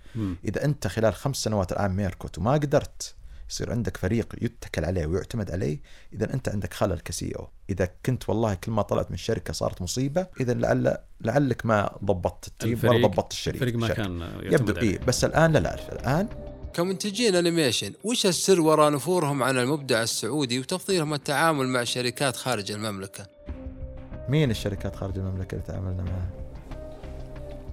إذا 0.45 0.64
أنت 0.64 0.87
خلال 0.87 1.14
خمس 1.14 1.37
سنوات 1.37 1.72
الآن 1.72 1.91
ميركوت 1.91 2.39
وما 2.39 2.53
قدرت 2.53 3.14
يصير 3.51 3.70
عندك 3.70 3.96
فريق 3.96 4.34
يتكل 4.42 4.84
عليه 4.84 5.07
ويعتمد 5.07 5.51
عليه 5.51 5.80
إذا 6.12 6.34
أنت 6.34 6.48
عندك 6.48 6.74
خلل 6.74 7.01
ك 7.01 7.32
CEO 7.36 7.49
إذا 7.70 7.88
كنت 8.07 8.28
والله 8.28 8.55
كل 8.55 8.72
ما 8.72 8.82
طلعت 8.82 9.11
من 9.11 9.14
الشركة 9.14 9.53
صارت 9.53 9.82
مصيبة 9.82 10.26
إذا 10.40 10.55
لعل 10.55 10.96
لعلك 11.20 11.66
ما 11.66 11.98
ضبطت 12.05 12.48
ال 12.49 12.55
team 12.55 12.80
ولا 12.84 13.07
ضبطت 13.07 13.32
الشريك 13.32 13.62
الفريق 13.62 13.76
ما 13.76 13.86
الشركة. 13.86 14.03
كان 14.03 14.20
يعتمد 14.20 14.68
يبدو. 14.68 14.80
إيه 14.80 14.98
بس 14.98 15.24
الآن 15.24 15.53
لا 15.53 15.59
لا 15.59 15.92
الآن 15.92 16.28
كمنتجين 16.74 17.34
animation 17.34 17.93
وش 18.05 18.26
السر 18.26 18.61
وراء 18.61 18.92
نفورهم 18.92 19.42
عن 19.42 19.59
المبدع 19.59 20.03
السعودي 20.03 20.59
وتفضيلهم 20.59 21.14
التعامل 21.14 21.68
مع 21.68 21.84
شركات 21.84 22.36
خارج 22.36 22.72
المملكة؟ 22.72 23.26
مين 24.28 24.51
الشركات 24.51 24.96
خارج 24.96 25.18
المملكة 25.18 25.55
اللي 25.55 25.66
تعاملنا 25.66 26.03
معها؟ 26.03 26.30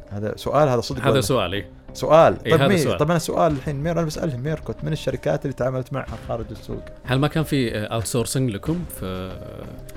هذا 0.10 0.38
سؤال 0.38 0.70
هذا 0.70 0.82
صدق 0.82 1.02
هذا 1.02 1.22
ولا؟ 1.22 1.77
سؤال. 1.94 2.38
إيه، 2.46 2.52
طيب 2.52 2.62
هذا 2.62 2.78
سؤال. 2.78 2.98
طب 2.98 3.10
أنا 3.10 3.20
سؤال 3.20 3.52
الحين. 3.52 3.76
مير 3.76 3.92
أنا 3.92 4.06
بسألهم. 4.06 4.42
ميركوت 4.42 4.84
من 4.84 4.94
الشركات 4.94 5.46
اللي 5.46 5.54
تعاملت 5.54 5.94
معها؟ 5.94 6.18
خارج 6.28 6.46
السوق. 6.52 6.84
هل 7.04 7.20
ما 7.20 7.28
كان 7.28 7.44
في 7.44 7.78
outsourcing 7.78 8.52
لكم 8.52 8.86
في 9.00 9.30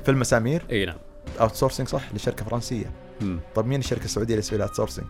في 0.04 0.10
المسامير؟ 0.10 0.62
اي 0.70 0.86
نعم. 0.86 0.98
outsourcing 1.40 1.88
صح 1.88 2.14
لشركة 2.14 2.44
فرنسية. 2.44 2.90
مم. 3.20 3.40
طيب 3.54 3.66
مين 3.66 3.80
الشركة 3.80 4.04
السعودية 4.04 4.34
اللي 4.34 4.42
تسوي 4.42 4.58
لها 4.58 4.66
outsourcing 4.66 5.06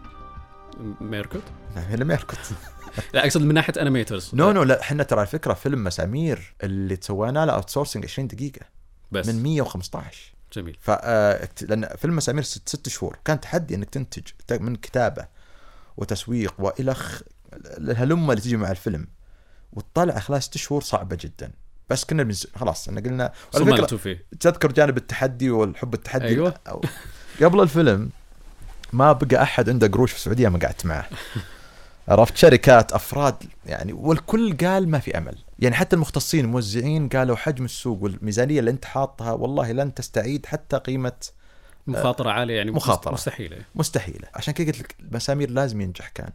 ميركوت 1.00 1.42
هنا 1.76 2.04
ميركوت 2.04 2.38
لا 3.14 3.24
أقصد 3.24 3.42
من 3.42 3.54
ناحية 3.54 3.72
animators 3.80 4.30
no 4.34 4.52
no 4.52 4.62
لا 4.62 4.80
إحنا 4.80 5.02
ترى 5.02 5.22
الفكرة 5.22 5.54
فيلم 5.54 5.84
مسامير 5.84 6.54
اللي 6.62 6.98
سوينا 7.00 7.46
له 7.46 7.52
outsourcing 7.52 8.04
20 8.04 8.28
دقيقة. 8.28 8.66
بس. 9.12 9.28
من 9.28 9.42
115 9.42 10.32
جميل. 10.52 10.76
ف 10.80 10.90
آه، 10.90 11.48
لأن 11.62 11.88
فيلم 11.96 12.16
مسامير 12.16 12.42
ست, 12.42 12.68
ست 12.68 12.88
شهور. 12.88 13.18
كان 13.24 13.40
تحدي 13.40 13.74
إنك 13.74 13.90
تنتج 13.90 14.22
من 14.50 14.76
كتابة. 14.76 15.26
وتسويق 16.00 16.54
وإلى 16.58 16.94
خ... 16.94 17.20
الهلمه 17.54 18.32
اللي 18.32 18.42
تجي 18.42 18.56
مع 18.56 18.70
الفيلم. 18.70 19.06
وتطلع 19.72 20.18
خلال 20.18 20.42
ست 20.42 20.56
شهور 20.56 20.82
صعبة 20.82 21.16
جدا. 21.20 21.50
بس 21.90 22.04
كنا 22.04 22.22
بنز... 22.22 22.46
خلاص 22.56 22.88
إحنا 22.88 23.00
قلنا 23.00 23.32
صملتوا 23.50 23.98
فيه. 23.98 24.26
تذكر 24.40 24.72
جانب 24.72 24.96
التحدي 24.96 25.50
والحب 25.50 25.94
التحدي. 25.94 26.24
أيوة. 26.26 26.54
أو- 26.68 26.86
قبل 27.42 27.60
الفيلم 27.60 28.10
ما 28.92 29.12
بقى 29.12 29.42
أحد 29.42 29.68
عنده 29.70 29.86
قروش 29.88 30.10
في 30.10 30.16
السعودية 30.16 30.48
ما 30.48 30.58
قعدت 30.58 30.86
معه. 30.86 31.08
عرفت؟ 32.08 32.36
شركات 32.36 32.92
أفراد 32.92 33.34
يعني 33.66 33.92
والكل 33.92 34.56
قال 34.56 34.88
ما 34.88 34.98
في 34.98 35.18
أمل. 35.18 35.38
يعني 35.58 35.74
حتى 35.74 35.96
المختصين 35.96 36.44
الموزعين 36.44 37.08
قالوا 37.08 37.36
حجم 37.36 37.64
السوق 37.64 38.02
والميزانية 38.02 38.60
اللي 38.60 38.70
أنت 38.70 38.84
حاطها 38.84 39.32
والله 39.32 39.72
لن 39.72 39.94
تستعيد 39.94 40.46
حتى 40.46 40.76
قيمة 40.76 41.12
مخاطرة 41.86 42.30
عالية 42.30 42.56
يعني 42.56 42.70
مخاطرة. 42.70 43.12
مستحيلة. 43.12 43.56
مستحيلة. 43.74 44.28
عشان 44.34 44.54
كذا 44.54 44.66
قلت 44.66 44.78
لك 44.80 44.96
مسامير 45.12 45.50
لازم 45.50 45.80
ينجح 45.80 46.08
كان. 46.08 46.30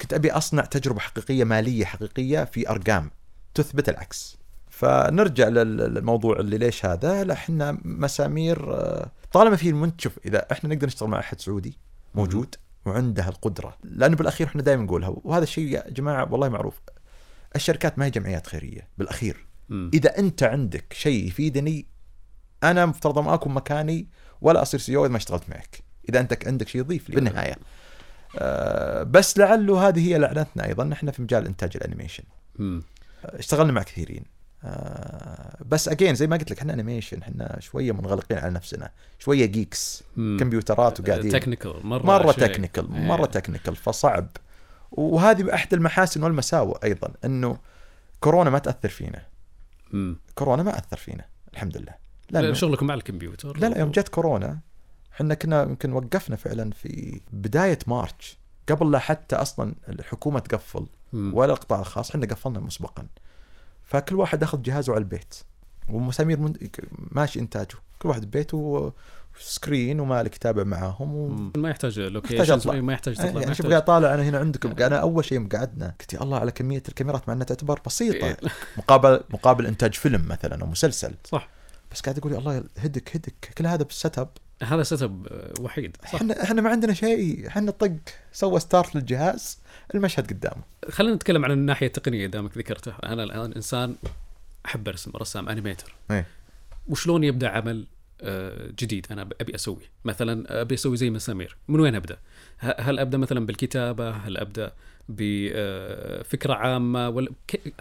كنت 0.00 0.14
أبي 0.14 0.32
أصنع 0.32 0.64
تجربة 0.64 1.00
حقيقية 1.00 1.44
مالية 1.44 1.84
حقيقية 1.84 2.44
في 2.44 2.70
أرقام 2.70 3.10
تثبت 3.54 3.88
العكس. 3.88 4.36
فنرجع 4.70 5.48
لل- 5.48 5.76
للموضوع 5.94 6.38
اللي 6.40 6.58
ليش 6.58 6.86
هذا؟ 6.86 7.24
لا 7.24 7.34
إحنا 7.34 7.78
مسامير 7.84 8.74
آه، 8.74 9.10
طالما 9.32 9.56
في 9.56 9.68
المنتج 9.68 10.00
شوف 10.00 10.18
إذا 10.26 10.46
إحنا 10.52 10.74
نقدر 10.74 10.86
نشتغل 10.86 11.08
مع 11.08 11.18
أحد 11.18 11.40
سعودي 11.40 11.78
موجود 12.14 12.54
وعنده 12.86 13.28
القدرة 13.28 13.76
لأنه 13.84 14.16
بالأخير 14.16 14.46
إحنا 14.46 14.62
دائما 14.62 14.82
نقولها 14.82 15.14
وهذا 15.24 15.42
الشيء 15.42 15.68
يا 15.68 15.90
جماعة 15.90 16.32
والله 16.32 16.48
معروف 16.48 16.80
الشركات 17.56 17.98
ما 17.98 18.04
هي 18.04 18.10
جمعيات 18.10 18.46
خيرية 18.46 18.88
بالأخير. 18.98 19.46
إذا 19.70 20.18
أنت 20.18 20.42
عندك 20.42 20.92
شيء 20.92 21.26
يفيدني 21.28 21.86
أنا 22.64 22.86
مفترض 22.86 23.18
ما 23.18 23.34
اكون 23.34 23.54
مكاني 23.54 24.08
ولا 24.46 24.62
أصير 24.62 24.80
سي 24.80 24.96
إذا 24.96 25.08
ما 25.08 25.16
اشتغلت 25.16 25.48
معك. 25.48 25.78
إذا 26.08 26.20
انت 26.20 26.46
عندك 26.46 26.68
شيء 26.68 26.80
يضيف 26.80 27.10
لي. 27.10 27.14
بالنهاية. 27.14 27.56
آه 28.38 29.02
بس 29.02 29.38
لعله 29.38 29.88
هذه 29.88 30.08
هي 30.08 30.18
لعنتنا 30.18 30.66
أيضا. 30.66 30.92
إحنا 30.92 31.10
في 31.10 31.22
مجال 31.22 31.46
إنتاج 31.46 31.70
ال 31.76 31.80
animation. 31.80 32.24
آه، 32.60 32.82
اشتغلنا 33.24 33.72
مع 33.72 33.82
كثيرين. 33.82 34.24
آه 34.64 35.56
بس 35.66 35.88
again 35.88 36.14
زي 36.14 36.26
ما 36.26 36.36
قلت 36.36 36.50
لك 36.50 36.58
إحنا 36.58 36.72
animation 36.72 37.22
إحنا 37.22 37.56
شوية 37.60 37.92
منغلقين 37.92 38.38
على 38.38 38.50
نفسنا. 38.50 38.90
شوية 39.18 39.46
geeks 39.46 40.02
مم. 40.16 40.36
كمبيوترات 40.40 41.00
وقاعدين. 41.00 41.32
technical 41.32 41.86
مرة 41.86 42.06
مرة. 42.06 42.32
technical 42.32 42.94
إيه. 42.94 43.00
مرة 43.00 43.26
technical 43.26 43.76
فصعب. 43.76 44.28
وهذه 44.90 45.54
أحد 45.54 45.74
المحاسن 45.74 46.22
والمساوئ 46.22 46.84
أيضا 46.84 47.12
إنه 47.24 47.58
كورونا 48.20 48.50
ما 48.50 48.58
تأثر 48.58 48.88
فينا. 48.88 49.22
مم. 49.92 50.16
كورونا 50.34 50.62
ما 50.62 50.78
أثر 50.78 50.96
فينا 50.96 51.24
الحمد 51.52 51.76
لله. 51.76 52.05
لا 52.30 52.52
شغلكم 52.54 52.86
مع 52.86 52.94
الكمبيوتر 52.94 53.58
لا 53.58 53.66
لا 53.66 53.78
يوم 53.78 53.90
جت 53.90 54.08
كورونا 54.08 54.58
إحنا 55.14 55.34
كنا 55.34 55.62
يمكن 55.62 55.92
وقفنا 55.92 56.36
فعلا 56.36 56.70
في 56.70 57.20
بداية 57.32 57.78
March 57.86 58.38
قبل 58.68 58.90
لا 58.90 58.98
حتى 58.98 59.36
أصلا 59.36 59.74
الحكومة 59.88 60.38
تقفل. 60.38 60.86
ولا 61.12 61.52
القطاع 61.52 61.80
الخاص 61.80 62.10
إحنا 62.10 62.26
قفلنا 62.26 62.60
مسبقا. 62.60 63.06
فكل 63.84 64.14
واحد 64.14 64.42
أخذ 64.42 64.62
جهازه 64.62 64.92
على 64.92 64.98
البيت 64.98 65.34
ومسامير 65.88 66.40
من... 66.40 66.52
ماشي 67.12 67.40
إنتاجه. 67.40 67.76
كل 67.98 68.08
واحد 68.08 68.24
ببيته 68.24 68.92
و 69.36 69.45
screen 69.45 70.00
ومالك 70.00 70.36
يتابع 70.36 70.64
معاهم 70.64 71.14
و... 71.14 71.50
ما 71.56 71.70
يحتاج 71.70 72.00
locations 72.00 72.50
أطلع. 72.50 72.80
ما 72.80 72.92
يحتاج 72.92 73.16
تطلع 73.16 73.40
يعني 73.40 73.54
شوف 73.54 73.66
قاعد 73.66 73.84
طالع 73.84 74.14
أنا 74.14 74.22
هنا 74.22 74.38
عندكم. 74.38 74.82
أنا 74.82 74.96
أول 74.96 75.24
شيء 75.24 75.38
مقعدنا 75.38 75.94
قلت 76.00 76.12
يا 76.12 76.22
الله 76.22 76.38
على 76.38 76.52
كمية 76.52 76.82
الكاميرات 76.88 77.28
مع 77.28 77.34
إنها 77.34 77.44
تعتبر 77.44 77.80
بسيطة. 77.86 78.26
إيه. 78.26 78.36
مقابل 78.76 79.20
مقابل 79.30 79.66
إنتاج 79.66 79.94
فيلم 79.94 80.28
مثلا 80.28 80.62
أو 80.62 80.66
مسلسل. 80.66 81.14
صح. 81.24 81.48
بس 81.96 82.02
قاعد 82.02 82.18
أقول 82.18 82.32
يا 82.32 82.38
الله 82.38 82.64
هذاك 82.78 83.16
هذاك 83.16 83.52
كل 83.58 83.66
هذا 83.66 83.82
بال 83.82 84.18
setup 84.18 84.28
هذا 84.62 84.82
setup 84.82 85.26
وحيد. 85.60 85.96
صح. 86.04 86.14
إحنا 86.14 86.42
إحنا 86.42 86.62
ما 86.62 86.70
عندنا 86.70 86.94
شيء 86.94 87.48
إحنا 87.48 87.70
طق 87.70 87.96
سوى 88.32 88.60
start 88.60 88.96
للجهاز 88.96 89.58
المشهد 89.94 90.30
قدامه. 90.30 90.62
خلينا 90.90 91.14
نتكلم 91.14 91.44
عن 91.44 91.50
الناحية 91.50 91.86
التقنية 91.86 92.26
دامك 92.26 92.58
ذكرته. 92.58 92.92
أنا 93.04 93.24
الآن 93.24 93.52
إنسان 93.52 93.96
أحب 94.66 94.88
أرسم 94.88 95.10
رسام 95.16 95.48
animator 95.48 95.94
إيه. 96.10 96.26
وشلون 96.88 97.24
يبدأ 97.24 97.48
عمل 97.48 97.86
آه، 98.20 98.70
جديد 98.78 99.06
أنا 99.10 99.28
أبي 99.40 99.54
أسوي 99.54 99.82
مثلا 100.04 100.60
أبي 100.60 100.74
أسوي 100.74 100.96
زي 100.96 101.10
مسامير. 101.10 101.56
من 101.68 101.80
وين 101.80 101.94
أبدأ؟ 101.94 102.18
هل 102.58 102.98
أبدأ 102.98 103.18
مثلا 103.18 103.46
بالكتابة؟ 103.46 104.10
هل 104.10 104.36
أبدأ 104.36 104.72
بفكرة 105.08 106.54
عامة 106.54 107.08
ولا 107.08 107.30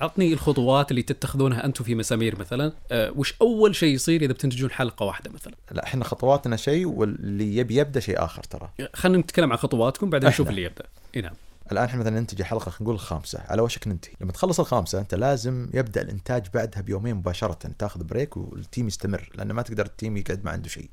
أعطني 0.01 0.34
الخطوات 0.34 0.91
اللي 0.91 1.01
تتخذونها 1.01 1.65
أنتم 1.65 1.84
في 1.84 1.95
مسامير 1.95 2.39
مثلا. 2.39 2.73
آه، 2.91 3.11
وش 3.15 3.36
أول 3.41 3.76
شيء 3.76 3.93
يصير 3.93 4.21
إذا 4.21 4.34
بتنتجون 4.34 4.71
حلقة 4.71 5.05
واحدة 5.05 5.32
مثلا؟ 5.32 5.53
لا 5.71 5.84
إحنا 5.84 6.03
خطواتنا 6.03 6.55
شيء 6.55 6.86
واللي 6.86 7.57
يبي 7.57 7.76
يبدأ 7.76 7.99
شيء 7.99 8.23
آخر 8.23 8.43
ترى. 8.43 8.69
خلينا 8.93 9.17
نتكلم 9.17 9.51
عن 9.51 9.57
خطواتكم 9.57 10.09
بعدين 10.09 10.30
نشوف. 10.30 10.49
اللي 10.49 10.63
يبدأ. 10.63 10.86
إي 11.15 11.21
نعم. 11.21 11.34
الآن 11.71 11.84
إحنا 11.86 11.99
مثلا 11.99 12.19
ننتج 12.19 12.41
حلقة 12.41 12.63
خلينا 12.63 12.82
نقول 12.82 12.95
الخامسه 12.95 13.39
على 13.47 13.61
وشك 13.61 13.88
ننتهي. 13.88 14.13
لما 14.21 14.32
تخلص 14.32 14.59
الخامسة 14.59 14.99
أنت 14.99 15.15
لازم 15.15 15.69
يبدأ 15.73 16.01
الإنتاج 16.01 16.45
بعدها 16.53 16.82
بيومين 16.82 17.15
مباشرة. 17.15 17.71
تاخذ 17.80 18.03
break 18.03 18.38
وال 18.38 18.54
team 18.54 18.88
يستمر 18.88 19.30
لأن 19.36 19.51
ما 19.51 19.61
تقدر 19.61 19.86
ال 19.86 19.92
team 19.92 20.17
يقعد 20.17 20.45
ما 20.45 20.51
عنده 20.51 20.69
شيء. 20.69 20.89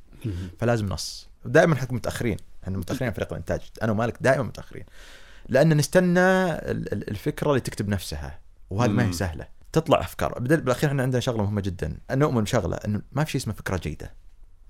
فلازم 0.58 0.86
نص. 0.86 1.28
دائما 1.44 1.74
حكم 1.74 1.96
متأخرين. 1.96 2.36
إحنا 2.64 2.78
متأخرين 2.78 3.08
عن 3.08 3.14
فريق 3.14 3.32
الإنتاج. 3.32 3.60
أنا 3.82 3.92
ومالك 3.92 4.16
دائما 4.20 4.42
متأخرين. 4.42 4.84
لأن 5.48 5.76
نستنى 5.76 6.20
ال- 6.20 6.92
ال- 6.92 7.10
الفكرة 7.10 7.48
اللي 7.50 7.60
تكتب 7.60 7.88
نفسها 7.88 8.38
وهذه 8.70 8.90
ما 8.90 9.08
هي. 9.08 9.12
سهلة. 9.12 9.46
تطلع 9.72 10.00
أفكار. 10.00 10.38
بالأخير 10.38 10.90
إحنا 10.90 11.02
عندنا 11.02 11.20
شغلة 11.20 11.42
مهمة 11.42 11.60
جدا. 11.60 11.98
نؤمن 12.10 12.42
بشغلة 12.42 12.76
إنه 12.76 13.02
ما 13.12 13.24
في 13.24 13.30
شيء 13.30 13.40
اسمه 13.40 13.54
فكرة 13.54 13.76
جيدة. 13.76 14.12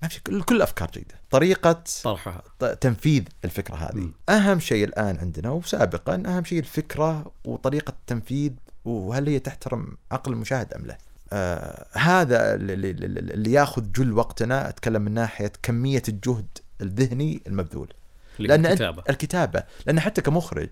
ما 0.01 0.07
في 0.07 0.13
شيء 0.13 0.23
كل 0.23 0.43
كل 0.43 0.55
الافكار 0.55 0.91
جيدة. 0.91 1.15
طريقة 1.31 1.83
طرحها. 2.03 2.43
تنفيذ 2.81 3.23
الفكرة 3.45 3.75
هذه. 3.75 3.95
مم. 3.95 4.13
أهم 4.29 4.59
شيء 4.59 4.83
الآن 4.85 5.17
عندنا 5.17 5.49
وسابقا 5.49 6.23
أهم 6.25 6.43
شيء 6.43 6.59
الفكرة 6.59 7.31
وطريقة 7.45 7.91
التنفيذ 7.91 8.51
وهل 8.85 9.29
هي 9.29 9.39
تحترم 9.39 9.97
عقل 10.11 10.31
المشاهد 10.33 10.73
أم 10.73 10.85
لا. 10.85 10.97
آه 11.33 11.87
هذا 11.93 12.55
اللي, 12.55 12.73
اللي, 12.73 13.19
اللي 13.19 13.51
ياخذ 13.51 13.91
جل 13.91 14.13
وقتنا 14.13 14.69
أتكلم 14.69 15.01
من 15.01 15.11
ناحية 15.11 15.51
كمية 15.63 16.03
الجهد 16.09 16.47
الذهني 16.81 17.41
المبذول. 17.47 17.93
لأن 18.39 18.65
الكتابة. 18.65 19.03
الكتابة 19.09 19.63
لأن 19.85 19.99
حتى 19.99 20.21
كمخرج 20.21 20.69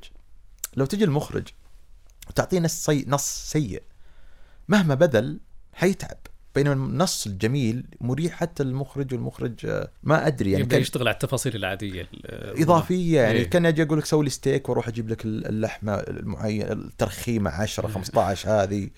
لو 0.75 0.85
تجي 0.85 1.03
المخرج 1.03 1.47
وتعطيه 2.29 2.59
نص 2.59 2.85
سيء 2.85 3.09
نص 3.09 3.29
سيء. 3.51 3.81
مهما 4.67 4.95
بذل 4.95 5.39
حيتعب. 5.73 6.17
بينما 6.55 6.73
النص 6.73 7.27
الجميل 7.27 7.85
مريح 8.01 8.33
حتى 8.33 8.63
المخرج 8.63 9.13
والمخرج 9.13 9.65
آه، 9.65 9.91
ما 10.03 10.27
أدري 10.27 10.51
يعني 10.51 10.61
يبدأ 10.63 10.75
كان- 10.75 10.81
يشتغل 10.81 11.07
على 11.07 11.13
التفاصيل 11.13 11.55
العادية 11.55 12.01
ال- 12.01 12.61
إضافية 12.61 13.21
يعني 13.21 13.37
إيه. 13.39 13.49
كان 13.49 13.65
أجي 13.65 13.83
أقول 13.83 13.97
لك 13.99 14.05
سوي 14.05 14.23
لي 14.23 14.29
ستيك 14.29 14.69
وأروح 14.69 14.87
أجيب 14.87 15.09
لك 15.09 15.25
اللحمة 15.25 15.93
المعينة 15.95 16.71
الترخيمة 16.71 17.49
10 17.51 17.87
15 17.87 18.49
هذه. 18.63 18.89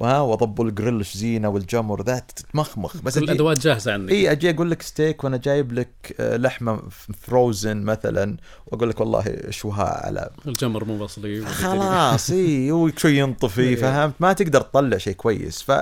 وها 0.00 0.20
واضب 0.20 0.60
الجريلش 0.60 1.16
زينه 1.16 1.48
والجمر 1.48 2.02
ذا 2.02 2.18
تتمخمخ. 2.18 2.96
بس 2.96 3.18
الادوات 3.18 3.58
جاهزة 3.58 3.92
عندك. 3.92 4.12
إي 4.12 4.32
أجي 4.32 4.50
أقول 4.50 4.70
لك 4.70 4.82
ستيك 4.82 5.24
وأنا 5.24 5.36
جايب 5.36 5.72
لك 5.72 6.16
آه، 6.20 6.36
لحمة 6.36 6.82
فروزن 7.20 7.82
مثلا 7.82 8.36
وأقول 8.66 8.90
لك 8.90 9.00
والله 9.00 9.24
اشوها 9.26 10.06
على 10.06 10.30
الجمر 10.46 10.84
مو 10.84 10.98
بصلي 10.98 11.46
خلاص 11.46 12.30
إي 12.30 12.72
وشوي 12.72 13.18
ينطفي. 13.18 13.76
فهمت؟ 13.82 14.14
ما 14.20 14.32
تقدر 14.32 14.60
تطلع 14.60 14.98
شيء 14.98 15.14
كويس. 15.14 15.62
ف 15.62 15.72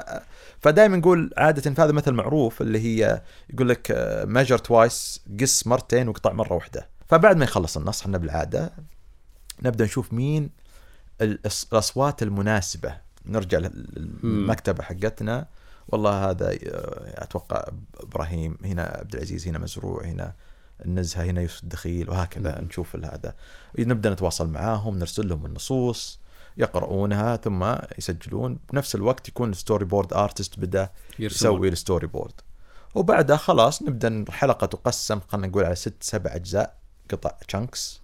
فدائما 0.60 0.96
نقول 0.96 1.30
عادة 1.36 1.74
في 1.74 1.82
هذا 1.82 1.92
مثل 1.92 2.12
معروف 2.12 2.62
اللي 2.62 2.80
هي 2.80 3.22
يقول 3.50 3.68
لك 3.68 3.86
ميجر 4.26 4.58
توايس 4.58 5.20
قس 5.40 5.66
مرتين 5.66 6.08
وقطع 6.08 6.32
مرة 6.32 6.52
واحدة. 6.52 6.88
فبعد 7.06 7.36
ما 7.36 7.44
يخلص 7.44 7.76
النص 7.76 8.00
إحنا 8.00 8.18
بالعادة 8.18 8.72
نبدأ 9.62 9.84
نشوف 9.84 10.12
مين 10.12 10.50
الأصوات 11.20 12.22
المناسبة. 12.22 13.07
نرجع 13.26 13.58
للمكتبة 13.58 14.82
حقتنا. 14.82 15.46
والله 15.88 16.30
هذا 16.30 16.50
آه، 16.50 17.24
أتوقع 17.24 17.64
إبراهيم 18.00 18.58
هنا 18.64 18.82
عبد 18.82 19.14
العزيز 19.14 19.48
هنا 19.48 19.58
مزروع 19.58 20.04
هنا 20.04 20.34
النزهة 20.84 21.24
هنا 21.24 21.40
يوسف 21.40 21.62
الدخيل 21.62 22.10
وهكذا 22.10 22.60
نشوف 22.60 22.96
هذا. 22.96 23.34
نبدأ 23.78 24.10
نتواصل 24.10 24.48
معاهم 24.48 24.98
نرسل 24.98 25.28
لهم 25.28 25.46
النصوص 25.46 26.20
يقرؤونها 26.56 27.36
ثم 27.36 27.74
يسجلون. 27.98 28.58
بنفس 28.72 28.94
الوقت 28.94 29.28
يكون 29.28 29.50
ال 29.50 29.84
storyboard 29.84 30.12
artist 30.12 30.58
بدأ 30.58 30.90
يرسمون. 31.18 31.54
يسوي 31.54 31.68
ال 31.68 32.06
storyboard 32.06 32.40
وبعدها 32.94 33.36
خلاص 33.36 33.82
نبدأ 33.82 34.08
الحلقة 34.08 34.66
تقسم 34.66 35.20
خلينا 35.28 35.46
نقول 35.46 35.64
على 35.64 35.74
ست 35.74 36.02
سبع 36.02 36.34
أجزاء 36.34 36.78
قطع 37.10 37.30
chunks. 37.48 38.02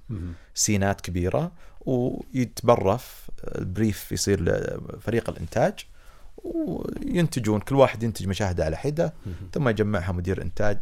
سينات 0.55 1.01
كبيرة. 1.01 1.53
ويتبرف 1.87 3.31
ال 3.59 3.68
brief 3.68 4.13
يصير 4.13 4.41
لفريق 4.41 5.31
الإنتاج 5.31 5.75
وينتجون 6.45 7.61
كل 7.61 7.75
واحد 7.75 8.03
ينتج 8.03 8.29
مشاهده 8.29 8.65
على 8.65 8.77
حدة. 8.77 9.15
ثم 9.53 9.69
يجمعها 9.69 10.13
مدير 10.13 10.43
إنتاج 10.43 10.79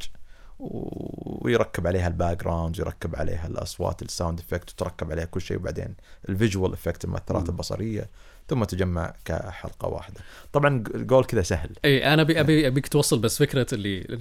ويركب 0.58 1.86
عليها 1.86 2.08
ال 2.08 2.44
background 2.44 2.78
يركب 2.78 3.16
عليها 3.16 3.46
الأصوات 3.46 4.02
ال 4.02 4.08
sound 4.08 4.40
effect 4.40 4.70
وتركب 4.70 5.10
عليها 5.12 5.24
كل 5.24 5.40
شيء 5.40 5.56
وبعدين 5.56 5.94
ال 6.28 6.34
visual 6.34 6.72
effect 6.72 7.04
المؤثرات. 7.04 7.48
البصرية 7.48 8.10
ثم 8.48 8.64
تجمع 8.64 9.14
كحلقة 9.24 9.88
واحدة 9.88 10.20
طبعا 10.52 10.84
الجول 10.94 11.24
كذا 11.24 11.42
سهل 11.42 11.70
إي 11.84 12.12
أنا 12.14 12.22
ابي 12.22 12.40
ابي 12.40 12.66
أبيك 12.66 12.88
توصل 12.88 13.18
بس 13.18 13.38
فكرة 13.38 13.66
اللي 13.72 14.18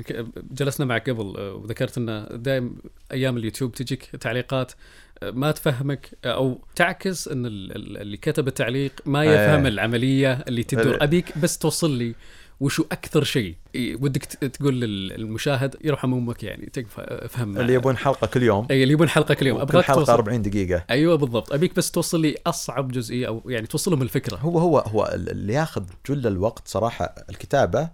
جلسنا 0.51 0.85
معك 0.85 1.09
قبل 1.09 1.39
وذكرت 1.39 1.97
إنه 1.97 2.23
دائم 2.23 2.75
أيام 3.11 3.37
اليوتيوب 3.37 3.71
تجيك 3.71 4.03
تعليقات 4.03 4.71
ما 5.23 5.51
تفهمك 5.51 6.09
آه، 6.25 6.27
أو 6.33 6.59
تعكس 6.75 7.27
إن 7.27 7.45
ال- 7.45 7.75
ال- 7.75 7.97
اللي 7.97 8.17
كتب 8.17 8.47
التعليق 8.47 8.91
ما 9.05 9.23
يفهم 9.25 9.61
إيه. 9.61 9.67
العملية 9.67 10.33
اللي 10.47 10.63
تدور. 10.63 10.93
إيه. 10.95 11.03
أبيك 11.03 11.37
بس 11.37 11.57
توصل 11.57 11.91
لي 11.91 12.15
وشو 12.59 12.85
أكثر 12.91 13.23
شيء. 13.23 13.55
ودك 13.77 14.23
تقول 14.25 14.81
للمشاهد 14.81 15.75
يرحم 15.83 16.13
أمك 16.13 16.43
يعني 16.43 16.65
تقف 16.65 16.99
افهم 16.99 17.57
اللي 17.57 17.73
يبون 17.73 17.97
حلقة 17.97 18.27
كل 18.27 18.43
يوم. 18.43 18.67
إي 18.71 18.83
اللي 18.83 18.93
يبون 18.93 19.09
حلقة 19.09 19.33
كل 19.33 19.47
يوم. 19.47 19.59
أبغاك 19.61 19.83
حلقة 19.85 19.99
توصل. 19.99 20.11
40 20.13 20.41
دقيقة. 20.41 20.85
أيوه 20.89 21.15
بالضبط. 21.17 21.53
أبيك 21.53 21.75
بس 21.75 21.91
توصل 21.91 22.21
لي 22.21 22.35
أصعب 22.47 22.91
جزئية 22.91 23.27
أو 23.27 23.41
يعني 23.45 23.67
توصلهم 23.67 24.01
الفكرة. 24.01 24.37
هو 24.37 24.59
هو 24.59 24.79
هو 24.79 25.11
اللي 25.15 25.53
ياخذ 25.53 25.83
جل 26.09 26.27
الوقت 26.27 26.67
صراحة 26.67 27.15
الكتابة. 27.29 27.89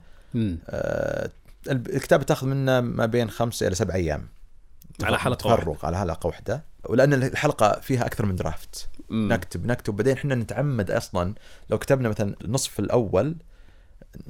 آه، 0.69 1.29
الكتابة 1.69 2.23
تاخذ 2.23 2.47
منا 2.47 2.81
ما 2.81 3.05
بين 3.05 3.29
خمسة 3.29 3.67
إلى 3.67 3.75
سبع 3.75 3.93
أيام. 3.95 4.27
على 5.03 5.19
حلقة 5.19 5.35
تفرغ 5.55 5.85
على 5.85 5.97
حلقة 5.97 6.27
واحدة. 6.27 6.63
ولأن 6.87 7.13
الحلقة 7.13 7.79
فيها 7.79 8.05
أكثر 8.05 8.25
من 8.25 8.35
درافت. 8.35 8.89
مم. 9.09 9.33
نكتب 9.33 9.65
نكتب. 9.65 9.95
بعدين 9.95 10.13
إحنا 10.13 10.35
نتعمد 10.35 10.91
أصلا 10.91 11.35
لو 11.69 11.77
كتبنا 11.77 12.09
مثلا 12.09 12.35
النصف 12.41 12.79
الأول 12.79 13.35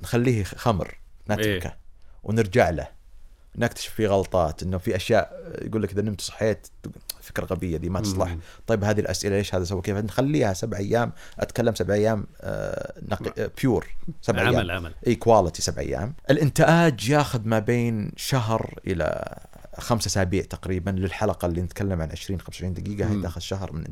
نخليه 0.01 0.43
تخمر 0.43 0.97
نتركه 1.29 1.67
إيه. 1.67 1.77
ونرجع 2.23 2.69
له. 2.69 2.97
نكتشف 3.55 3.93
فيه 3.93 4.07
غلطات 4.07 4.63
إنه 4.63 4.77
في 4.77 4.95
أشياء 4.95 5.53
يقول 5.61 5.83
لك 5.83 5.91
إذا 5.91 6.01
نمت 6.01 6.21
صحيت 6.21 6.67
فكرة 7.21 7.45
غبية 7.45 7.77
دي 7.77 7.89
ما 7.89 8.01
تصلح. 8.01 8.29
مم. 8.29 8.39
طيب 8.67 8.83
هذه 8.83 8.99
الأسئلة 8.99 9.37
ليش 9.37 9.55
هذا 9.55 9.63
سوى 9.63 9.81
كيف؟ 9.81 9.97
نخليها 9.97 10.53
سبع 10.53 10.77
أيام 10.77 11.11
أتكلم 11.39 11.75
سبع 11.75 11.93
أيام 11.93 12.27
آه 12.41 12.93
آه 13.37 13.51
pure 13.61 13.87
سبع 14.21 14.41
أيام. 14.41 14.55
عمل. 14.55 14.71
عمل 14.71 14.93
إي 15.07 15.15
quality 15.15 15.61
سبع 15.61 15.81
أيام. 15.81 16.15
الإنتاج 16.29 17.09
ياخذ 17.09 17.41
ما 17.47 17.59
بين 17.59 18.11
شهر 18.15 18.79
إلى 18.87 19.37
خمسة 19.79 20.07
أسابيع 20.07 20.43
تقريبا 20.43 20.89
للحلقة 20.91 21.45
اللي 21.45 21.61
نتكلم 21.61 22.01
عن 22.01 22.11
20 22.11 22.39
25 22.39 22.73
دقيقة 22.73 23.11
هي. 23.11 23.21
تاخذ 23.21 23.41
شهر 23.41 23.73
من 23.73 23.83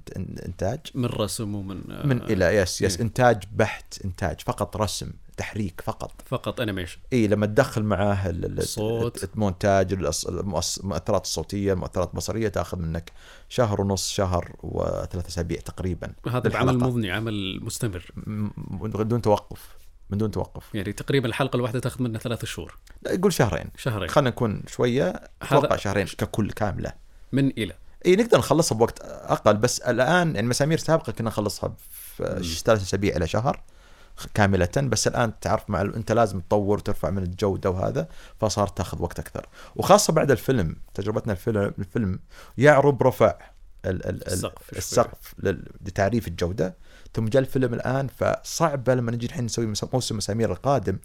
إنتاج 0.45 0.79
من 0.95 1.05
رسم 1.05 1.55
ومن 1.55 1.91
آه، 1.91 2.05
من 2.07 2.17
A 2.17 2.21
إلى 2.21 2.45
yes 2.45 2.81
yes 2.81 2.95
إيه. 2.95 3.01
إنتاج 3.03 3.43
بحت 3.55 4.05
إنتاج 4.05 4.41
فقط 4.41 4.77
رسم 4.77 5.11
تحريك 5.37 5.81
فقط 5.81 6.21
فقط 6.25 6.61
animation 6.61 6.97
إي 7.13 7.27
لما 7.27 7.45
تدخل 7.45 7.83
معاه 7.83 8.29
ال- 8.29 8.45
ال- 8.45 8.57
الصوت. 8.59 9.23
المونتاج 9.33 9.93
المؤثرات 9.93 11.23
الصوتيه 11.25 11.73
المؤثرات 11.73 12.09
البصريه 12.09 12.47
تأخذ 12.47 12.79
منك 12.79 13.11
شهر 13.49 13.81
ونص 13.81 14.09
شهر 14.09 14.55
وثلاث 14.63 15.27
أسابيع 15.27 15.59
تقريبا 15.59 16.13
هذا 16.27 16.49
بعمل. 16.49 16.77
مضني 16.77 17.11
عمل 17.11 17.59
مستمر 17.63 18.11
م- 18.15 18.49
من 18.81 18.89
دون 19.07 19.21
توقف 19.21 19.75
من 20.09 20.17
دون 20.17 20.31
توقف. 20.31 20.75
يعني 20.75 20.93
تقريبا 20.93 21.27
الحلقة 21.27 21.57
الواحدة 21.57 21.79
تاخذ 21.79 22.03
منا 22.03 22.19
ثلاث 22.19 22.45
شهور. 22.45 22.77
لا 23.01 23.11
يقول 23.11 23.33
شهرين. 23.33 23.69
شهرين. 23.77 24.09
خلينا 24.09 24.29
نكون 24.29 24.63
شوية 24.67 25.21
أتوقع 25.41 25.75
شهرين 25.75 26.05
ككل 26.05 26.51
كاملة. 26.51 26.93
من 27.31 27.47
إلى. 27.47 27.73
إي 28.05 28.15
نقدر 28.15 28.37
نخلصها 28.37 28.75
بوقت 28.75 28.99
أقل 29.01 29.57
بس 29.57 29.79
الآن 29.79 30.35
يعني 30.35 30.47
مسامير 30.47 30.77
سابقة 30.77 31.11
كنا 31.11 31.27
نخلصها 31.27 31.75
في 31.79 32.43
ثلاث 32.43 32.81
أسابيع 32.81 33.15
إلى 33.15 33.27
شهر 33.27 33.63
كاملة 34.33 34.69
بس 34.77 35.07
الآن 35.07 35.39
تعرف 35.39 35.69
مع 35.69 35.81
أنت 35.81 36.11
لازم 36.11 36.39
تطور 36.39 36.77
وترفع 36.77 37.09
من 37.09 37.23
الجودة 37.23 37.69
وهذا 37.69 38.07
فصارت 38.39 38.77
تاخذ 38.77 39.01
وقت 39.01 39.19
أكثر. 39.19 39.45
وخاصة 39.75 40.13
بعد 40.13 40.31
الفيلم 40.31 40.75
تجربتنا 40.93 41.33
الفيلم 41.33 41.73
الفيلم 41.79 42.19
يعرب 42.57 43.03
رفع 43.03 43.37
ال 43.85 44.05
ال 44.05 44.27
السقف. 44.27 44.77
السقف 44.77 45.35
لتعريف 45.85 46.27
الجودة. 46.27 46.77
ثم 47.15 47.25
جاء 47.25 47.41
الفيلم 47.41 47.73
الآن 47.73 48.07
فصعبة 48.07 48.95
لما 48.95 49.11
نجي 49.11 49.25
الحين 49.25 49.45
نسوي 49.45 49.73
موسم 49.93 50.17
مسامير 50.17 50.51
القادم 50.51 50.97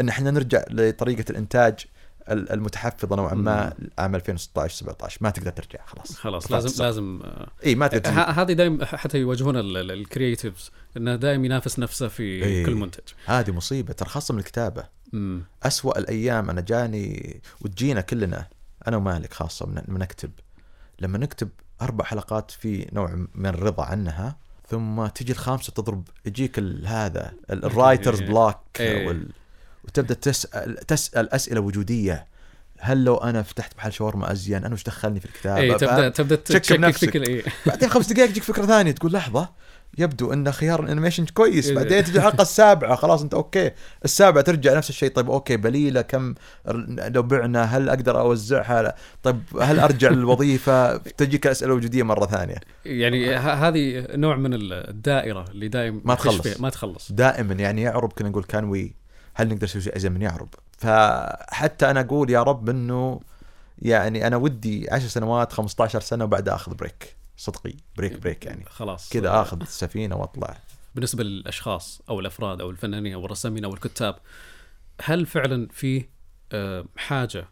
إن 0.00 0.08
إحنا 0.08 0.30
نرجع 0.30 0.64
لطريقة 0.70 1.24
الإنتاج 1.30 1.86
ال- 2.30 2.52
المتحفظة 2.52 3.16
نوعا 3.16 3.34
ما 3.34 3.74
عام 3.98 4.14
2016 4.14 4.76
17 4.76 5.18
ما 5.20 5.30
تقدر 5.30 5.50
ترجع 5.52 5.84
خلاص. 5.86 6.16
خلاص 6.16 6.52
لازم 6.52 6.66
السقف. 6.66 6.80
لازم 6.86 7.20
آه، 7.24 7.48
إي 7.66 7.74
ما 7.74 7.86
تقدر 7.86 8.10
هذه 8.10 8.52
دائما 8.52 8.84
حتى 8.84 9.18
يواجهون 9.18 9.56
ال 9.56 9.67
creatives 9.67 10.70
إنه 10.96 11.16
دائما 11.16 11.44
ينافس 11.46 11.78
نفسه 11.78 12.08
في 12.08 12.22
إيه. 12.22 12.66
كل 12.66 12.74
منتج. 12.74 13.02
هذه 13.26 13.50
مصيبة 13.50 13.92
ترى 13.92 14.08
خاصة 14.08 14.34
من 14.34 14.40
الكتابة. 14.40 14.84
مم. 15.12 15.42
أسوأ 15.62 15.98
الأيام 15.98 16.50
أنا 16.50 16.60
جاني 16.60 17.40
وتجينا 17.60 18.00
كلنا 18.00 18.46
أنا 18.88 18.96
ومالك 18.96 19.32
خاصة 19.34 19.66
من 19.66 19.82
من 19.88 19.98
نكتب 20.00 20.30
لما 21.00 21.18
نكتب 21.18 21.48
أربع 21.82 22.04
حلقات 22.04 22.50
في 22.50 22.88
نوع 22.92 23.26
من 23.34 23.46
الرضا 23.46 23.84
عنها 23.84 24.36
ثم 24.72 25.06
تجي 25.06 25.32
الخامسة 25.32 25.72
تضرب 25.72 26.08
يجيك 26.26 26.58
ال- 26.58 26.86
هذا 26.86 27.32
ال- 27.50 27.64
ال 27.68 27.74
writer's 27.74 28.20
إيه. 28.20 28.28
block 28.28 28.56
إيه. 28.80 29.06
وال... 29.06 29.28
وتبدأ 29.84 30.14
تسأل 30.14 30.76
تسأل 30.76 31.32
أسئلة 31.34 31.60
وجودية 31.60 32.26
هل 32.78 33.04
لو 33.04 33.16
أنا 33.16 33.42
فتحت 33.42 33.76
محل 33.76 33.92
شاورما 33.92 34.32
أزين 34.32 34.64
أنا 34.64 34.74
وش 34.74 34.82
دخلني 34.82 35.20
في 35.20 35.26
الكتابة 35.26 35.60
اي 35.60 35.74
تبدا؟ 35.74 36.08
تبدأ 36.08 36.36
تشك 36.36 36.58
تشكك 36.60 37.10
كل 37.10 37.22
اي 37.22 37.42
بعدين 37.66 37.88
خمس 37.88 38.12
دقائق 38.12 38.30
تجيك 38.30 38.42
فكرة 38.42 38.66
ثانية 38.66 38.92
تقول 38.92 39.12
لحظة 39.12 39.48
يبدو 39.98 40.32
إن 40.32 40.52
خيار 40.52 40.82
ال 40.84 40.88
animation 40.88 41.26
كويس. 41.26 41.68
إيه. 41.68 41.74
بعدين 41.74 42.04
تجي 42.04 42.18
الحلقة 42.18 42.42
السابعة 42.42 42.94
خلاص 42.96 43.22
أنت 43.22 43.34
okay. 43.34 43.70
السابعة 44.04 44.44
ترجع 44.44 44.76
نفس 44.76 44.90
الشيء. 44.90 45.10
طيب 45.12 45.30
okay 45.30 45.56
بليلة 45.56 46.02
كم؟ 46.02 46.34
لو 46.86 47.22
بعنا 47.22 47.62
هل 47.64 47.88
أقدر 47.88 48.20
أوزعها؟ 48.20 48.94
طيب 49.22 49.42
هل 49.60 49.80
أرجع 49.80 50.10
للوظيفة؟ 50.16 50.96
تجيك 50.96 51.46
أسئلة 51.46 51.74
وجودية 51.74 52.02
مرة 52.02 52.26
ثانية. 52.26 52.56
يعني 52.84 53.36
هذه 53.36 54.06
نوع 54.10 54.36
من 54.36 54.54
الدائرة 54.54 55.44
اللي 55.50 55.68
دائما 55.68 56.00
ما 56.04 56.14
تخلص. 56.14 56.60
ما 56.60 56.70
تخلص. 56.70 57.12
دائما 57.12 57.54
يعني 57.54 57.82
يعرب 57.82 58.12
كنا 58.12 58.28
نقول 58.28 58.44
كان 58.44 58.64
وي 58.64 58.94
هل 59.34 59.48
نقدر 59.48 59.64
نسوي 59.64 59.82
شيء 59.82 60.10
من 60.10 60.22
يعرب. 60.22 60.48
فحتى 60.78 61.90
أنا 61.90 62.00
أقول 62.00 62.30
يا 62.30 62.42
رب 62.42 62.68
إنه 62.68 63.20
يعني 63.78 64.26
أنا 64.26 64.36
ودي 64.36 64.90
10 64.90 65.08
سنوات 65.08 65.52
15 65.52 66.00
سنة 66.00 66.24
وبعدها 66.24 66.54
أخذ 66.54 66.74
break 66.74 67.16
صدقي 67.42 67.74
break 67.96 68.20
break 68.20 68.46
يعني. 68.46 68.64
خلاص. 68.64 69.08
كذا 69.08 69.40
آخذ 69.40 69.64
سفينة 69.64 70.16
وأطلع. 70.16 70.58
بالنسبة 70.94 71.24
للأشخاص 71.24 72.02
أو 72.08 72.20
الأفراد 72.20 72.60
أو 72.60 72.70
الفنانين 72.70 73.14
أو 73.14 73.24
الرسامين 73.26 73.64
أو 73.64 73.74
الكتاب 73.74 74.16
هل 75.02 75.26
فعلا 75.26 75.68
في 75.72 76.04
آه، 76.52 76.84
حاجة 76.96 77.48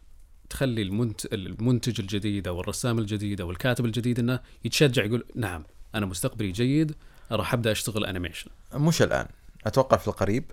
تخلي 0.51 0.83
المنت... 0.83 1.35
المنتج 1.35 2.01
الجديد 2.01 2.49
أو 2.49 2.61
الرسام 2.61 2.99
الجديد 2.99 3.41
أو 3.41 3.51
الكاتب 3.51 3.85
الجديد 3.85 4.19
إنه 4.19 4.41
يتشجع 4.65 5.05
يقول 5.05 5.27
نعم 5.35 5.65
أنا 5.95 6.07
مستقبلي 6.07 6.53
جيد 6.53 6.95
راح 7.33 7.55
أبدأ 7.55 7.73
أشتغل 7.73 8.05
انيميشن 8.05 8.51
مش 8.75 9.03
الآن. 9.03 9.27
أتوقع 9.67 9.97
في 9.97 10.09
القريب 10.09 10.53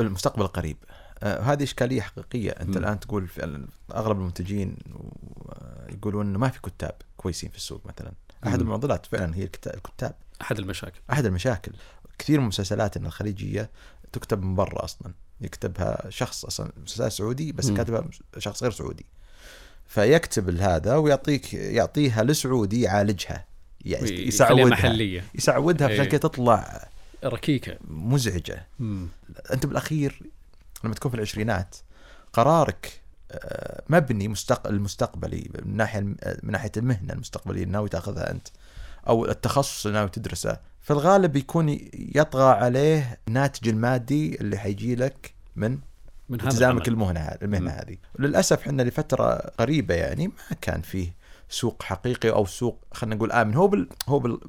المستقبل 0.00 0.42
القريب 0.42 0.76
آه، 1.22 1.40
هذه 1.40 1.62
إشكالية 1.62 2.00
حقيقية. 2.00 2.50
أنت 2.50 2.70
مم. 2.70 2.76
الآن 2.76 3.00
تقول 3.00 3.28
في 3.28 3.66
أغلب 3.94 4.16
المنتجين 4.16 4.76
يقولون 5.88 6.26
إنه 6.26 6.38
ما 6.38 6.48
في 6.48 6.60
كتاب 6.60 6.94
كويسين 7.16 7.50
في 7.50 7.56
السوق 7.56 7.86
مثلا. 7.86 8.12
أحد. 8.46 8.60
المعضلات 8.60 9.06
فعلا 9.06 9.36
هي 9.36 9.44
الكتا- 9.44 9.74
الكتاب. 9.74 10.14
أحد 10.42 10.58
المشاكل. 10.58 11.00
أحد 11.12 11.26
المشاكل. 11.26 11.72
كثير 12.18 12.38
من 12.38 12.42
المسلسلات 12.42 12.96
الخليجية 12.96 13.70
تكتب 14.12 14.42
من 14.42 14.54
برا 14.54 14.84
أصلا. 14.84 15.12
يكتبها 15.40 16.10
شخص 16.10 16.44
أصلا 16.44 16.72
مسلسل 16.82 17.12
سعودي 17.12 17.52
بس. 17.52 17.70
كاتبها 17.70 18.08
شخص 18.38 18.62
غير 18.62 18.72
سعودي. 18.72 19.06
فيكتب 19.88 20.56
هذا 20.60 20.96
ويعطيك 20.96 21.54
يعطيها 21.54 22.24
لسعودي 22.24 22.80
يعالجها. 22.80 23.44
يعني 23.84 24.26
يسعودها. 24.28 24.64
محلية. 24.64 25.24
يسعودها 25.34 25.86
عشان 25.88 26.00
إيه. 26.00 26.08
كذا 26.08 26.18
تطلع 26.20 26.88
ركيكة. 27.24 27.78
مزعجة. 27.88 28.66
مم. 28.78 29.08
أنت 29.52 29.66
بالأخير 29.66 30.20
لما 30.84 30.94
تكون 30.94 31.10
في 31.10 31.16
العشرينات 31.16 31.76
قرارك 32.32 33.00
مبني 33.88 34.28
مستق... 34.28 34.66
المستقبلي 34.66 35.50
من 35.54 35.76
ناحية 35.76 36.00
من 36.00 36.16
ناحية 36.42 36.72
المهنة 36.76 37.12
المستقبلية 37.12 37.62
اللي 37.62 37.72
ناوي 37.72 37.88
تأخذها 37.88 38.30
أنت 38.30 38.48
أو 39.08 39.24
التخصص 39.24 39.86
اللي 39.86 39.98
ناوي 39.98 40.10
تدرسه 40.10 40.58
في 40.80 40.90
الغالب 40.92 41.36
يكون 41.36 41.78
يطغى 41.94 42.52
عليه 42.52 43.20
الناتج 43.28 43.68
المادي 43.68 44.40
اللي 44.40 44.58
حيجي 44.58 44.94
لك 44.94 45.34
من 45.56 45.78
من 46.28 46.40
التزامك. 46.40 46.88
المهنة 46.88 47.20
المهنة. 47.20 47.70
هذه 47.70 47.96
للأسف 48.18 48.60
إحنا 48.60 48.82
لفترة 48.82 49.34
قريبة 49.34 49.94
يعني 49.94 50.26
ما 50.28 50.56
كان 50.60 50.82
فيه 50.82 51.14
سوق 51.48 51.82
حقيقي 51.82 52.30
أو 52.30 52.46
سوق 52.46 52.84
خلينا 52.92 53.16
نقول 53.16 53.32
آمن 53.32 53.54
هو 53.54 53.68
بال 53.68 53.88
هو 54.08 54.18
بال 54.18 54.40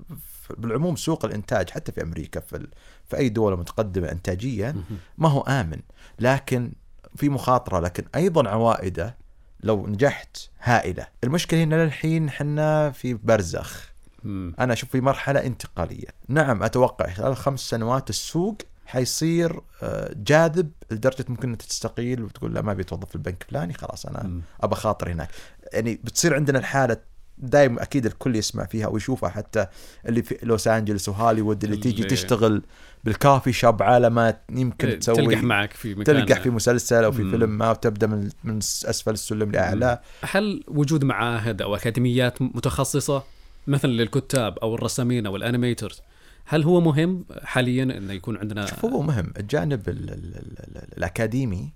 بالعموم 0.57 0.95
سوق 0.95 1.25
الإنتاج 1.25 1.69
حتى 1.69 1.91
في 1.91 2.01
أمريكا 2.01 2.39
في 2.39 2.55
ال... 2.57 2.67
في 3.09 3.17
أي 3.17 3.29
دولة 3.29 3.55
متقدمة 3.55 4.11
انتاجيا. 4.11 4.75
ما 5.17 5.29
هو 5.29 5.41
آمن 5.41 5.79
لكن 6.19 6.71
في 7.17 7.29
مخاطرة 7.29 7.79
لكن 7.79 8.03
أيضا 8.15 8.49
عوائدة 8.49 9.17
لو 9.63 9.87
نجحت 9.87 10.37
هائلة 10.61 11.07
المشكلة 11.23 11.63
هنا 11.63 11.85
للحين 11.85 12.29
حنا 12.29 12.91
في 12.91 13.13
برزخ 13.13 13.89
مم. 14.23 14.55
أنا 14.59 14.73
أشوف 14.73 14.89
في 14.89 15.01
مرحلة 15.01 15.45
انتقالية 15.45 16.07
نعم 16.27 16.63
أتوقع 16.63 17.09
خلال 17.09 17.35
خمس 17.35 17.59
سنوات 17.59 18.09
السوق 18.09 18.57
حيصير 18.85 19.61
آه، 19.83 20.13
جاذب 20.15 20.71
لدرجة 20.91 21.25
ممكن 21.29 21.51
أنت 21.51 21.61
تستقيل 21.61 22.23
وتقول 22.23 22.53
لا 22.53 22.61
ما 22.61 22.71
ابي 22.71 22.81
اتوظف 22.81 23.09
في 23.09 23.15
البنك 23.15 23.41
الفلاني 23.41 23.73
خلاص 23.73 24.05
أنا. 24.05 24.41
أبى 24.61 24.75
خاطر 24.75 25.11
هناك 25.11 25.29
يعني 25.73 25.95
بتصير 26.03 26.35
عندنا 26.35 26.59
الحالة 26.59 26.97
دائما 27.37 27.81
أكيد 27.83 28.05
الكل 28.05 28.35
يسمع 28.35 28.65
فيها 28.65 28.87
ويشوفها 28.87 29.29
حتى 29.29 29.67
اللي 30.05 30.23
في 30.23 30.37
لوس 30.43 30.67
أنجلس 30.67 31.09
وهوليوود 31.09 31.63
اللي 31.63 31.77
تيجي 31.77 31.95
اللي- 32.03 32.07
تشتغل 32.15 32.61
بالكافي 33.03 33.53
شوب 33.53 33.83
على 33.83 34.09
ما 34.09 34.37
يمكن 34.51 34.99
تسوي 34.99 35.15
تلقح 35.15 35.43
معك 35.43 35.73
في 35.73 35.95
مكان 35.95 36.03
تلقح 36.05 36.41
في 36.41 36.49
مسلسل 36.49 37.03
أو 37.03 37.11
في 37.11 37.23
مم. 37.23 37.31
فيلم 37.31 37.49
ما 37.49 37.71
وتبدا 37.71 38.07
من 38.07 38.29
من 38.43 38.57
أسفل 38.57 39.11
السلم 39.13 39.51
لأعلى. 39.51 39.99
هل 40.21 40.63
وجود 40.67 41.03
معاهد 41.05 41.61
أو 41.61 41.75
أكاديميات 41.75 42.41
متخصصة 42.41 43.23
مثلا 43.67 43.91
للكتاب 43.91 44.57
أو 44.59 44.75
الرسامين 44.75 45.25
أو 45.25 45.35
الأنيميترز 45.35 46.01
هل 46.45 46.63
هو 46.63 46.81
مهم 46.81 47.25
حاليا 47.43 47.83
إنه 47.83 48.13
يكون 48.13 48.37
عندنا 48.37 48.65
شوف 48.65 48.85
هو 48.85 49.01
مهم. 49.01 49.33
الجانب 49.37 49.89
ال 49.89 50.09
ال 50.09 50.13
ال 50.35 50.59
ال 50.59 50.97
الأكاديمي 50.97 51.69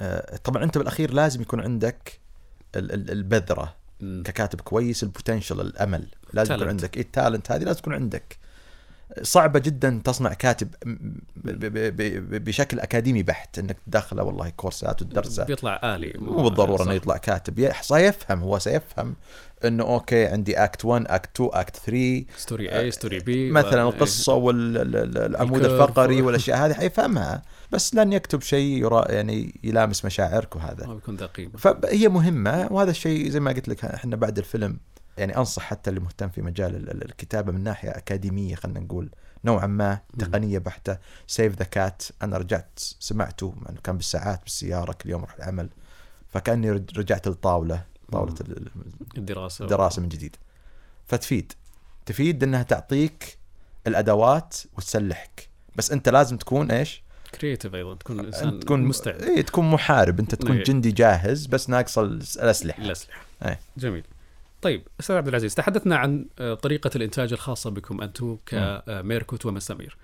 آه، 0.00 0.36
طبعا 0.36 0.64
أنت 0.64 0.78
بالأخير 0.78 1.12
لازم 1.12 1.40
يكون 1.42 1.60
عندك 1.60 2.20
ال- 2.76 2.92
ال- 2.92 3.10
البذرة. 3.10 3.74
مم. 4.00 4.22
ككاتب 4.22 4.60
كويس 4.60 5.02
ال 5.02 5.08
potential 5.08 5.60
الأمل 5.60 6.06
لازم 6.32 6.54
يكون. 6.54 6.68
عندك 6.68 6.96
إيه 6.96 7.02
ال 7.02 7.09
talent 7.09 7.52
هذه 7.52 7.64
لازم 7.64 7.80
تكون 7.80 7.94
عندك 7.94 8.38
صعبة 9.22 9.58
جدا 9.58 10.00
تصنع 10.04 10.32
كاتب 10.32 10.68
بشكل 12.44 12.80
أكاديمي 12.80 13.22
بحت 13.22 13.58
إنك 13.58 13.76
تدخله 13.86 14.22
والله 14.22 14.48
كورسات 14.48 15.02
وتدرسه 15.02 15.44
بيطلع 15.44 15.80
آلي 15.84 16.12
مو 16.18 16.42
بالضرورة 16.42 16.82
إنه. 16.82 16.92
يطلع 16.92 17.16
كاتب 17.16 17.72
سيفهم 17.80 18.40
هو 18.40 18.58
سيفهم 18.58 19.14
إنه 19.64 19.84
okay 19.84 20.26
عندي 20.26 20.56
act 20.56 20.84
1 20.84 21.06
act 21.08 21.30
2 21.34 21.50
act 21.52 21.76
3 21.76 22.24
story 22.36 22.78
A 22.78 22.90
story 22.90 23.18
B 23.18 23.50
مثلا 23.50 23.82
القصة 23.82 24.34
والعمود. 24.34 25.64
الفقري 25.64 26.22
والأشياء 26.22 26.66
هذه 26.66 26.74
حيفهمها 26.74 27.42
بس 27.72 27.94
لن 27.94 28.12
يكتب 28.12 28.40
شيء 28.42 28.76
يرا 28.82 29.12
يعني 29.12 29.60
يلامس 29.64 30.04
مشاعرك 30.04 30.56
وهذا. 30.56 30.86
ما 30.86 30.94
بيكون 30.94 31.16
ذا 31.16 31.26
قيمه 31.26 31.56
فهي 31.58 32.08
مهمة 32.08 32.68
وهذا 32.70 32.90
الشيء 32.90 33.28
زي 33.30 33.40
ما 33.40 33.50
قلت 33.52 33.68
لك 33.68 33.84
إحنا 33.84 34.16
بعد 34.16 34.38
الفيلم 34.38 34.78
يعني 35.18 35.36
أنصح 35.36 35.62
حتى 35.62 35.90
اللي 35.90 36.00
مهتم 36.00 36.28
في 36.28 36.42
مجال 36.42 36.76
ال- 36.76 36.90
ال- 36.90 37.04
الكتابة 37.04 37.52
من 37.52 37.60
ناحية 37.64 37.90
أكاديمية 37.90 38.54
خلينا 38.54 38.80
نقول 38.80 39.10
نوعا 39.44 39.66
ما 39.66 39.98
تقنية 40.18 40.58
بحتة. 40.58 40.98
Save 41.26 41.56
the 41.58 41.64
Cat 41.64 42.02
أنا 42.22 42.38
رجعت 42.38 42.78
سمعته 42.78 43.54
كان 43.84 43.96
بالساعات 43.96 44.42
بالسيارة 44.42 44.92
كل 44.92 45.10
يوم 45.10 45.20
أروح 45.22 45.34
العمل 45.34 45.68
فكأني 46.28 46.70
رج- 46.70 46.98
رجعت 46.98 47.28
للطاوله 47.28 47.84
طاولة 48.12 48.34
ال- 48.40 48.56
ال- 48.56 48.70
الدراسة. 49.18 49.64
الدراسة 49.64 50.02
من 50.02 50.08
جديد. 50.08 50.36
فتفيد. 51.06 51.52
تفيد 52.06 52.42
إنها 52.42 52.62
تعطيك 52.62 53.38
الأدوات 53.86 54.54
وتسلحك. 54.78 55.48
بس 55.76 55.92
أنت 55.92 56.08
لازم 56.08 56.36
تكون 56.36 56.70
إيش؟ 56.70 57.02
creative 57.40 57.74
أيضا 57.74 57.94
تكون 57.94 58.20
إنسان 58.20 58.60
تكون 58.60 58.82
مستعد 58.82 59.22
اي 59.22 59.42
تكون 59.42 59.70
محارب 59.70 60.18
أنت 60.20 60.34
تكون 60.34 60.56
إيه. 60.56 60.62
جندي 60.64 60.92
جاهز 60.92 61.46
بس 61.46 61.70
ناقص 61.70 61.98
الس- 61.98 62.36
الأسلحة 62.38 62.82
الأسلحة 62.82 63.20
أي. 63.46 63.56
جميل 63.76 64.02
طيب 64.62 64.82
أستاذ 65.00 65.16
عبد 65.16 65.28
العزيز 65.28 65.54
تحدثنا 65.54 65.96
عن 65.96 66.26
آه، 66.38 66.54
طريقة 66.54 66.90
الإنتاج 66.96 67.32
الخاصة 67.32 67.70
بكم 67.70 68.00
أنتم 68.00 68.36
كميركوت 68.46 69.46
ومسامير 69.46 69.96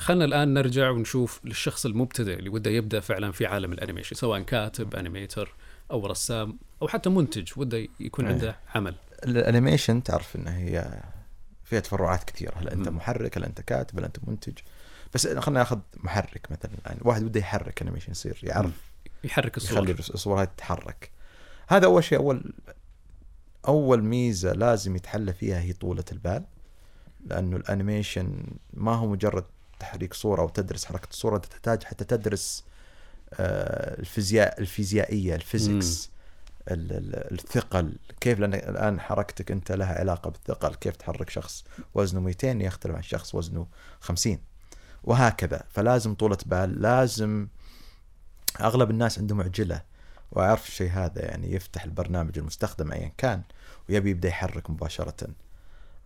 خلينا 0.00 0.24
الآن 0.24 0.54
نرجع 0.54 0.90
ونشوف 0.90 1.40
للشخص 1.44 1.86
المبتدئ 1.86 2.34
اللي 2.38 2.48
وده 2.48 2.70
يبدأ 2.70 3.00
فعلا 3.00 3.32
في 3.32 3.46
عالم 3.46 3.72
ال 3.72 3.76
animation 3.76 4.16
سواء 4.16 4.40
كاتب 4.40 4.94
animator 4.94 5.54
أو 5.90 6.06
رسام 6.06 6.58
أو 6.82 6.88
حتى 6.88 7.10
منتج 7.10 7.48
وده 7.56 7.86
يكون. 8.00 8.26
عنده 8.26 8.56
عمل 8.74 8.94
ال 9.24 9.32
animation 9.32 10.02
تعرف 10.02 10.36
انها 10.36 10.58
هي 10.58 11.00
فيها 11.64 11.80
تفرعات 11.80 12.24
كثيرة 12.24 12.54
هل 12.58 12.68
أنت. 12.68 12.88
محرك 12.88 13.38
هل 13.38 13.44
أنت 13.44 13.60
كاتب 13.60 13.98
هل 13.98 14.04
أنت 14.04 14.16
منتج 14.26 14.52
بس 15.14 15.26
خلينا 15.26 15.50
ناخذ 15.60 15.78
محرك 15.96 16.46
مثلا 16.50 16.70
الآن. 16.78 16.98
واحد 17.02 17.22
بده 17.24 17.40
يحرك 17.40 17.82
animation 17.82 18.10
يصير 18.12 18.40
يعرف 18.42 18.92
يحرك 19.24 19.56
الصورة. 19.56 19.78
يخلي 19.80 19.92
الصورة 19.92 20.42
هذه 20.42 20.48
تتحرك. 20.56 21.10
هذا 21.68 21.86
أول 21.86 22.04
شيء 22.04 22.18
أول 22.18 22.52
أول 23.68 24.04
ميزة 24.04 24.52
لازم 24.52 24.96
يتحلى 24.96 25.32
فيها 25.32 25.60
هي 25.60 25.72
طولة 25.72 26.04
البال 26.12 26.44
لأنه 27.26 27.56
ال 27.56 27.65
animation 27.65 28.44
ما 28.74 28.94
هو 28.94 29.06
مجرد 29.06 29.44
تحريك 29.80 30.14
صورة 30.14 30.40
أو 30.42 30.48
تدرس 30.48 30.84
حركة 30.84 31.08
الصورة 31.10 31.36
أنت 31.36 31.44
تحتاج 31.46 31.82
حتى 31.84 32.04
تدرس 32.04 32.64
آه، 33.34 34.00
الفيزياء 34.00 34.60
الفيزيائية 34.60 35.34
ال 35.34 35.43
physics 35.43 36.10
ال- 36.70 36.92
ال- 36.92 37.32
الثقل. 37.32 37.96
كيف؟ 38.20 38.38
لأن 38.40 38.54
الآن 38.54 39.00
حركتك 39.00 39.50
أنت 39.50 39.72
لها 39.72 39.98
علاقة 39.98 40.30
بالثقل. 40.30 40.74
كيف 40.74 40.96
تحرك 40.96 41.30
شخص؟ 41.30 41.64
وزنه 41.94 42.20
200 42.20 42.60
يختلف 42.62 42.94
عن 42.96 43.02
شخص 43.02 43.34
وزنه 43.34 43.66
50 44.00 44.38
وهكذا 45.04 45.64
فلازم 45.70 46.14
طولة 46.14 46.38
بال 46.46 46.82
لازم 46.82 47.46
أغلب 48.60 48.90
الناس 48.90 49.18
عندهم 49.18 49.40
عجلة 49.40 49.82
وأعرف 50.32 50.68
الشيء 50.68 50.90
هذا 50.90 51.24
يعني 51.24 51.52
يفتح 51.52 51.84
البرنامج 51.84 52.38
المستخدم 52.38 52.92
ايا 52.92 53.12
كان 53.18 53.42
ويبي 53.88 54.10
يبدأ 54.10 54.28
يحرك 54.28 54.70
مباشرة 54.70 55.28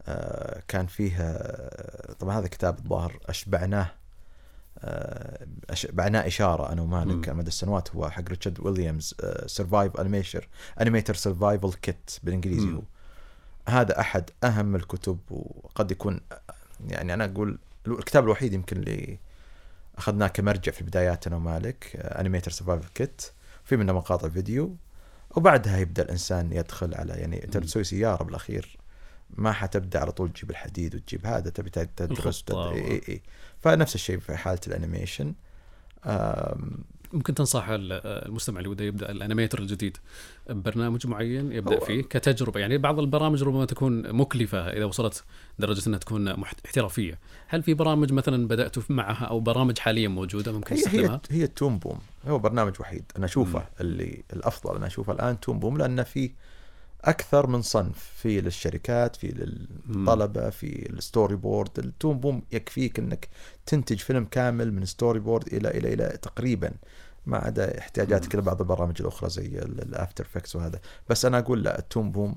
آه، 0.09 0.63
كان 0.69 0.87
فيها 0.87 1.59
طبعا 2.19 2.39
هذا 2.39 2.47
كتاب 2.47 2.79
الظاهر 2.79 3.19
أشبعناه 3.27 3.91
آه، 4.79 5.47
أشبعناه 5.71 6.27
إشارة 6.27 6.73
أنا. 6.73 6.83
ومالك 6.83 7.29
على 7.29 7.39
مدى 7.39 7.49
السنوات 7.49 7.95
هو 7.95 8.11
حق 8.11 8.29
ريتشارد 8.29 8.61
ويليامز 8.61 9.15
survive 9.47 9.97
animator 9.97 10.49
animator 10.81 11.15
survival 11.15 11.73
kit 11.73 12.11
بالإنجليزي. 12.23 12.75
هو 12.75 12.83
هذا 13.69 14.01
أحد 14.01 14.31
أهم 14.45 14.77
الكتب 14.77 15.19
وقد 15.31 15.91
يكون 15.91 16.21
يعني 16.89 17.15
أنا 17.15 17.25
أقول 17.25 17.59
الكتاب 17.87 18.25
الوحيد 18.25 18.53
يمكن 18.53 18.77
اللي 18.77 19.19
أخذناه 19.99 20.27
كمرجع 20.27 20.73
في 20.73 20.85
بداياتنا 20.85 21.37
ومالك 21.37 21.97
animator 21.97 22.51
survival 22.51 22.89
kit 22.95 23.23
في 23.65 23.77
منه 23.77 23.93
مقاطع 23.93 24.29
فيديو 24.29 24.77
وبعدها 25.37 25.79
يبدأ 25.79 26.03
الإنسان 26.03 26.53
يدخل 26.53 26.95
على 26.95 27.13
يعني 27.13 27.45
انت 27.45 27.57
مم. 27.57 27.63
تسوي 27.63 27.85
سيارة 27.85 28.25
بالأخير 28.25 28.77
ما 29.31 29.53
حتبدأ 29.53 30.01
على 30.01 30.13
طول 30.13 30.33
تجيب 30.33 30.51
الحديد 30.51 30.95
وتجيب 30.95 31.27
هذا 31.27 31.51
تبي 31.51 31.71
تدرس 31.71 32.45
اي 32.51 33.03
اي. 33.09 33.23
فنفس 33.59 33.95
الشيء 33.95 34.19
في 34.19 34.37
حالة 34.37 34.61
ال 34.67 34.74
animation 34.74 35.35
ممكن 37.13 37.35
تنصح 37.35 37.69
ال- 37.69 37.93
المستمع 38.07 38.59
اللي 38.59 38.69
وده 38.69 38.85
يبدأ 38.85 39.11
ال 39.11 39.16
animator 39.16 39.59
الجديد 39.59 39.97
ببرنامج 40.51 41.07
معين 41.07 41.53
يبدأ 41.53 41.81
فيه 41.81 42.03
كتجربة. 42.03 42.61
يعني 42.61 42.79
بعض 42.79 42.99
البرامج 42.99 43.43
ربما 43.43 43.65
تكون 43.65 44.13
مكلفة 44.13 44.59
إذا 44.69 44.85
وصلت 44.85 45.25
درجة 45.59 45.89
إنها 45.89 45.99
تكون 45.99 46.29
احترافية. 46.29 47.19
هل 47.49 47.63
في 47.63 47.75
برامج 47.75 48.13
مثلا 48.13 48.49
بداتوا 48.49 48.83
معها 48.89 49.25
أو 49.25 49.41
برامج 49.41 49.79
حاليا 49.79 50.09
موجودة 50.09 50.53
ممكن 50.53 50.75
هي 50.75 50.81
هي 50.81 50.85
تستخدمها؟ 50.85 51.21
هي 51.31 51.45
ال 51.45 51.52
Toon 51.52 51.79
Boom. 51.79 51.99
هو 52.29 52.39
برنامج 52.39 52.73
وحيد. 52.81 53.05
أنا 53.17 53.25
أشوفه. 53.25 53.67
اللي 53.81 54.23
الأفضل. 54.33 54.77
أنا 54.77 54.87
أشوفه 54.87 55.13
الآن 55.13 55.41
Toon 55.41 55.59
Boom 55.59 55.79
لأنه 55.79 56.03
في 56.03 56.31
أكثر 57.07 57.47
من 57.47 57.63
صنف 57.63 57.99
في 57.99 58.41
للشركات 58.41 59.17
في 59.17 59.29
للطلبة 59.29 60.51
في 60.51 60.91
ال 60.91 61.37
storyboard. 61.37 61.79
ال 61.79 61.87
Toon 61.87 62.21
Boom 62.21 62.43
يكفيك 62.53 62.99
إنك 62.99 63.29
تنتج 63.67 63.99
فيلم 63.99 64.25
كامل 64.25 64.73
من 64.73 64.85
storyboard 64.85 65.55
إلى 65.55 65.71
إلى 65.71 65.95
إلى 65.95 66.19
تقريبا 66.23 66.73
ما 67.27 67.39
عدا 67.39 67.79
احتياجاتك. 67.79 68.35
لبعض 68.35 68.61
البرامج 68.61 69.01
الأخرى 69.01 69.31
زي 69.31 69.47
ال 69.59 69.70
After 69.70 70.25
Effects 70.25 70.57
وهذا. 70.57 70.81
بس 71.09 71.25
أنا 71.25 71.39
أقول 71.39 71.63
لا 71.63 71.79
ال 71.79 71.86
Toon 71.86 72.13
Boom 72.13 72.37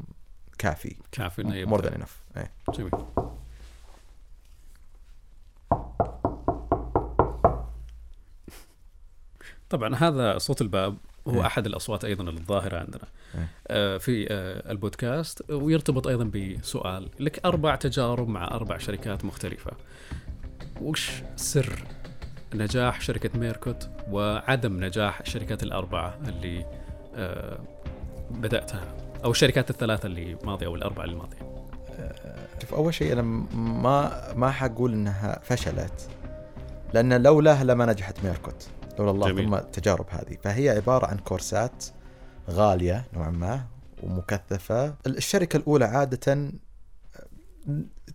كافي. 0.57 0.95
كافي 1.11 1.41
إنه 1.41 1.65
more 1.66 1.82
than 1.82 1.93
enough 1.93 2.24
جميل. 2.74 2.91
طبعا 9.70 9.95
هذا 9.95 10.38
صوت 10.38 10.61
الباب. 10.61 10.97
هو 11.30 11.40
إيه. 11.40 11.46
أحد 11.46 11.66
الأصوات 11.66 12.06
أيضا 12.06 12.30
الظاهرة 12.30 12.78
عندنا. 12.78 13.08
إيه. 13.36 13.48
آه، 13.68 13.98
في 13.98 14.28
آه، 14.32 14.72
البودكاست 14.72 15.52
ويرتبط 15.52 16.08
أيضا 16.08 16.24
بسؤال. 16.24 17.10
لك 17.20 17.46
أربع 17.46 17.76
تجارب 17.76 18.28
مع 18.28 18.48
أربع 18.48 18.78
شركات 18.78 19.26
مختلفة. 19.26 19.72
وش 20.82 21.12
سر 21.36 21.84
نجاح 22.56 23.02
شركة 23.02 23.40
ميركوت 23.40 23.90
وعدم 24.12 24.84
نجاح 24.84 25.20
الشركات 25.20 25.64
الأربعة 25.64 26.20
اللي 26.28 26.66
آه، 27.16 27.60
بدأتها؟ 28.32 28.96
أو 29.24 29.32
الشركات 29.32 29.70
الثلاثة 29.70 30.06
اللي 30.08 30.38
ماضية 30.44 30.66
أو 30.66 30.76
الأربعة 30.76 31.04
اللي 31.04 31.16
ماضية؟ 31.16 31.50
شوف 32.62 32.74
أول 32.74 32.94
شيء 32.94 33.14
أنا 33.14 33.22
ما 33.22 34.34
ما 34.36 34.52
حقول 34.52 34.94
إنها 34.94 35.40
فشلت. 35.44 36.10
لأن 36.94 37.24
لولاها 37.24 37.64
لما 37.64 37.86
نجحت 37.86 38.24
ميركوت. 38.24 38.70
لولا 39.00 39.12
الله 39.12 39.30
جميل. 39.30 39.45
ثم 39.45 39.56
التجارب 39.56 40.06
هذه. 40.10 40.38
فهي 40.43 40.70
عبارة 40.70 41.06
عن 41.08 41.18
كورسات 41.18 41.86
غالية 42.50 43.06
نوعا 43.14 43.30
ما 43.30 43.66
ومكثفة. 44.04 44.95
الشركة 45.08 45.58
الأولى 45.58 45.86
عادة 45.86 46.52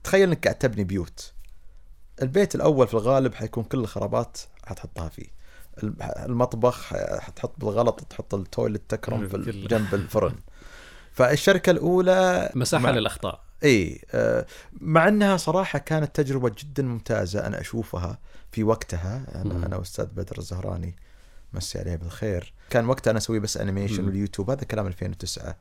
تخيل 0.05 0.28
إنك 0.28 0.45
قاعد 0.45 0.59
تبني 0.59 0.85
بيوت. 0.85 1.32
البيت 2.22 2.55
الأول 2.55 2.87
في 2.89 2.95
الغالب 2.95 3.35
حيكون 3.35 3.64
كل 3.64 3.78
الخرابات 3.78 4.39
حتحطها 4.66 5.09
فيه. 5.09 5.26
المطبخ 6.03 6.95
حتحط 7.20 7.53
بالغلط 7.59 8.01
تحط 8.01 8.35
ال 8.35 8.41
toilet 8.41 8.82
تكرم 8.89 9.26
في 9.28 9.66
جنب 9.66 9.95
الفرن. 9.95 10.35
فالشركة 11.12 11.70
الأولى 11.70 12.51
مساحة 12.55 12.82
مع- 12.82 12.91
للأخطاء. 12.91 13.41
اي 13.64 14.01
آه، 14.12 14.47
مع 14.72 15.09
إنها 15.09 15.37
صراحة 15.37 15.78
كانت 15.78 16.16
تجربة 16.20 16.53
جدا 16.59 16.82
ممتازة 16.82 17.47
أنا 17.47 17.61
أشوفها. 17.61 18.18
في 18.55 18.64
وقتها 18.64 19.26
أنا 19.34 19.55
مم. 19.55 19.64
أنا 19.64 19.76
واستاذ 19.76 20.07
بدر 20.07 20.38
الزهراني 20.38 20.96
مسي 21.52 21.78
عليه 21.78 21.96
بالخير 21.96 22.52
كان 22.70 22.88
وقتها 22.88 23.11
أنا 23.11 23.18
أسوي 23.18 23.40
بس 23.40 23.57
animation. 23.57 24.05
واليوتيوب 24.05 24.50
هذا 24.50 24.64
كلام 24.64 24.86
2009 24.86 25.57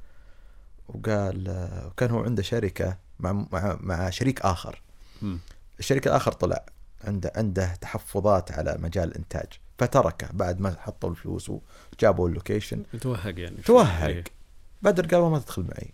وقال 0.87 1.47
آه، 1.47 1.87
وكان 1.87 2.09
هو 2.09 2.23
عنده 2.23 2.43
شركة 2.43 2.97
مع 3.19 3.31
مع 3.51 3.77
مع 3.79 4.09
شريك 4.09 4.41
آخر 4.41 4.81
مم. 5.21 5.39
الشريك 5.79 6.07
الآخر 6.07 6.31
طلع 6.31 6.65
عنده 7.03 7.31
عنده 7.35 7.75
تحفظات 7.75 8.51
على 8.51 8.77
مجال 8.79 9.09
الإنتاج 9.09 9.47
فتركه 9.77 10.27
بعد 10.33 10.59
ما 10.59 10.75
حطوا 10.79 11.09
الفلوس 11.09 11.51
وجابوا 11.93 12.29
ال 12.29 12.35
location 12.35 12.83
توهق 13.01 13.39
يعني 13.39 13.61
توهق. 13.61 14.07
إيه. 14.07 14.23
بدر 14.81 15.05
قال 15.05 15.31
ما 15.31 15.39
تدخل 15.39 15.61
معي 15.61 15.93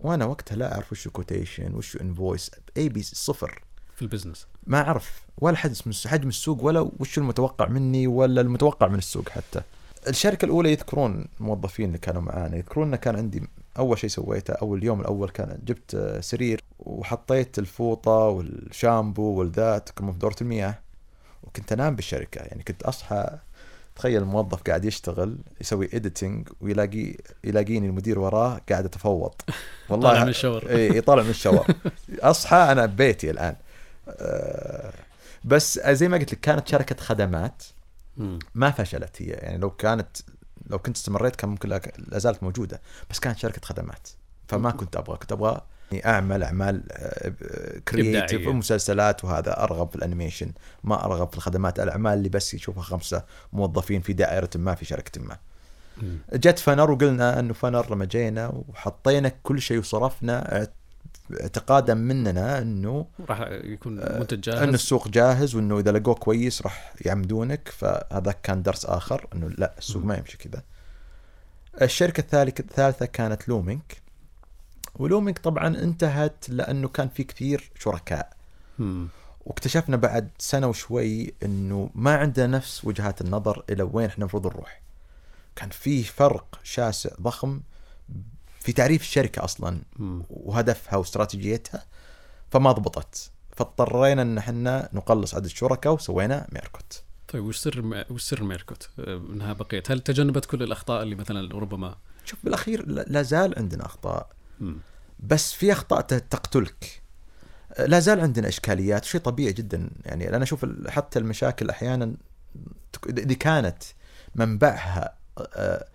وأنا 0.00 0.24
وقتها 0.24 0.56
لا 0.56 0.74
أعرف 0.74 0.92
وش 0.92 1.08
quotation 1.08 1.74
وش 1.74 1.96
invoice 1.96 2.50
اي 2.76 2.88
بي 2.88 3.02
صفر 3.02 3.64
في 3.96 4.02
ال 4.02 4.06
business. 4.06 4.46
ما 4.66 4.80
أعرف 4.80 5.22
ولا 5.38 5.56
حجم 5.56 5.92
حجم 6.06 6.28
السوق 6.28 6.64
ولا 6.64 6.90
وش 6.98 7.18
المتوقع 7.18 7.68
مني 7.68 8.06
ولا 8.06 8.40
المتوقع 8.40 8.88
من 8.88 8.98
السوق 8.98 9.28
حتى. 9.28 9.62
الشركة 10.08 10.44
الأولى 10.44 10.72
يذكرون 10.72 11.26
الموظفين 11.40 11.86
اللي 11.86 11.98
كانوا 11.98 12.22
معانا 12.22 12.56
يذكرون 12.56 12.88
انه 12.88 12.96
كان 12.96 13.16
عندي 13.16 13.42
أول 13.78 13.98
شيء 13.98 14.10
سويته 14.10 14.52
اول 14.52 14.84
يوم 14.84 15.00
الأول 15.00 15.30
كان 15.30 15.58
جبت 15.64 16.18
سرير 16.20 16.60
وحطيت 16.78 17.58
الفوطة 17.58 18.10
والشامبو 18.10 19.22
والذات 19.22 19.90
كم 19.90 20.12
في 20.12 20.18
دوره 20.18 20.36
المياه 20.40 20.78
وكنت 21.42 21.72
أنام 21.72 21.96
بالشركة. 21.96 22.38
يعني 22.38 22.62
كنت 22.62 22.82
أصحى 22.82 23.38
تخيل 23.96 24.22
الموظف 24.22 24.62
قاعد 24.62 24.84
يشتغل 24.84 25.36
يسوي 25.60 25.88
editing 25.94 26.48
ويلاقي 26.60 27.16
يلاقيني 27.44 27.86
المدير 27.86 28.18
وراه 28.18 28.60
قاعد 28.70 28.84
متفوط 28.84 29.32
طالع 29.88 30.22
من 30.22 30.28
ال 30.28 30.33
shower. 30.33 30.70
اي 30.70 31.00
طالع 31.00 31.22
من 31.22 31.30
ال 31.30 31.35
shower. 31.35 31.66
أصحى 32.20 32.56
أنا 32.56 32.86
ببيتي 32.86 33.30
الآن. 33.30 33.56
بس 35.44 35.80
زي 35.88 36.08
ما 36.08 36.16
قلت 36.16 36.32
لك 36.32 36.40
كانت 36.40 36.68
شركه 36.68 37.04
خدمات. 37.04 37.62
ما 38.54 38.70
فشلت 38.70 39.22
هي. 39.22 39.26
يعني 39.26 39.58
لو 39.58 39.70
كانت 39.70 40.16
لو 40.66 40.78
كنت 40.78 40.96
استمريت 40.96 41.36
كان 41.36 41.50
ممكن 41.50 41.68
لا 41.68 42.18
زالت 42.18 42.42
موجودة. 42.42 42.80
بس 43.10 43.18
كانت 43.18 43.38
شركه 43.38 43.60
خدمات. 43.64 44.08
فما 44.48 44.70
كنت 44.70 44.96
أبغى. 44.96 45.16
كنت 45.16 45.32
أبغى 45.32 45.60
يعني 45.92 46.06
أعمل 46.06 46.42
أعمال 46.42 46.82
creative 47.88 48.22
إبداعية. 48.22 48.48
ومسلسلات 48.48 49.24
وهذا 49.24 49.62
أرغب 49.62 49.90
في 49.90 49.96
ال 49.96 50.01
animation. 50.01 50.52
ما 50.84 51.04
أرغب 51.04 51.28
في 51.28 51.36
الخدمات. 51.36 51.80
الأعمال 51.80 52.18
اللي 52.18 52.28
بس 52.28 52.54
يشوفها 52.54 52.82
خمسة 52.82 53.24
موظفين 53.52 54.00
في 54.00 54.12
دائرة 54.12 54.50
ما 54.54 54.74
في 54.74 54.84
شركة 54.84 55.20
ما. 55.22 55.38
جت 56.32 56.58
فنر 56.58 56.90
وقلنا 56.90 57.40
إنه 57.40 57.52
فنر 57.52 57.92
لما 57.92 58.04
جينا 58.04 58.48
وحطينا 58.68 59.28
كل 59.28 59.62
شيء 59.62 59.78
وصرفنا 59.78 60.68
اعتقادا 61.40 61.94
مننا 61.94 62.58
انه 62.58 63.06
راح 63.28 63.40
يكون 63.50 64.00
آه، 64.00 64.18
منتج 64.18 64.40
جاهز 64.40 64.62
ان 64.62 64.74
السوق 64.74 65.08
جاهز 65.08 65.54
وانه 65.54 65.78
اذا 65.78 65.92
لقوه 65.92 66.14
كويس 66.14 66.62
راح 66.62 66.94
يعمدونك 67.00 67.68
فهذا 67.68 68.32
كان 68.32 68.62
درس 68.62 68.86
آخر 68.86 69.26
انه 69.34 69.48
لا 69.48 69.74
السوق. 69.78 70.04
ما 70.04 70.16
يمشي 70.16 70.36
كذا. 70.36 70.62
الشركة 71.82 72.42
الثالثة 72.42 73.06
كانت 73.06 73.48
لومينك 73.48 74.02
ولومينك 74.94 75.38
طبعا 75.38 75.66
انتهت 75.68 76.44
لأنه 76.48 76.88
كان 76.88 77.08
في 77.08 77.24
كثير 77.24 77.70
شركاء 77.78 78.32
مم. 78.78 79.08
واكتشفنا 79.46 79.96
بعد 79.96 80.28
سنة 80.38 80.66
وشوي 80.66 81.34
إنه 81.42 81.90
ما 81.94 82.16
عندنا 82.16 82.46
نفس 82.46 82.84
وجهات 82.84 83.20
النظر 83.20 83.64
إلى 83.70 83.82
وين 83.82 84.06
إحنا 84.06 84.22
المفروض 84.22 84.46
نروح. 84.46 84.80
كان 85.56 85.68
في 85.70 86.02
فرق 86.04 86.58
شاسع 86.62 87.10
ضخم 87.20 87.60
في 88.64 88.72
تعريف 88.72 89.02
الشركة 89.02 89.44
أصلا. 89.44 89.78
وهدفها 90.30 90.96
واستراتيجيتها 90.96 91.84
فما 92.50 92.72
ضبطت. 92.72 93.30
فاضطرينا 93.56 94.22
إن 94.22 94.38
إحنا 94.38 94.88
نقلص 94.92 95.34
عدد 95.34 95.44
الشركاء 95.44 95.92
وسوينا 95.92 96.46
ميركوت. 96.52 97.02
طيب 97.28 97.44
وش 97.44 97.56
سر 97.56 98.04
وش 98.10 98.22
سر 98.22 98.42
ميركوت؟ 98.42 98.90
آه، 98.98 99.16
إنها 99.16 99.52
بقيت؟ 99.52 99.90
هل 99.90 100.00
تجنبت 100.00 100.44
كل 100.44 100.62
الأخطاء 100.62 101.02
اللي 101.02 101.14
مثلا 101.14 101.58
ربما؟ 101.58 101.96
شوف 102.24 102.38
بالأخير 102.44 102.86
لا 102.86 103.22
زال 103.22 103.58
عندنا 103.58 103.86
أخطاء. 103.86 104.30
بس 105.20 105.52
في 105.52 105.72
أخطاء 105.72 106.00
تقتلك. 106.00 107.02
لا 107.78 108.00
زال 108.00 108.20
عندنا 108.20 108.48
إشكاليات 108.48 109.04
شيء 109.04 109.20
طبيعي 109.20 109.52
جدا. 109.52 109.90
يعني 110.04 110.28
أنا 110.28 110.42
أشوف 110.42 110.66
حتى 110.88 111.18
المشاكل 111.18 111.70
أحيانا 111.70 112.14
إذا 113.08 113.34
كانت 113.34 113.82
منبعها 114.34 115.16
آه، 115.38 115.48
آه، 115.54 115.86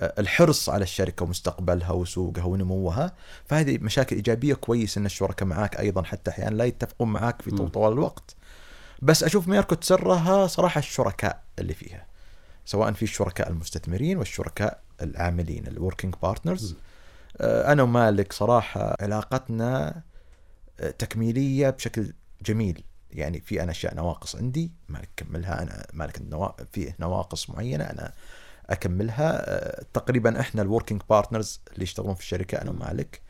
الحرص 0.00 0.68
على 0.68 0.82
الشركة 0.82 1.24
ومستقبلها 1.24 1.90
وسوقها 1.90 2.44
ونموها 2.44 3.12
فهذه 3.46 3.78
مشاكل 3.78 4.16
إيجابية 4.16 4.54
كويس 4.54 4.98
إن 4.98 5.06
الشركاء 5.06 5.48
معاك 5.48 5.80
أيضا 5.80 6.02
حتى 6.02 6.30
أحيانا 6.30 6.54
لا 6.54 6.64
يتفقون 6.64 7.08
معاك 7.08 7.42
في. 7.42 7.50
طوال 7.50 7.92
الوقت 7.92 8.36
بس 9.02 9.24
أشوف 9.24 9.48
ميركوت 9.48 9.84
سرها 9.84 10.46
صراحة 10.46 10.78
الشركاء 10.78 11.42
اللي 11.58 11.74
فيها 11.74 12.06
سواء 12.64 12.92
في 12.92 13.02
الشركاء 13.02 13.48
المستثمرين 13.48 14.18
والشركاء 14.18 14.80
العاملين 15.02 15.66
ال 15.66 15.72
working 15.72 16.14
partners 16.22 16.72
مم. 16.72 16.78
أنا 17.40 17.82
ومالك 17.82 18.32
صراحة 18.32 18.96
علاقتنا 19.00 20.02
آه، 20.80 20.90
تكميلية 20.90 21.70
بشكل 21.70 22.12
جميل 22.42 22.84
يعني 23.10 23.40
في 23.40 23.62
أنا 23.62 23.70
أشياء 23.70 23.94
نواقص 23.94 24.36
عندي 24.36 24.72
مالك 24.88 25.08
كملها 25.16 25.62
أنا 25.62 25.86
مالك 25.92 26.22
فيه 26.72 26.96
نواقص 27.00 27.50
معينة 27.50 27.84
أنا 27.84 28.12
أكملها. 28.70 29.40
آه، 29.50 29.84
تقريبا 29.92 30.40
إحنا 30.40 30.62
ال 30.62 30.67
working 30.67 31.02
partners 31.10 31.60
اللي 31.72 31.82
يشتغلون 31.82 32.14
في 32.14 32.20
الشركة 32.20 32.62
أنا 32.62 32.70
ومالك 32.70 33.20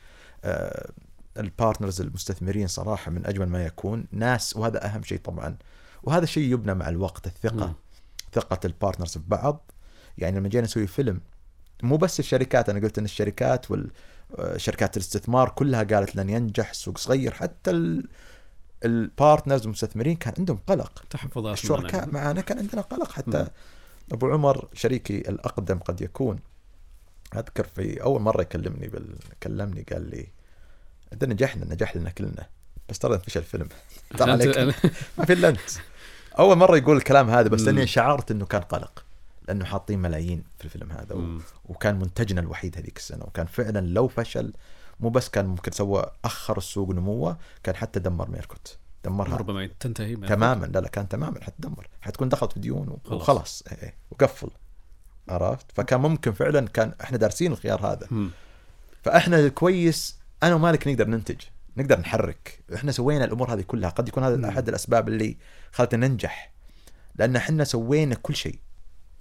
آه، 0.44 0.90
ال 1.38 1.45
partners 1.45 2.00
المستثمرين 2.00 2.66
صراحة 2.66 3.10
من 3.10 3.26
أجمل 3.26 3.48
ما 3.48 3.64
يكون. 3.64 4.04
ناس 4.12 4.56
وهذا 4.56 4.86
أهم 4.86 5.02
شيء 5.02 5.18
طبعا. 5.18 5.56
وهذا 6.02 6.26
شيء 6.26 6.52
يبنى 6.52 6.74
مع 6.74 6.88
الوقت 6.88 7.26
الثقة 7.26 7.66
مم. 7.66 7.74
ثقة 8.32 8.60
ال 8.64 8.70
partners 8.70 9.12
في 9.12 9.20
بعض 9.28 9.70
يعني 10.18 10.38
لما 10.38 10.48
جينا 10.48 10.64
نسوي 10.64 10.86
فيلم 10.86 11.20
مو 11.82 11.96
بس 11.96 12.20
الشركات 12.20 12.68
أنا 12.68 12.80
قلت 12.80 12.98
إن 12.98 13.04
الشركات 13.04 13.66
والشركات 13.70 14.96
الاستثمار 14.96 15.48
كلها 15.48 15.82
قالت 15.82 16.16
لن 16.16 16.30
ينجح 16.30 16.70
السوق 16.70 16.98
صغير. 16.98 17.32
حتى 17.34 17.70
ال- 17.70 18.08
البارتنرز 18.84 19.62
المستثمرين 19.64 20.16
كان 20.16 20.34
عندهم 20.38 20.58
قلق. 20.66 21.04
تحفظات 21.10 21.58
الشركاء. 21.58 22.08
معنا 22.10 22.40
كان 22.40 22.58
عندنا 22.58 22.80
قلق. 22.82 23.12
حتى 23.12 23.38
مم. 23.38 23.48
أبو 24.12 24.30
عمر 24.32 24.68
شريكي 24.72 25.18
الأقدم 25.18 25.78
قد 25.78 26.00
يكون. 26.00 26.38
أذكر 27.36 27.64
في 27.64 28.02
أول 28.02 28.20
مرة 28.20 28.42
يكلمني 28.42 28.88
بال... 28.88 29.16
كلمني 29.42 29.82
قال 29.92 30.10
لي 30.10 30.26
أنت 31.12 31.24
نجحنا 31.24 31.64
نجح 31.64 31.96
لنا 31.96 32.10
كلنا 32.10 32.46
بس 32.88 32.98
ترى 32.98 33.14
انفشل 33.14 33.40
الفيلم. 33.40 33.68
ترى 34.18 34.26
أنت- 34.26 34.30
عليك 34.30 34.58
ما 35.18 35.24
في 35.24 35.32
إلا 35.32 35.48
أنت. 35.48 35.60
أول 36.38 36.56
مرة 36.56 36.76
يقول 36.76 36.96
الكلام 36.96 37.30
هذا 37.30 37.48
بس 37.48 37.60
مم. 37.60 37.66
لاني 37.66 37.86
شعرت 37.86 38.30
إنه 38.30 38.46
كان 38.46 38.60
قلق 38.62 39.04
لأنه 39.48 39.64
حاطين 39.64 39.98
ملايين 39.98 40.44
في 40.58 40.64
الفيلم 40.64 40.92
هذا 40.92 41.14
و... 41.14 41.38
وكان 41.68 41.98
منتجنا 41.98 42.40
الوحيد 42.40 42.76
هذيك 42.78 42.96
السنة 42.96 43.24
وكان 43.24 43.46
فعلا 43.46 43.78
لو 43.86 44.08
فشل 44.08 44.52
مو 45.00 45.08
بس 45.08 45.28
كان 45.28 45.46
ممكن 45.46 45.72
سوى 45.72 46.04
أخر 46.24 46.58
السوق 46.58 46.90
نموه 46.90 47.38
كان 47.62 47.76
حتى 47.76 48.00
دمر 48.00 48.30
ميركوت. 48.30 48.76
دمرها. 49.04 49.36
ربما 49.36 49.68
تنتهي 49.80 50.16
تماما. 50.16 50.66
لا 50.66 50.78
لا 50.78 50.88
كان 50.88 51.08
تماما. 51.08 51.44
حتدمر. 51.44 51.88
حتكون 52.00 52.28
دخلت 52.28 52.52
في 52.52 52.60
ديون. 52.60 52.98
وخلاص. 53.10 53.62
إيه 53.72 53.82
إيه، 53.82 53.94
وقفل. 54.10 54.50
عرفت؟ 55.28 55.66
فكان 55.74 56.00
ممكن 56.00 56.32
فعلا 56.32 56.68
كان 56.68 56.92
إحنا 57.00 57.18
دارسين 57.18 57.52
الخيار 57.52 57.86
هذا. 57.86 58.06
مم. 58.10 58.30
فإحنا 59.02 59.48
كويس. 59.48 60.18
أنا 60.42 60.54
ومالك 60.54 60.88
نقدر 60.88 61.06
ننتج. 61.08 61.40
نقدر 61.76 62.00
نحرك. 62.00 62.60
إحنا 62.74 62.92
سوينا 62.92 63.24
الأمور 63.24 63.54
هذه 63.54 63.60
كلها. 63.60 63.90
قد 63.90 64.08
يكون. 64.08 64.24
هذا 64.24 64.48
أحد 64.48 64.68
الأسباب 64.68 65.08
اللي 65.08 65.36
خلتنا 65.72 66.08
ننجح. 66.08 66.52
لأن 67.14 67.36
إحنا 67.36 67.64
سوينا 67.64 68.14
كل 68.14 68.36
شيء. 68.36 68.58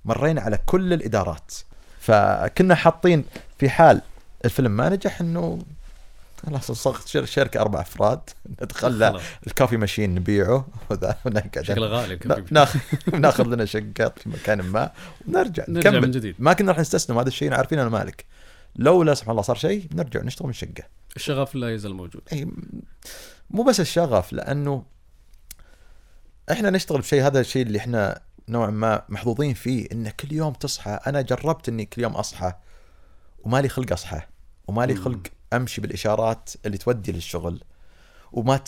مرينا 0.05 0.41
على 0.41 0.57
كل 0.65 0.93
الإدارات. 0.93 1.53
فكنا 1.99 2.75
حاطين 2.75 3.25
في 3.59 3.69
حال 3.69 4.01
الفيلم 4.45 4.71
ما 4.71 4.89
نجح 4.89 5.21
إنه 5.21 5.59
خلاص 6.45 6.71
صغت 6.71 7.07
شر- 7.07 7.25
شركة 7.25 7.61
أربع 7.61 7.81
أفراد. 7.81 8.19
ندخل 8.61 8.99
خلاص. 8.99 9.21
الكافي 9.47 9.77
ماشين 9.77 10.15
نبيعه. 10.15 10.67
وذا 10.89 11.17
ونقعد. 11.25 11.61
شكله 11.61 11.87
غالي 11.87 12.19
ناخذ 12.51 12.79
ناخذ 13.19 13.43
لنا 13.43 13.65
شقه 13.65 14.09
في 14.17 14.29
مكان 14.29 14.61
ما. 14.61 14.91
ونرجع. 15.27 15.65
نرجع 15.69 15.89
نكمل. 15.89 16.01
من 16.01 16.11
جديد. 16.11 16.35
ما 16.39 16.53
كنا 16.53 16.71
راح 16.71 16.79
نستسلم. 16.79 17.17
هذا 17.17 17.27
الشيء 17.27 17.53
عارفين 17.53 17.79
أنا 17.79 17.89
مالك. 17.89 18.25
لو 18.75 19.03
لا 19.03 19.13
سبحان 19.13 19.31
الله 19.31 19.41
صار 19.41 19.55
شيء 19.55 19.87
نرجع 19.93 20.21
نشتغل 20.23 20.47
من 20.47 20.53
شقة. 20.53 20.83
الشغف 21.15 21.55
لا 21.55 21.73
يزال 21.73 21.93
موجود. 21.95 22.21
إي 22.33 22.47
مو 23.49 23.63
بس 23.63 23.79
الشغف 23.79 24.33
لأنه 24.33 24.83
إحنا 26.51 26.69
نشتغل 26.69 27.01
بشيء. 27.01 27.27
هذا 27.27 27.39
الشيء 27.39 27.65
اللي 27.65 27.77
إحنا 27.79 28.21
نوعا 28.49 28.69
ما 28.69 29.01
محظوظين 29.09 29.53
فيه 29.53 29.87
إن 29.91 30.09
كل 30.09 30.31
يوم 30.33 30.53
تصحى. 30.53 30.99
أنا 31.07 31.21
جربت 31.21 31.69
إني 31.69 31.85
كل 31.85 32.01
يوم 32.01 32.13
أصحى 32.13 32.53
ومالي 33.39 33.69
خلق 33.69 33.91
أصحى 33.91 34.21
ومالي. 34.67 34.95
خلق 34.95 35.21
أمشي 35.53 35.81
بالإشارات 35.81 36.49
اللي 36.65 36.77
تودي 36.77 37.11
للشغل 37.11 37.63
وما 38.31 38.59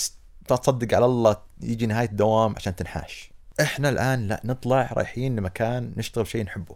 تصدق 0.48 0.96
على 0.96 1.06
الله 1.06 1.38
يجي 1.62 1.86
نهاية 1.86 2.10
الدوام 2.10 2.56
عشان 2.56 2.76
تنحاش. 2.76 3.32
إحنا 3.62 3.90
الآن 3.90 4.28
لا 4.28 4.42
نطلع 4.46 4.94
رايحين 4.94 5.36
لمكان 5.36 5.94
نشتغل 5.98 6.28
شيء 6.28 6.44
نحبه. 6.46 6.76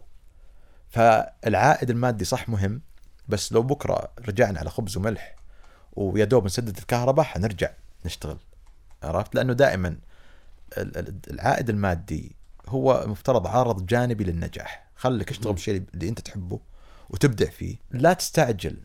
فالعائد 0.90 1.90
المادي 1.90 2.24
صح 2.24 2.48
مهم 2.48 2.80
بس 3.28 3.52
لو 3.52 3.62
بكرة 3.62 4.08
رجعنا 4.28 4.58
على 4.60 4.70
خبز 4.70 4.96
وملح 4.96 5.36
ويا 5.92 6.24
دوب 6.24 6.44
نسدد 6.44 6.76
الكهرباء 6.78 7.24
حنرجع 7.24 7.70
نشتغل. 8.04 8.38
عرفت؟ 9.02 9.34
لأنه 9.34 9.52
دائما 9.52 9.88
ال- 10.78 10.98
ال- 10.98 11.18
العائد 11.30 11.70
المادي 11.70 12.36
هو 12.68 13.04
مفترض 13.06 13.46
عارض 13.46 13.86
جانبي 13.86 14.24
للنجاح. 14.24 14.86
خليك 14.96 15.30
اشتغل. 15.30 15.52
بالشيء 15.52 15.82
اللي 15.94 16.08
أنت 16.08 16.20
تحبه 16.20 16.60
وتبدع 17.10 17.50
فيه. 17.50 17.76
لا 17.90 18.12
تستعجل. 18.12 18.76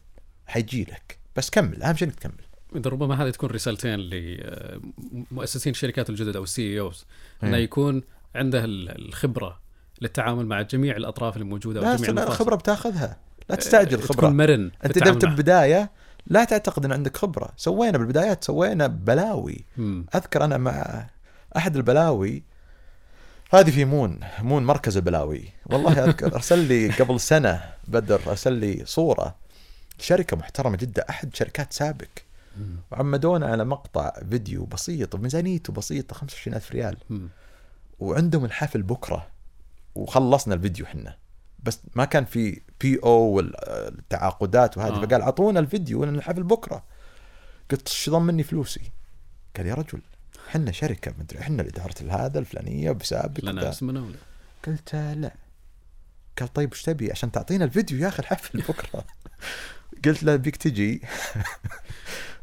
حيجي 0.50 0.84
لك. 0.84 1.18
بس 1.36 1.50
كمل 1.50 1.84
أهم 1.84 1.96
شيء 1.96 2.08
إنك 2.08 2.16
تكمل. 2.16 2.34
إذا 2.76 2.90
ربما 2.90 3.24
هذه 3.24 3.30
تكون 3.30 3.50
رسالتين 3.50 4.00
لمؤسسين 4.00 5.72
الشركات 5.72 6.10
الجدد 6.10 6.36
أو 6.36 6.44
السي 6.44 6.80
اوز 6.80 7.06
انه 7.44 7.58
إيه. 7.58 7.64
يكون 7.64 8.02
عنده 8.36 8.66
ال- 8.66 9.08
الخبرة 9.08 9.60
للتعامل 10.02 10.46
مع 10.46 10.62
جميع 10.62 10.98
الأطراف 10.98 11.38
الموجودة 11.38 11.82
لا 11.82 11.94
وجميع 11.94 12.10
المفاصل. 12.10 12.32
الخبرة 12.32 12.56
بتاخذها. 12.56 13.18
لا 13.50 13.56
تستعجل 13.56 13.98
آه، 13.98 14.02
خبره 14.02 14.16
تكون 14.16 14.38
مرن 14.38 14.72
أنت 14.86 14.98
التعامل 14.98 15.12
دمت 15.20 15.26
معه. 15.26 15.36
بداية 15.36 15.92
لا 16.28 16.44
تعتقد 16.44 16.86
إن 16.86 16.92
عندك 16.92 17.18
خبرة. 17.18 17.50
سوينا 17.58 17.98
بالبدايات 17.98 18.44
سوينا 18.44 18.88
بلاوي 18.88 19.66
مم. 19.78 20.06
أذكر 20.16 20.44
أنا 20.44 20.58
مع 20.58 21.08
أحد 21.58 21.76
البلاوي 21.76 22.44
هذه 23.54 23.72
في 23.72 23.86
مون 23.86 24.20
مون 24.40 24.66
مركز 24.66 24.98
البلاوي. 24.98 25.50
والله 25.66 26.04
أذكر 26.06 26.36
أرسل 26.36 26.60
لي 26.60 26.90
قبل 26.90 27.20
سنة 27.20 27.62
بدر 27.88 28.22
أرسل 28.28 28.54
لي 28.54 28.82
صورة. 28.86 29.36
شركة 30.02 30.38
محترمة 30.38 30.78
جدا 30.78 31.10
أحد 31.10 31.36
شركات 31.36 31.74
سابك. 31.74 32.26
وعمدونا 32.92 33.48
على 33.48 33.66
مقطع 33.66 34.14
فيديو 34.30 34.66
بسيط 34.66 35.16
وميزانيته 35.16 35.74
بسيطة 35.74 36.16
25000 36.16 36.72
ريال. 36.72 36.98
وعندهم 38.00 38.46
الحفل 38.46 38.84
بكرة 38.84 39.28
وخلصنا 39.96 40.56
الفيديو 40.56 40.86
حنا. 40.86 41.18
بس 41.64 41.80
ما 41.96 42.06
كان 42.06 42.26
في 42.26 42.62
بي 42.82 43.00
أو 43.04 43.12
والتعاقدات 43.12 44.78
وهذه 44.78 44.94
آه. 44.94 45.06
فقال 45.06 45.22
أعطونا 45.22 45.60
الفيديو 45.60 46.06
لأن 46.06 46.16
الحفل 46.16 46.44
بكرة. 46.44 46.84
قلت 47.72 47.88
شو 47.88 48.12
ضمني 48.12 48.44
فلوسي؟ 48.44 48.92
قال 49.58 49.68
يا 49.68 49.74
رجل 49.74 50.02
حنا 50.50 50.72
شركة 50.72 51.14
مدري 51.20 51.40
إحنا 51.40 51.62
اداره 51.64 52.26
هذا 52.26 52.40
الفلانية 52.40 52.92
بسابق 52.92 53.46
لنا. 53.46 53.70
اسمنا 53.70 54.02
ولا 54.02 54.18
قلت 54.68 54.96
لا. 54.96 55.34
قال 56.40 56.54
طيب 56.54 56.74
إيش 56.74 56.82
تبي؟ 56.82 57.12
عشان 57.12 57.32
تعطينا 57.32 57.66
الفيديو 57.66 57.98
يا 58.00 58.08
أخي 58.08 58.20
الحفل 58.20 58.60
بكرة. 58.60 59.04
قلت 60.06 60.24
له 60.24 60.36
بيك 60.36 60.56
تجي. 60.56 61.02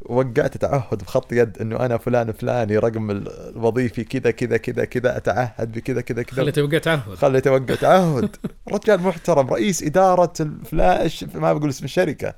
وقعت 0.09 0.57
تعهد 0.57 1.03
بخط 1.03 1.33
يد 1.33 1.59
إنه 1.59 1.77
أنا 1.77 1.99
فلان 1.99 2.33
فلاني 2.33 2.79
رقم 2.79 3.11
الوظيفي 3.11 4.05
كذا 4.05 4.31
كذا 4.31 4.57
كذا 4.57 4.85
كذا 4.85 5.17
أتعهد 5.17 5.73
بكذا 5.73 6.01
كذا 6.01 6.23
كذا. 6.23 6.37
خليته 6.37 6.61
يوقع 6.61 6.79
تعهد. 6.79 7.15
خلي 7.15 7.41
توقع 7.41 7.75
تعهد. 7.75 8.37
رجال 8.73 9.01
محترم 9.01 9.51
رئيس 9.51 9.83
إدارة 9.83 10.33
الفلاش 10.41 11.25
ما 11.35 11.53
بقول 11.53 11.69
اسم 11.69 11.85
الشركة. 11.85 12.35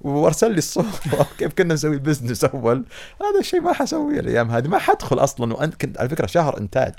وأرسل 0.00 0.50
لي 0.50 0.58
الصورة. 0.58 0.86
كيف 1.38 1.54
كنا 1.54 1.74
نسوي 1.74 1.94
ال 1.94 2.00
business 2.00 2.44
أول؟ 2.44 2.84
هذا 3.20 3.40
الشيء 3.40 3.60
ما 3.60 3.72
حسويه 3.72 4.20
الأيام 4.20 4.50
هذه. 4.50 4.68
ما 4.68 4.78
حدخل 4.78 5.18
أصلا. 5.18 5.54
وانت 5.54 5.74
كنت 5.74 5.98
على 5.98 6.08
فكرة 6.08 6.26
شهر 6.26 6.58
إنتاج. 6.58 6.94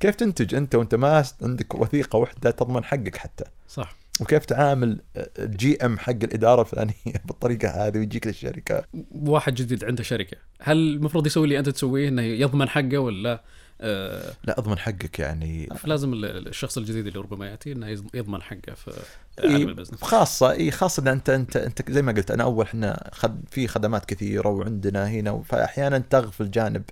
كيف 0.00 0.14
تنتج 0.14 0.54
أنت 0.54 0.74
وأنت 0.74 0.94
ما 0.94 1.24
عندك 1.42 1.74
وثيقة 1.74 2.16
واحدة 2.16 2.50
تضمن 2.50 2.84
حقك 2.84 3.16
حتى؟ 3.16 3.44
صح. 3.68 3.96
وكيف 4.20 4.44
تعامل 4.44 5.00
ال 5.38 5.76
GM 5.86 5.98
حق 5.98 6.10
الإدارة 6.10 6.60
الفلانية 6.60 6.94
بالطريقة 7.26 7.68
هذه 7.68 7.98
ويجيك 7.98 8.26
للشركه 8.26 8.84
واحد 9.12 9.54
جديد 9.54 9.84
عنده 9.84 10.02
شركة. 10.02 10.36
هل 10.60 10.76
المفروض 10.76 11.26
يسوي 11.26 11.44
اللي 11.44 11.58
أنت 11.58 11.68
تسويه 11.68 12.08
إنه 12.08 12.22
يضمن 12.22 12.68
حقه 12.68 12.98
ولا 12.98 13.42
آه 13.80 14.32
لا 14.44 14.58
أضمن 14.58 14.78
حقك 14.78 15.18
يعني. 15.18 15.68
لازم 15.84 16.12
ال- 16.12 16.48
الشخص 16.48 16.78
الجديد 16.78 17.06
اللي 17.06 17.18
ربما 17.20 17.46
يأتي 17.50 17.72
إنه 17.72 17.88
يضمن 18.14 18.42
حقه 18.42 18.74
في 18.76 18.90
عالم 19.38 19.68
ال 19.68 19.71
business. 19.71 20.02
خاصة 20.02 20.50
إي 20.50 20.70
خاصة 20.70 21.02
ان 21.02 21.08
أنت 21.08 21.30
أنت 21.30 21.56
أنت 21.56 21.92
زي 21.92 22.02
ما 22.02 22.12
قلت 22.12 22.30
أنا 22.30 22.42
أول 22.44 22.64
إحنا 22.64 23.10
خد 23.12 23.44
في 23.50 23.68
خدمات 23.68 24.04
كثيرة 24.04 24.48
وعندنا 24.48 25.08
هنا 25.08 25.42
فأحيانا 25.42 25.98
تغفل 25.98 26.50
جانب 26.50 26.82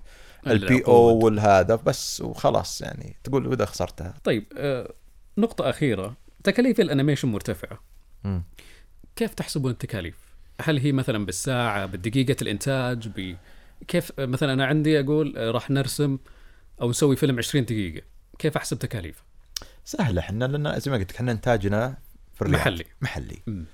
ال 0.47 0.83
PO. 0.87 1.25
والهذا 1.25 1.75
بس 1.75 2.21
وخلاص 2.21 2.81
يعني. 2.81 3.15
تقول 3.23 3.47
واذا 3.47 3.65
خسرتها. 3.65 4.13
طيب 4.23 4.45
آه 4.57 4.93
نقطة 5.37 5.69
أخيرة. 5.69 6.17
تكاليف 6.47 6.79
ال 6.79 6.84
animation 6.84 7.27
مرتفعة 7.27 7.79
مم. 8.23 8.43
كيف 9.15 9.33
تحسبون 9.33 9.71
التكاليف؟ 9.71 10.15
هل 10.61 10.77
هي 10.79 10.91
مثلا 10.91 11.25
بالساعة 11.25 11.85
بالدقيقة 11.85 12.35
الإنتاج 12.41 13.07
ب... 13.07 13.37
كيف 13.87 14.11
مثلا 14.19 14.53
أنا 14.53 14.65
عندي 14.65 14.99
أقول 14.99 15.37
آه، 15.37 15.51
راح 15.51 15.69
نرسم 15.69 16.17
أو 16.81 16.89
نسوي 16.89 17.15
فيلم 17.15 17.37
20 17.37 17.65
دقيقة 17.65 18.05
كيف 18.39 18.57
أحسب 18.57 18.79
تكاليف؟ 18.79 19.23
سهلة 19.85 20.21
إحنا 20.21 20.45
لأن 20.45 20.79
زي 20.79 20.91
ما 20.91 20.97
قلت 20.97 21.11
لك 21.11 21.15
إحنا 21.15 21.31
إنتاجنا 21.31 21.97
في 22.33 22.41
الرياض. 22.41 22.59
محلي. 22.59 22.85
محلي 23.01 23.37
مم. 23.47 23.65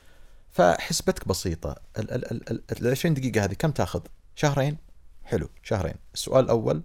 فحسبتك 0.51 1.28
بسيطة 1.28 1.76
ال 1.99 2.11
ال 2.11 2.32
ال 2.32 2.49
ال- 2.51 2.63
ال 2.86 2.91
20 2.91 3.13
دقيقة 3.15 3.43
هذه 3.45 3.53
كم 3.53 3.71
تأخذ؟ 3.71 4.01
شهرين؟ 4.36 4.78
حلو 5.24 5.49
شهرين 5.63 5.95
السؤال 6.13 6.45
الأول 6.45 6.84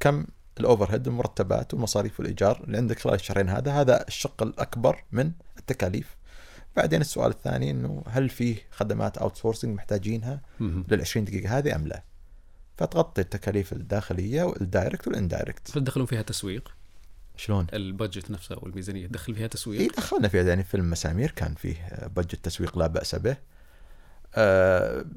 كم 0.00 0.26
ال 0.60 0.94
overhead 0.94 1.06
المرتبات 1.06 1.74
والمصاريف 1.74 2.20
والإيجار 2.20 2.64
اللي 2.64 2.76
عندك 2.76 2.98
خلال 2.98 3.14
الشهرين 3.14 3.48
هذا 3.48 3.72
هذا 3.72 4.04
الشق 4.08 4.42
الأكبر 4.42 5.04
من 5.12 5.32
التكاليف 5.58 6.16
بعدين 6.76 7.00
السؤال 7.00 7.30
الثاني 7.30 7.70
إنه 7.70 8.02
هل 8.08 8.28
فيه 8.28 8.56
خدمات 8.70 9.18
outsourcing 9.18 9.76
محتاجينها. 9.76 10.40
لل 10.60 11.00
20 11.00 11.24
دقيقة 11.24 11.58
هذه 11.58 11.76
أم 11.76 11.86
لا؟ 11.86 12.02
فتغطي 12.76 13.20
التكاليف 13.20 13.72
الداخلية 13.72 14.42
وال 14.42 14.59
direct 14.59 15.08
وال 15.08 15.22
indirect 15.22 15.76
هل 15.76 15.84
تدخلون 15.84 16.06
فيها 16.06 16.22
تسويق؟ 16.22 16.74
شلون؟ 17.36 17.66
ال 17.72 17.80
budget 17.80 18.30
نفسه 18.30 18.54
أو 18.54 18.66
الميزانية 18.66 19.06
تدخل 19.06 19.34
فيها 19.34 19.42
اي 19.42 19.48
تسويق؟ 19.48 19.96
دخلنا 19.96 20.28
فيها 20.28 20.42
يعني 20.42 20.64
فيلم 20.64 20.90
مسامير 20.90 21.30
كان 21.30 21.54
فيه 21.54 22.08
budget 22.16 22.44
تسويق 22.44 22.78
لا 22.78 22.86
بأس 22.86 23.14
به 23.14 23.30
آه، 23.30 23.36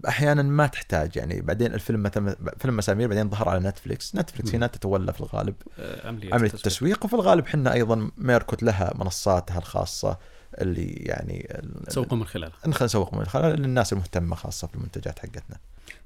أحيانا 0.08 0.42
ما 0.42 0.68
تحتاج 0.68 1.16
يعني. 1.18 1.42
بعدين 1.42 1.74
الفيلم 1.74 2.04
مثلا 2.04 2.36
فيلم 2.58 2.78
مسامير 2.78 3.08
بعدين 3.08 3.30
ظهر 3.30 3.50
على 3.50 3.70
نتفلكس 3.70 4.16
نتفلكس. 4.16 4.56
هنا 4.56 4.68
تتولى 4.68 5.14
في 5.14 5.22
الغالب. 5.22 5.56
آه، 5.80 6.08
عملية, 6.08 6.34
عملية 6.34 6.46
التسويق. 6.46 6.66
التسويق. 6.66 7.06
وفي 7.06 7.14
الغالب 7.14 7.48
حنا 7.48 7.74
أيضا 7.74 8.12
ميركوت 8.18 8.64
لها 8.64 8.94
منصاتها 8.96 9.58
الخاصة 9.58 10.18
اللي 10.62 10.88
يعني 10.88 11.62
تسوقوا 11.88 12.18
من 12.18 12.26
خلالها. 12.26 12.58
نخل 12.68 12.86
نسوق 12.86 13.14
من 13.14 13.26
خلال 13.26 13.62
للناس 13.62 13.94
المهتمة 13.94 14.36
خاصة 14.36 14.68
في 14.68 14.76
المنتجات 14.76 15.20
حقتنا. 15.20 15.58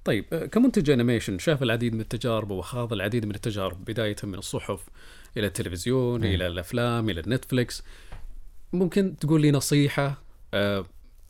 طيب 0.06 0.26
آه، 0.34 0.46
كمنتج 0.46 0.90
animation 0.90 1.40
شاف 1.40 1.64
العديد 1.64 1.94
من 1.94 2.02
التجارب 2.02 2.52
وخاض 2.52 2.94
العديد 2.94 3.26
من 3.26 3.36
التجارب 3.36 3.86
بداية 3.86 4.16
من 4.24 4.36
الصحف 4.36 4.80
إلى 5.38 5.48
التلفزيون 5.48 6.20
مم. 6.20 6.26
إلى 6.26 6.48
الأفلام 6.48 7.10
إلى 7.10 7.20
النتفليكس 7.20 7.84
ممكن 8.74 9.18
تقول 9.18 9.42
لي 9.42 9.52
نصيحة؟ 9.52 10.22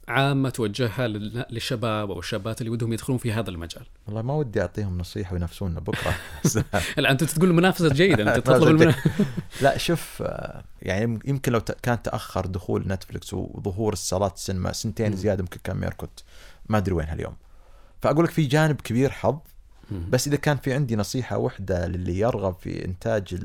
عامة 0.07 0.49
توجهها 0.49 1.07
لل- 1.07 1.45
للشباب 1.49 2.11
أو 2.11 2.19
الشابات 2.19 2.61
اللي 2.61 2.69
ودهم 2.69 2.93
يدخلون 2.93 3.17
في 3.17 3.31
هذا 3.31 3.49
المجال. 3.49 3.83
والله 4.07 4.21
ما 4.21 4.33
ودي 4.33 4.61
أعطيهم 4.61 4.97
نصيحة 4.97 5.33
وينافسونا 5.33 5.79
بكرة. 5.79 6.15
لا 6.97 7.11
أنت 7.11 7.23
تقول 7.23 7.49
المنافسه 7.49 7.89
جيدة 7.89 8.35
أنت 8.35 8.45
تطلب 8.47 8.67
المنا... 8.67 8.95
لا 9.61 9.77
شوف 9.77 10.23
يعني 10.81 11.19
يمكن 11.25 11.51
لو 11.51 11.61
كان 11.61 12.01
تأخر 12.01 12.45
دخول 12.45 12.87
نتفلكس 12.87 13.33
وظهور 13.33 13.93
الصالات 13.93 14.35
السينما 14.35 14.71
سنتين. 14.71 15.15
زيادة 15.15 15.39
يمكن 15.41 15.59
كان 15.63 15.77
ميركوت. 15.77 16.23
ما 16.69 16.77
أدري 16.77 16.93
وين 16.95 17.07
هاليوم 17.07 17.35
فأقول 18.01 18.25
لك 18.25 18.31
في 18.31 18.45
جانب 18.45 18.81
كبير 18.81 19.09
حظ 19.09 19.37
بس 20.09 20.27
إذا 20.27 20.35
كان 20.35 20.57
في 20.57 20.73
عندي 20.73 20.95
نصيحة 20.95 21.37
واحدة 21.37 21.87
للي 21.87 22.19
يرغب 22.19 22.55
في 22.59 22.85
إنتاج 22.85 23.35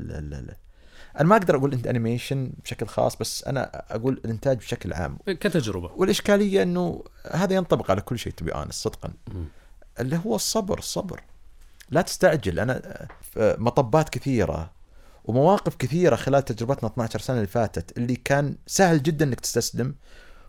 أنا 1.20 1.28
ما 1.28 1.36
أقدر 1.36 1.56
أقول 1.56 1.72
إنت 1.72 1.86
انيميشن 1.86 2.52
بشكل 2.64 2.86
خاص 2.86 3.16
بس 3.16 3.44
أنا 3.44 3.84
أقول 3.90 4.20
الإنتاج 4.24 4.56
بشكل 4.56 4.92
عام. 4.92 5.18
كتجربة. 5.26 5.90
والإشكالية 5.96 6.62
إنه 6.62 7.04
هذا 7.30 7.54
ينطبق 7.54 7.90
على 7.90 8.00
كل 8.00 8.18
شيء 8.18 8.32
تبي 8.32 8.54
أنا 8.54 8.72
صدقا. 8.72 9.12
اللي 10.00 10.20
هو 10.26 10.34
الصبر 10.36 10.78
الصبر 10.78 11.20
لا 11.90 12.02
تستعجل. 12.02 12.58
أنا 12.58 13.06
في 13.32 13.56
مطبات 13.58 14.08
كثيرة 14.08 14.70
ومواقف 15.24 15.76
كثيرة 15.76 16.16
خلال 16.16 16.44
تجربتنا 16.44 16.88
12 16.90 17.18
سنة 17.18 17.36
اللي 17.36 17.46
فاتت 17.46 17.98
اللي 17.98 18.16
كان 18.16 18.56
سهل 18.66 19.02
جدا 19.02 19.24
إنك 19.24 19.40
تستسلم 19.40 19.94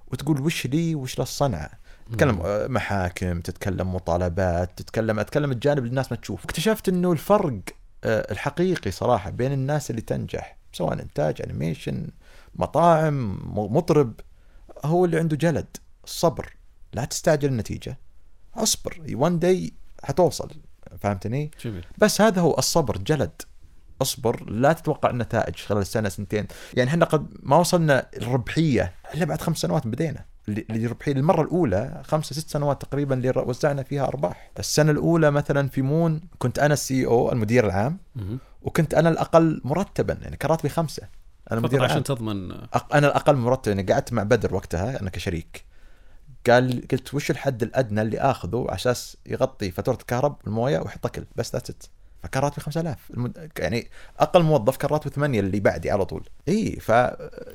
وتقول 0.07 0.41
وش 0.41 0.65
لي 0.67 0.95
وش 0.95 1.20
للصنعه 1.20 1.70
تتكلم 2.11 2.41
آه، 2.45 2.67
محاكم 2.67 3.41
تتكلم 3.41 3.95
مطالبات 3.95 4.78
تتكلم 4.78 5.20
أتكلم 5.20 5.51
الجانب 5.51 5.78
اللي 5.78 5.89
الناس 5.89 6.11
ما 6.11 6.17
تشوف 6.17 6.43
اكتشفت 6.43 6.89
إنه 6.89 7.11
الفرق 7.11 7.59
آه، 8.03 8.32
الحقيقي 8.32 8.91
صراحة 8.91 9.30
بين 9.30 9.51
الناس 9.51 9.89
اللي 9.89 10.01
تنجح 10.01 10.57
سواء 10.74 10.93
إنتاج 10.93 11.41
animation 11.41 12.07
مطاعم 12.55 13.39
مطرب 13.55 14.13
هو 14.86 15.05
اللي 15.05 15.20
عنده 15.20 15.38
جلد 15.38 15.78
الصبر 16.03 16.55
لا 16.93 17.05
تستعجل 17.05 17.49
النتيجة 17.49 17.97
اصبر 18.55 19.01
و 19.14 19.20
one 19.20 19.39
day 19.39 19.74
حتوصل 20.03 20.49
فهمتني؟ 20.99 21.51
جميل. 21.63 21.86
بس 21.97 22.22
هذا 22.22 22.41
هو 22.41 22.55
الصبر 22.57 22.97
جلد 22.97 23.41
اصبر 24.01 24.49
لا 24.49 24.74
تتوقع 24.74 25.09
النتائج 25.09 25.55
خلال 25.55 25.88
سنه 25.88 26.09
سنتين. 26.09 26.47
يعني 26.74 26.89
إحنا 26.89 27.05
قد 27.05 27.28
ما 27.43 27.55
وصلنا 27.55 28.09
الربحية 28.17 28.93
إلا 29.13 29.26
بعد 29.26 29.41
خمس 29.41 29.57
سنوات 29.57 29.88
بدينا. 29.88 30.26
اللي 30.48 30.86
الربحيه 30.86 31.12
المره 31.12 31.42
الأولى 31.42 32.02
خمسة 32.06 32.36
ست 32.36 32.50
سنوات 32.50 32.82
تقريبا 32.82 33.16
اللي 33.16 33.30
وزعنا 33.36 33.84
فيها 33.84 34.08
أرباح. 34.08 34.52
السنة 34.60 34.92
الأولى 34.92 35.32
مثلا 35.32 35.68
في 35.68 35.82
مون 35.82 36.22
كنت 36.38 36.60
أنا 36.60 36.74
ال 36.74 37.05
CEO 37.05 37.32
المدير 37.32 37.66
العام. 37.66 37.98
وكنت 38.62 38.94
أنا 38.94 39.10
الأقل 39.10 39.62
مرتبا 39.64 40.18
يعني 40.22 40.38
كان 40.38 40.52
راتبي 40.52 40.70
خمسة. 40.70 41.08
أنا 41.52 41.60
مدير 41.60 41.80
العام 41.80 41.92
عشان 41.92 42.04
تضمن. 42.04 42.52
أنا 42.94 43.08
الأقل 43.08 43.36
مرتب 43.36 43.72
يعني 43.72 43.94
قعدت 43.94 44.14
مع 44.14 44.24
بدر 44.24 44.56
وقتها 44.56 45.02
أنا 45.02 45.10
كشريك. 45.10 45.66
قال 46.50 46.88
قلت 46.92 47.14
وش 47.14 47.32
الحد 47.32 47.64
الأدنى 47.64 48.02
اللي 48.02 48.20
آخذه 48.20 48.66
على 48.70 48.76
أساس 48.76 49.18
يغطي 49.26 49.72
فاتورة 49.72 49.96
الكهرب 49.96 50.38
والموية 50.44 50.80
ويحط 50.80 51.06
اكل 51.06 51.26
بس 51.36 51.54
that's 51.53 51.89
فكان 52.24 52.43
راتبي 52.43 52.61
5000 52.61 52.97
المد... 53.09 53.51
يعني 53.59 53.88
أقل 54.20 54.43
موظف 54.43 54.78
كان 54.78 54.89
راتبه 54.89 55.11
8 55.11 55.39
اللي 55.39 55.59
بعدي 55.59 55.91
على 55.91 56.05
طول. 56.05 56.30
إي 56.47 56.78
ف 56.82 56.91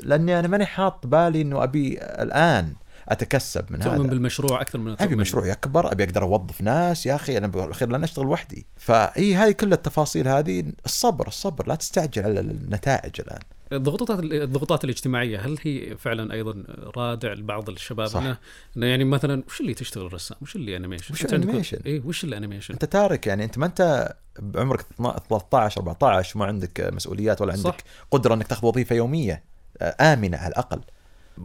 لاني 0.01 0.39
أنا 0.39 0.49
ماني 0.49 0.67
حاط 0.67 1.07
بالي 1.07 1.41
إنه 1.41 1.63
أبي 1.63 1.99
الآن 2.03 2.75
أتكسب 3.09 3.73
من 3.73 3.79
تؤمن 3.79 4.01
هذا. 4.01 4.09
بالمشروع 4.09 4.61
أكثر 4.61 4.79
من 4.79 4.97
أبي 5.01 5.17
مشروع 5.17 5.47
يكبر 5.47 5.93
أبي 5.93 6.05
أقدر 6.05 6.23
أوظف 6.23 6.61
ناس 6.61 7.07
يا 7.07 7.15
أخي 7.15 7.39
أنا 7.39 7.47
بالاخير 7.47 7.89
لن 7.89 8.03
اشتغل 8.03 8.27
وحدي. 8.27 8.67
فإي 8.77 9.35
هذه 9.35 9.51
كل 9.51 9.73
التفاصيل 9.73 10.29
هذه 10.29 10.65
الصبر 10.85 11.29
الصبر 11.29 11.69
لا 11.69 11.75
تستعجل 11.75 12.25
على 12.25 12.41
النتائج 12.41 13.21
الآن. 13.21 13.41
الضغوطات 13.75 14.21
الضغوطات 14.21 14.85
الاجتماعية 14.85 15.39
هل 15.39 15.59
هي 15.63 15.97
فعلا 15.97 16.33
أيضا 16.33 16.65
رادع 16.97 17.33
لبعض 17.33 17.71
الشباب 17.71 18.07
صح. 18.07 18.21
انه 18.21 18.37
إنه 18.77 18.87
يعني 18.87 19.05
مثلا 19.05 19.43
وش 19.47 19.61
اللي 19.61 19.75
تشتغل 19.75 20.13
رسام؟ 20.13 20.39
وش 20.43 20.57
اللي 20.57 20.77
animation؟ 20.77 21.15
وش 21.15 21.25
ال 21.25 21.30
animation؟ 21.30 21.79
اي 21.87 22.03
وش 22.05 22.25
ال 22.25 22.29
animation؟ 22.29 22.75
أنت 22.75 22.85
تارك 22.85 23.27
يعني 23.27 23.45
أنت 23.45 23.59
ما 23.59 23.67
أنت 23.67 24.15
بعمرك 24.39 24.81
13 25.29 25.81
14 25.81 26.39
وما 26.39 26.47
عندك 26.47 26.91
مسؤوليات 26.93 27.41
ولا 27.41 27.53
عندك 27.53 27.65
صح. 27.65 27.77
قدرة 28.11 28.35
إنك 28.35 28.47
تاخذ 28.47 28.67
وظيفة 28.69 28.97
يومية 28.97 29.43
آه، 29.81 30.13
آمنة 30.13 30.37
على 30.37 30.49
الأقل 30.49 30.81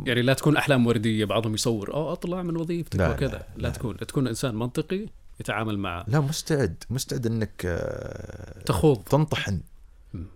يعني 0.05 0.21
لا 0.21 0.33
تكون 0.33 0.57
أحلام 0.57 0.87
وردية 0.87 1.25
بعضهم 1.25 1.53
يصور 1.53 1.93
أو 1.93 2.13
أطلع 2.13 2.41
من 2.41 2.55
وظيفتك 2.55 2.99
وكذا 2.99 3.27
لا، 3.27 3.37
لا, 3.37 3.43
لا. 3.57 3.61
لا 3.61 3.69
تكون 3.69 3.97
تكون 3.97 4.27
إنسان 4.27 4.55
منطقي 4.55 5.05
يتعامل 5.39 5.79
مع 5.79 6.05
لا 6.07 6.19
مستعد 6.19 6.83
مستعد 6.89 7.25
إنك 7.25 7.61
آه، 7.65 8.63
تخوض 8.65 8.97
تنطحن. 9.03 9.61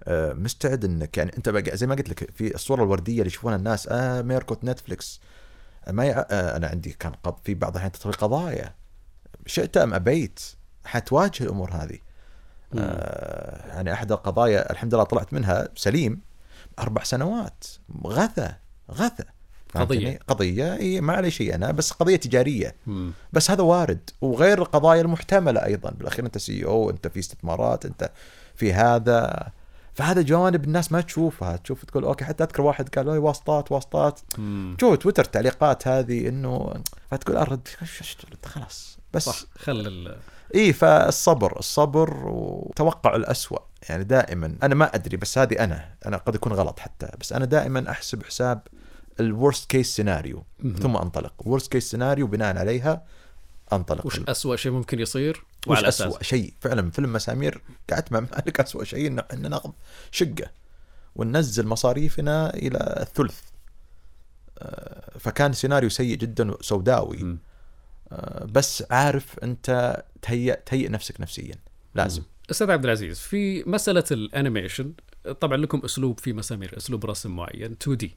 آه، 0.03 0.34
مستعد 0.34 0.86
انك 0.86 1.17
يعني 1.17 1.32
أنت 1.38 1.49
بقى 1.49 1.78
زي 1.78 1.88
ما 1.88 1.95
قلت 1.95 2.09
لك 2.09 2.32
في 2.36 2.55
الصورة 2.55 2.84
الوردية 2.84 3.17
اللي 3.17 3.28
يشوفونها 3.28 3.57
الناس 3.57 3.88
آه 3.91 4.21
ميركوت 4.21 4.63
نتفلكس 4.63 5.21
آه، 5.88 5.91
ما 5.91 6.05
يع... 6.05 6.26
آه 6.32 6.57
أنا 6.57 6.67
عندي 6.67 6.95
كان 6.99 7.11
قض... 7.11 7.36
في 7.43 7.53
بعض 7.53 7.71
الأحيان 7.71 7.91
تطوي 7.91 8.13
قضايا. 8.13 8.74
شئت 9.45 9.78
أم 9.78 9.93
أبيت؟ 9.93 10.39
حتواجه 10.86 11.43
الأمور 11.43 11.71
هذه. 11.71 11.97
آه 12.78 13.67
يعني 13.67 13.93
أحد 13.93 14.11
القضايا 14.11 14.71
الحمد 14.71 14.93
لله 14.93 15.03
طلعت 15.03 15.34
منها 15.34 15.69
سليم. 15.76 16.21
أربع 16.80 17.03
سنوات. 17.03 17.63
غثى 18.07 18.53
غثى 18.91 19.24
قضية. 19.76 19.99
فهمتني؟ 19.99 20.19
قضية. 20.28 20.76
إي 20.76 21.01
ما 21.01 21.13
علي 21.13 21.32
شيء 21.32 21.55
أنا 21.55 21.71
بس 21.71 21.91
قضية 21.91 22.15
تجارية. 22.15 22.76
مم. 22.88 23.13
بس 23.34 23.51
هذا 23.51 23.63
وارد. 23.63 24.09
وغير 24.21 24.61
القضايا 24.61 25.01
المحتملة 25.01 25.65
أيضا. 25.65 25.91
بالأخير 25.91 26.26
أنت 26.26 26.38
CEO 26.38 26.89
أنت 26.89 27.07
في 27.07 27.19
استثمارات 27.19 27.86
أنت 27.86 28.11
في 28.55 28.74
هذا. 28.74 29.51
فهذا 29.95 30.21
جوانب 30.21 30.63
الناس 30.63 30.91
ما 30.91 31.01
تشوفها 31.01 31.55
تشوف 31.57 31.85
تقول 31.85 32.03
okay 32.03 32.26
حتى 32.25 32.43
أذكر 32.43 32.61
واحد 32.61 32.89
قال 32.95 33.09
"أوي 33.09 33.17
واسطات 33.17 33.71
واسطات. 33.71 34.19
جو 34.79 34.95
تويتر 34.95 35.23
تعليقات 35.23 35.87
هذه 35.87 36.27
إنه 36.29 36.73
فتقول 37.11 37.37
أرد؟ 37.37 37.67
خلاص 38.45 38.97
بس 39.13 39.25
صح 39.25 39.39
خل 39.57 39.71
ال- 39.87 40.17
إي 40.55 40.73
فالصبر 40.73 41.59
الصبر 41.59 42.27
وتوقع 42.27 43.15
الأسوأ 43.15 43.57
يعني 43.89 44.03
دائما 44.03 44.55
أنا 44.63 44.75
ما 44.75 44.95
أدري 44.95 45.17
بس 45.17 45.37
هذه 45.37 45.63
أنا 45.63 45.89
أنا 46.05 46.17
قد 46.17 46.35
يكون 46.35 46.53
غلط 46.53 46.79
حتى 46.79 47.07
بس 47.19 47.33
أنا 47.33 47.45
دائما 47.45 47.89
أحسب 47.91 48.23
حساب 48.23 48.61
ال 49.19 49.28
worst 49.28 49.69
case 49.69 49.95
scenario. 49.95 50.43
ثم 50.81 50.97
أنطلق 50.97 51.33
worst 51.39 51.71
case 51.71 51.91
scenario 51.91 52.28
بناء 52.27 52.57
عليها 52.57 53.03
أنطلق. 53.76 54.05
وش 54.05 54.19
اسوء 54.19 54.55
شيء 54.55 54.71
ممكن 54.71 54.99
يصير؟ 54.99 55.43
وعلى 55.67 55.88
أساس. 55.88 56.01
أسوأ 56.01 56.24
شيء؟ 56.24 56.53
فعلا 56.61 56.91
فيلم 56.91 57.13
مسامير 57.13 57.61
قعدت 57.89 58.11
مع 58.11 58.19
مالك 58.19 58.59
أسوأ 58.59 58.84
شيء 58.84 59.07
إن 59.07 59.19
إن 59.19 59.49
ناخذ 59.49 59.71
شقة. 60.11 60.51
وننزل 61.15 61.67
مصاريفنا 61.67 62.53
إلى 62.53 62.97
الثلث. 63.01 63.39
آه، 64.59 65.17
فكان 65.19 65.53
سيناريو 65.53 65.89
سيء 65.89 66.17
جدا 66.17 66.53
سوداوي 66.61 67.24
مم. 67.24 67.38
آه، 68.11 68.45
بس 68.45 68.84
عارف 68.91 69.39
أنت 69.39 70.03
تهيئ 70.21 70.59
تهيئ 70.65 70.89
نفسك 70.89 71.21
نفسيا. 71.21 71.55
لازم. 71.95 72.24
أستاذ 72.51 72.71
عبد 72.71 72.84
العزيز 72.84 73.19
في 73.19 73.63
مسألة 73.69 74.03
الأنيميشن 74.11 74.93
طبعا 75.41 75.57
لكم 75.57 75.82
أسلوب 75.86 76.19
في 76.19 76.34
مسامير 76.34 76.78
أسلوب 76.78 77.05
رسم 77.05 77.36
معين 77.36 77.71
2D. 77.71 78.15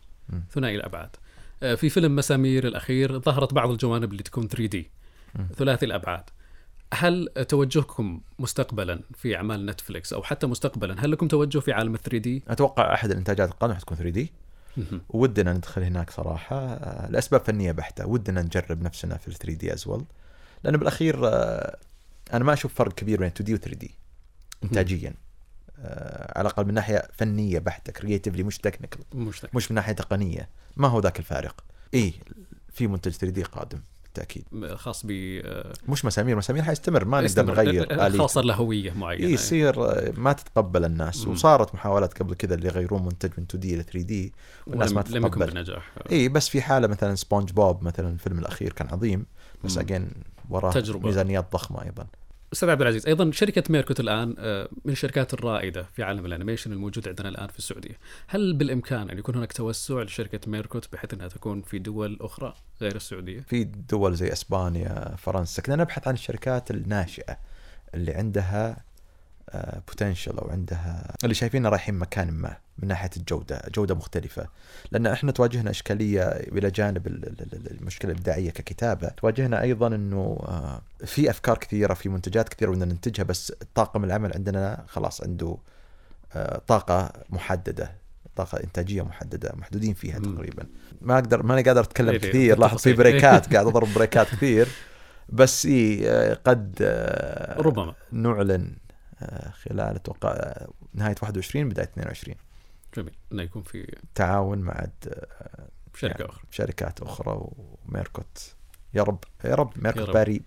ثنائي 0.52 0.76
الأبعاد. 0.76 1.16
آه، 1.62 1.74
في 1.74 1.88
فيلم 1.88 2.16
مسامير 2.16 2.66
الأخير 2.66 3.18
ظهرت 3.20 3.54
بعض 3.54 3.70
الجوانب 3.70 4.12
اللي 4.12 4.22
تكون 4.22 4.48
3D. 4.48 4.90
ثلاثي 5.56 5.86
الأبعاد. 5.86 6.24
هل 6.94 7.28
توجهكم 7.48 8.20
مستقبلا 8.38 9.00
في 9.14 9.36
أعمال 9.36 9.66
نتفليكس 9.66 10.12
أو 10.12 10.22
حتى 10.22 10.46
مستقبلا 10.46 11.04
هل 11.04 11.10
لكم 11.10 11.28
توجه 11.28 11.58
في 11.58 11.72
عالم 11.72 11.94
ال 11.94 12.00
3D؟ 12.00 12.42
أتوقع 12.48 12.94
أحد 12.94 13.10
الإنتاجات 13.10 13.48
القادمة 13.48 13.76
حتكون 13.76 13.96
3D. 13.96 14.32
ودنا 15.08 15.52
ندخل 15.52 15.82
هناك 15.82 16.10
صراحة. 16.10 16.56
آه، 16.56 17.10
لأسباب 17.10 17.40
فنية 17.40 17.72
بحتة 17.72 18.06
ودنا 18.06 18.42
نجرب 18.42 18.82
نفسنا 18.82 19.16
في 19.16 19.28
ال 19.28 19.34
3D 19.34 19.74
as 19.74 19.88
well 19.88 20.04
لأنه 20.64 20.78
بالأخير 20.78 21.28
آه، 21.28 21.76
أنا 22.32 22.44
ما 22.44 22.52
أشوف 22.52 22.74
فرق 22.74 22.92
كبير 22.92 23.18
بين 23.18 23.28
2D 23.28 23.54
و 23.54 23.56
3D 23.56 23.94
إنتاجيا. 24.64 25.14
آه، 25.78 26.38
على 26.38 26.48
الأقل 26.48 26.66
من 26.66 26.74
ناحية 26.74 27.08
فنية 27.12 27.58
بحتة 27.58 27.92
creatively 27.92 28.42
مش 28.42 28.58
technical 28.58 29.00
مش 29.14 29.46
مش 29.54 29.70
من 29.70 29.74
ناحية 29.74 29.92
تقنية. 29.92 30.48
ما 30.76 30.88
هو 30.88 31.00
ذاك 31.00 31.18
الفارق؟ 31.18 31.64
إيه 31.94 32.12
في 32.72 32.86
منتج 32.86 33.12
3D 33.12 33.42
قادم. 33.42 33.80
بالتأكيد 34.20 34.74
خاص 34.74 35.06
ب 35.06 35.10
آه، 35.44 35.72
مش 35.88 36.04
مسامير 36.04 36.36
مسامير 36.36 36.62
حيستمر 36.62 37.04
ما 37.04 37.20
نقدر. 37.20 37.44
نغير 37.46 38.06
آليته 38.06 38.18
خاصة 38.18 38.40
له 38.40 38.54
هويه 38.54 38.92
معينة 38.92 39.26
إيه 39.26 39.34
يصير 39.34 39.84
آه، 39.84 40.12
ما 40.16 40.32
تتقبل 40.32 40.84
الناس 40.84 41.26
مم. 41.26 41.32
وصارت 41.32 41.74
محاولات 41.74 42.18
قبل 42.22 42.34
كذا 42.34 42.54
اللي 42.54 42.66
يغيرون 42.66 43.02
منتج 43.04 43.30
من 43.38 43.44
2D 43.44 43.74
إلى 43.74 43.82
3D 43.82 44.32
والناس 44.66 44.92
ما 44.92 45.04
ولم- 45.06 45.16
لم 45.16 45.26
يكن 45.26 45.38
تتقبل 45.40 45.54
بنجاح 45.54 45.92
إي 46.12 46.28
بس 46.28 46.48
في 46.48 46.62
حالة 46.62 46.86
مثلا 46.88 47.14
سبونج 47.14 47.52
بوب 47.52 47.82
مثلا 47.82 48.08
الفيلم 48.08 48.38
الأخير 48.38 48.72
كان 48.72 48.88
عظيم 48.92 49.26
بس. 49.64 49.78
again 49.78 50.08
وراه 50.50 50.70
تجربة. 50.72 51.06
ميزانيات 51.06 51.52
ضخمة 51.52 51.82
أيضا 51.82 52.06
أستاذ 52.52 52.70
عبد 52.70 52.80
العزيز 52.80 53.06
أيضا 53.06 53.30
شركة 53.30 53.62
ميركوت 53.70 54.00
الآن 54.00 54.34
آه، 54.38 54.68
من 54.84 54.92
الشركات 54.92 55.34
الرائدة 55.34 55.82
في 55.82 56.02
عالم 56.02 56.26
الأنيميشن 56.26 56.72
الموجود 56.72 57.08
عندنا 57.08 57.28
الآن 57.28 57.48
في 57.48 57.58
السعودية. 57.58 57.98
هل 58.26 58.52
بالإمكان 58.52 59.10
أن 59.10 59.18
يكون 59.18 59.34
هناك 59.34 59.52
توسع 59.52 60.02
لشركة 60.02 60.50
ميركوت 60.50 60.92
بحيث 60.92 61.14
أنها 61.14 61.28
تكون 61.28 61.62
في 61.62 61.78
دول 61.78 62.18
أخرى 62.20 62.54
غير 62.80 62.96
السعودية؟ 62.96 63.40
في 63.40 63.64
دول 63.64 64.14
زي 64.14 64.32
إسبانيا 64.32 65.16
فرنسا 65.18 65.62
كنا 65.62 65.76
نبحث 65.76 66.08
عن 66.08 66.14
الشركات 66.14 66.70
الناشئة 66.70 67.38
اللي 67.94 68.14
عندها 68.14 68.84
بوتنشل 69.88 70.38
أو 70.38 70.50
عندها 70.50 71.14
اللي 71.24 71.34
شايفيننا 71.34 71.68
رايحين 71.68 71.94
مكان 71.94 72.30
ما 72.30 72.56
من 72.78 72.88
ناحية 72.88 73.10
الجودة 73.16 73.62
جودة 73.74 73.94
مختلفة. 73.94 74.46
لأن 74.90 75.06
إحنا 75.06 75.32
تواجهنا 75.32 75.70
إشكالية 75.70 76.22
إلى 76.22 76.70
جانب 76.70 77.06
ال- 77.06 77.24
ال- 77.26 77.52
ال- 77.52 77.78
المشكلة 77.80 78.10
الإبداعية 78.12 78.50
ككتابة. 78.50 79.08
تواجهنا 79.08 79.62
أيضا 79.62 79.86
إنه 79.86 80.38
آه، 80.48 80.80
في 81.06 81.30
أفكار 81.30 81.58
كثيرة 81.58 81.94
في 81.94 82.08
منتجات 82.08 82.48
كثيرة 82.48 82.70
بدنا 82.70 82.84
ننتجها 82.84 83.24
بس 83.24 83.52
طاقم 83.74 84.04
العمل 84.04 84.32
عندنا 84.32 84.84
خلاص 84.88 85.22
عنده 85.22 85.56
آه، 86.34 86.60
طاقة 86.66 87.12
محددة 87.30 87.90
طاقة 88.36 88.60
إنتاجية 88.64 89.02
محددة 89.02 89.52
محدودين 89.56 89.94
فيها. 89.94 90.18
تقريبا. 90.18 90.66
ما 91.00 91.14
أقدر 91.14 91.42
ماني 91.42 91.62
قادر 91.62 91.80
أتكلم 91.80 92.08
إيه، 92.08 92.22
إيه، 92.22 92.28
كثير 92.30 92.58
لاحظ 92.58 92.78
في. 92.78 92.92
break 92.92 93.37
ات 93.37 93.46
قاعد 93.54 93.66
أضرب 93.66 93.88
break 93.94 94.21
ات 94.21 94.26
كثير. 94.26 94.68
بس 95.28 95.66
اي 95.66 96.10
آه، 96.10 96.34
قد 96.44 96.74
آه، 96.80 97.60
ربما. 97.60 97.94
نعلن 98.12 98.72
آه، 98.72 98.85
خلال 99.62 99.94
أتوقع 99.96 100.30
آه، 100.30 100.68
نهاية 100.94 101.14
21 101.22 101.68
بداية 101.68 101.86
22 101.86 102.36
جميل. 102.96 103.12
إنه 103.32 103.42
يكون 103.42 103.62
في 103.62 103.96
تعاون 104.14 104.58
مع 104.58 104.84
د- 105.04 105.24
شركة 105.94 106.12
يعني 106.20 106.30
أخرى. 106.30 106.44
شركات 106.50 107.00
أخرى 107.02 107.40
وميركوت. 107.88 108.54
يا 108.94 109.02
رب 109.02 109.18
يا 109.44 109.54
رب 109.54 109.72
ميركوت. 109.76 110.10
باري 110.10 110.42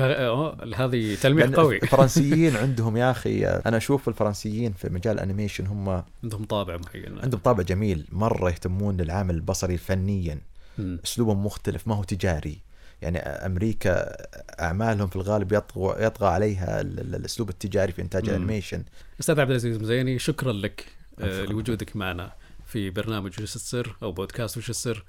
آه، 0.00 0.74
هذه 0.76 1.14
تلميح 1.14 1.46
قوي. 1.46 1.76
الفرنسيين 1.82 2.56
عندهم 2.64 2.96
يا 2.96 3.10
أخي 3.10 3.46
آه، 3.46 3.62
أنا 3.66 3.76
أشوف 3.76 4.08
الفرنسيين 4.08 4.72
في 4.72 4.88
مجال 4.88 5.14
الأنيميشن 5.14 5.66
هم 5.66 6.02
عندهم 6.24 6.44
طابع 6.44 6.76
معين. 6.76 7.18
عندهم 7.18 7.40
طابع 7.40 7.62
جميل. 7.62 8.06
مرة 8.12 8.50
يهتمون 8.50 8.96
للعامل 8.96 9.34
البصري 9.34 9.76
فنيا. 9.78 10.38
أسلوبهم 10.78 11.46
مختلف 11.46 11.88
ما 11.88 11.94
هو 11.94 12.04
تجاري. 12.04 12.58
يعني 13.02 13.18
أمريكا 13.18 14.16
أعمالهم 14.60 15.08
في 15.08 15.16
الغالب 15.16 15.52
يطغى 15.52 16.04
يطغى 16.04 16.28
عليها 16.28 16.80
ال- 16.80 17.00
ال- 17.00 17.14
الأسلوب 17.14 17.48
التجاري 17.48 17.92
في 17.92 18.02
إنتاج. 18.02 18.28
الانيميشن 18.28 18.84
أستاذ 19.20 19.40
عبد 19.40 19.50
العزيز 19.50 19.78
مزيني 19.78 20.18
شكرا 20.18 20.52
لك 20.52 20.86
آه،. 21.18 21.44
لوجودك 21.44 21.96
معنا 21.96 22.32
في 22.66 22.90
برنامج 22.90 23.40
وش 23.42 23.56
السر 23.56 23.96
أو 24.02 24.12
بودكاست 24.12 24.56
وش 24.58 24.70
السر 24.70 25.04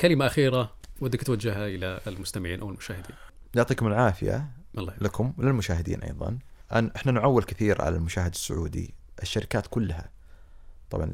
كلمة 0.00 0.26
أخيرة 0.26 0.72
ودك 1.00 1.22
توجهها 1.22 1.66
إلى 1.66 2.00
المستمعين 2.06 2.60
أو 2.60 2.68
المشاهدين 2.70 3.16
يعطيكم 3.54 3.86
العافية 3.86 4.46
الله. 4.78 4.94
لكم 5.00 5.32
وللمشاهدين 5.38 6.02
أيضا 6.02 6.38
أن 6.72 6.90
إحنا 6.96 7.12
نعول 7.12 7.42
كثير 7.42 7.82
على 7.82 7.96
المشاهد 7.96 8.30
السعودي 8.32 8.94
الشركات 9.22 9.66
كلها 9.66 10.10
طبعا 10.90 11.10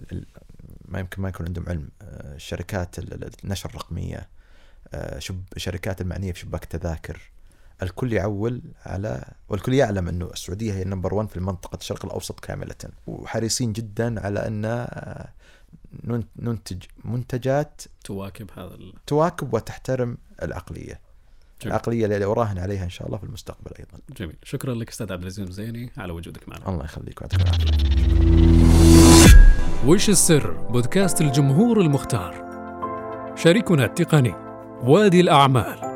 ما 0.84 0.98
يمكن 1.00 1.22
ما 1.22 1.28
يكون 1.28 1.46
عندهم 1.46 1.64
علم 1.68 1.88
آه، 2.02 2.34
الشركات 2.34 2.98
ال- 2.98 3.12
ال- 3.14 3.30
النشر 3.44 3.70
الرقمية 3.70 4.28
شب 5.18 5.40
الشركات 5.56 6.00
المعنية 6.00 6.32
في 6.32 6.40
شباك 6.40 6.62
التذاكر. 6.64 7.20
الكل 7.82 8.12
يعول 8.12 8.62
على 8.86 9.24
والكل 9.48 9.74
يعلم 9.74 10.08
أنه 10.08 10.30
السعودية 10.32 10.72
هي 10.72 10.82
النمبر 10.82 11.14
1 11.14 11.28
في 11.28 11.40
منطقة 11.40 11.76
الشرق 11.76 12.04
الأوسط 12.04 12.40
كاملة. 12.40 12.74
وحريصين 13.06 13.72
جدا 13.72 14.26
على 14.26 14.46
أن 14.46 14.64
آه، 14.64 15.28
نن- 16.04 16.24
ننتج 16.36 16.82
منتجات 17.04 17.82
تواكب 18.04 18.50
هذا 18.56 18.74
ال... 18.74 18.92
تواكب 19.06 19.54
وتحترم 19.54 20.18
العقلية. 20.42 21.00
جميل. 21.62 21.66
العقلية 21.74 22.04
اللي 22.04 22.24
اراهن 22.24 22.58
عليها 22.58 22.84
إن 22.84 22.90
شاء 22.90 23.06
الله 23.06 23.18
في 23.18 23.24
المستقبل 23.24 23.70
أيضا. 23.78 23.98
جميل. 24.16 24.36
شكرا 24.42 24.74
لك 24.74 24.88
أستاذ 24.90 25.12
عبد 25.12 25.22
العزيز 25.22 25.46
الزيني 25.48 25.90
على 25.96 26.12
وجودك 26.12 26.48
معنا. 26.48 26.68
الله 26.68 26.84
يخليك 26.84 27.20
ويعطيك 27.20 27.40
العافية. 27.40 27.64
وش 29.86 30.08
السر؟ 30.08 30.52
بودكاست 30.52 31.20
الجمهور 31.20 31.80
المختار. 31.80 32.44
شريكنا 33.36 33.84
التقني. 33.84 34.34
وادي 34.82 35.20
الأعمال. 35.20 35.93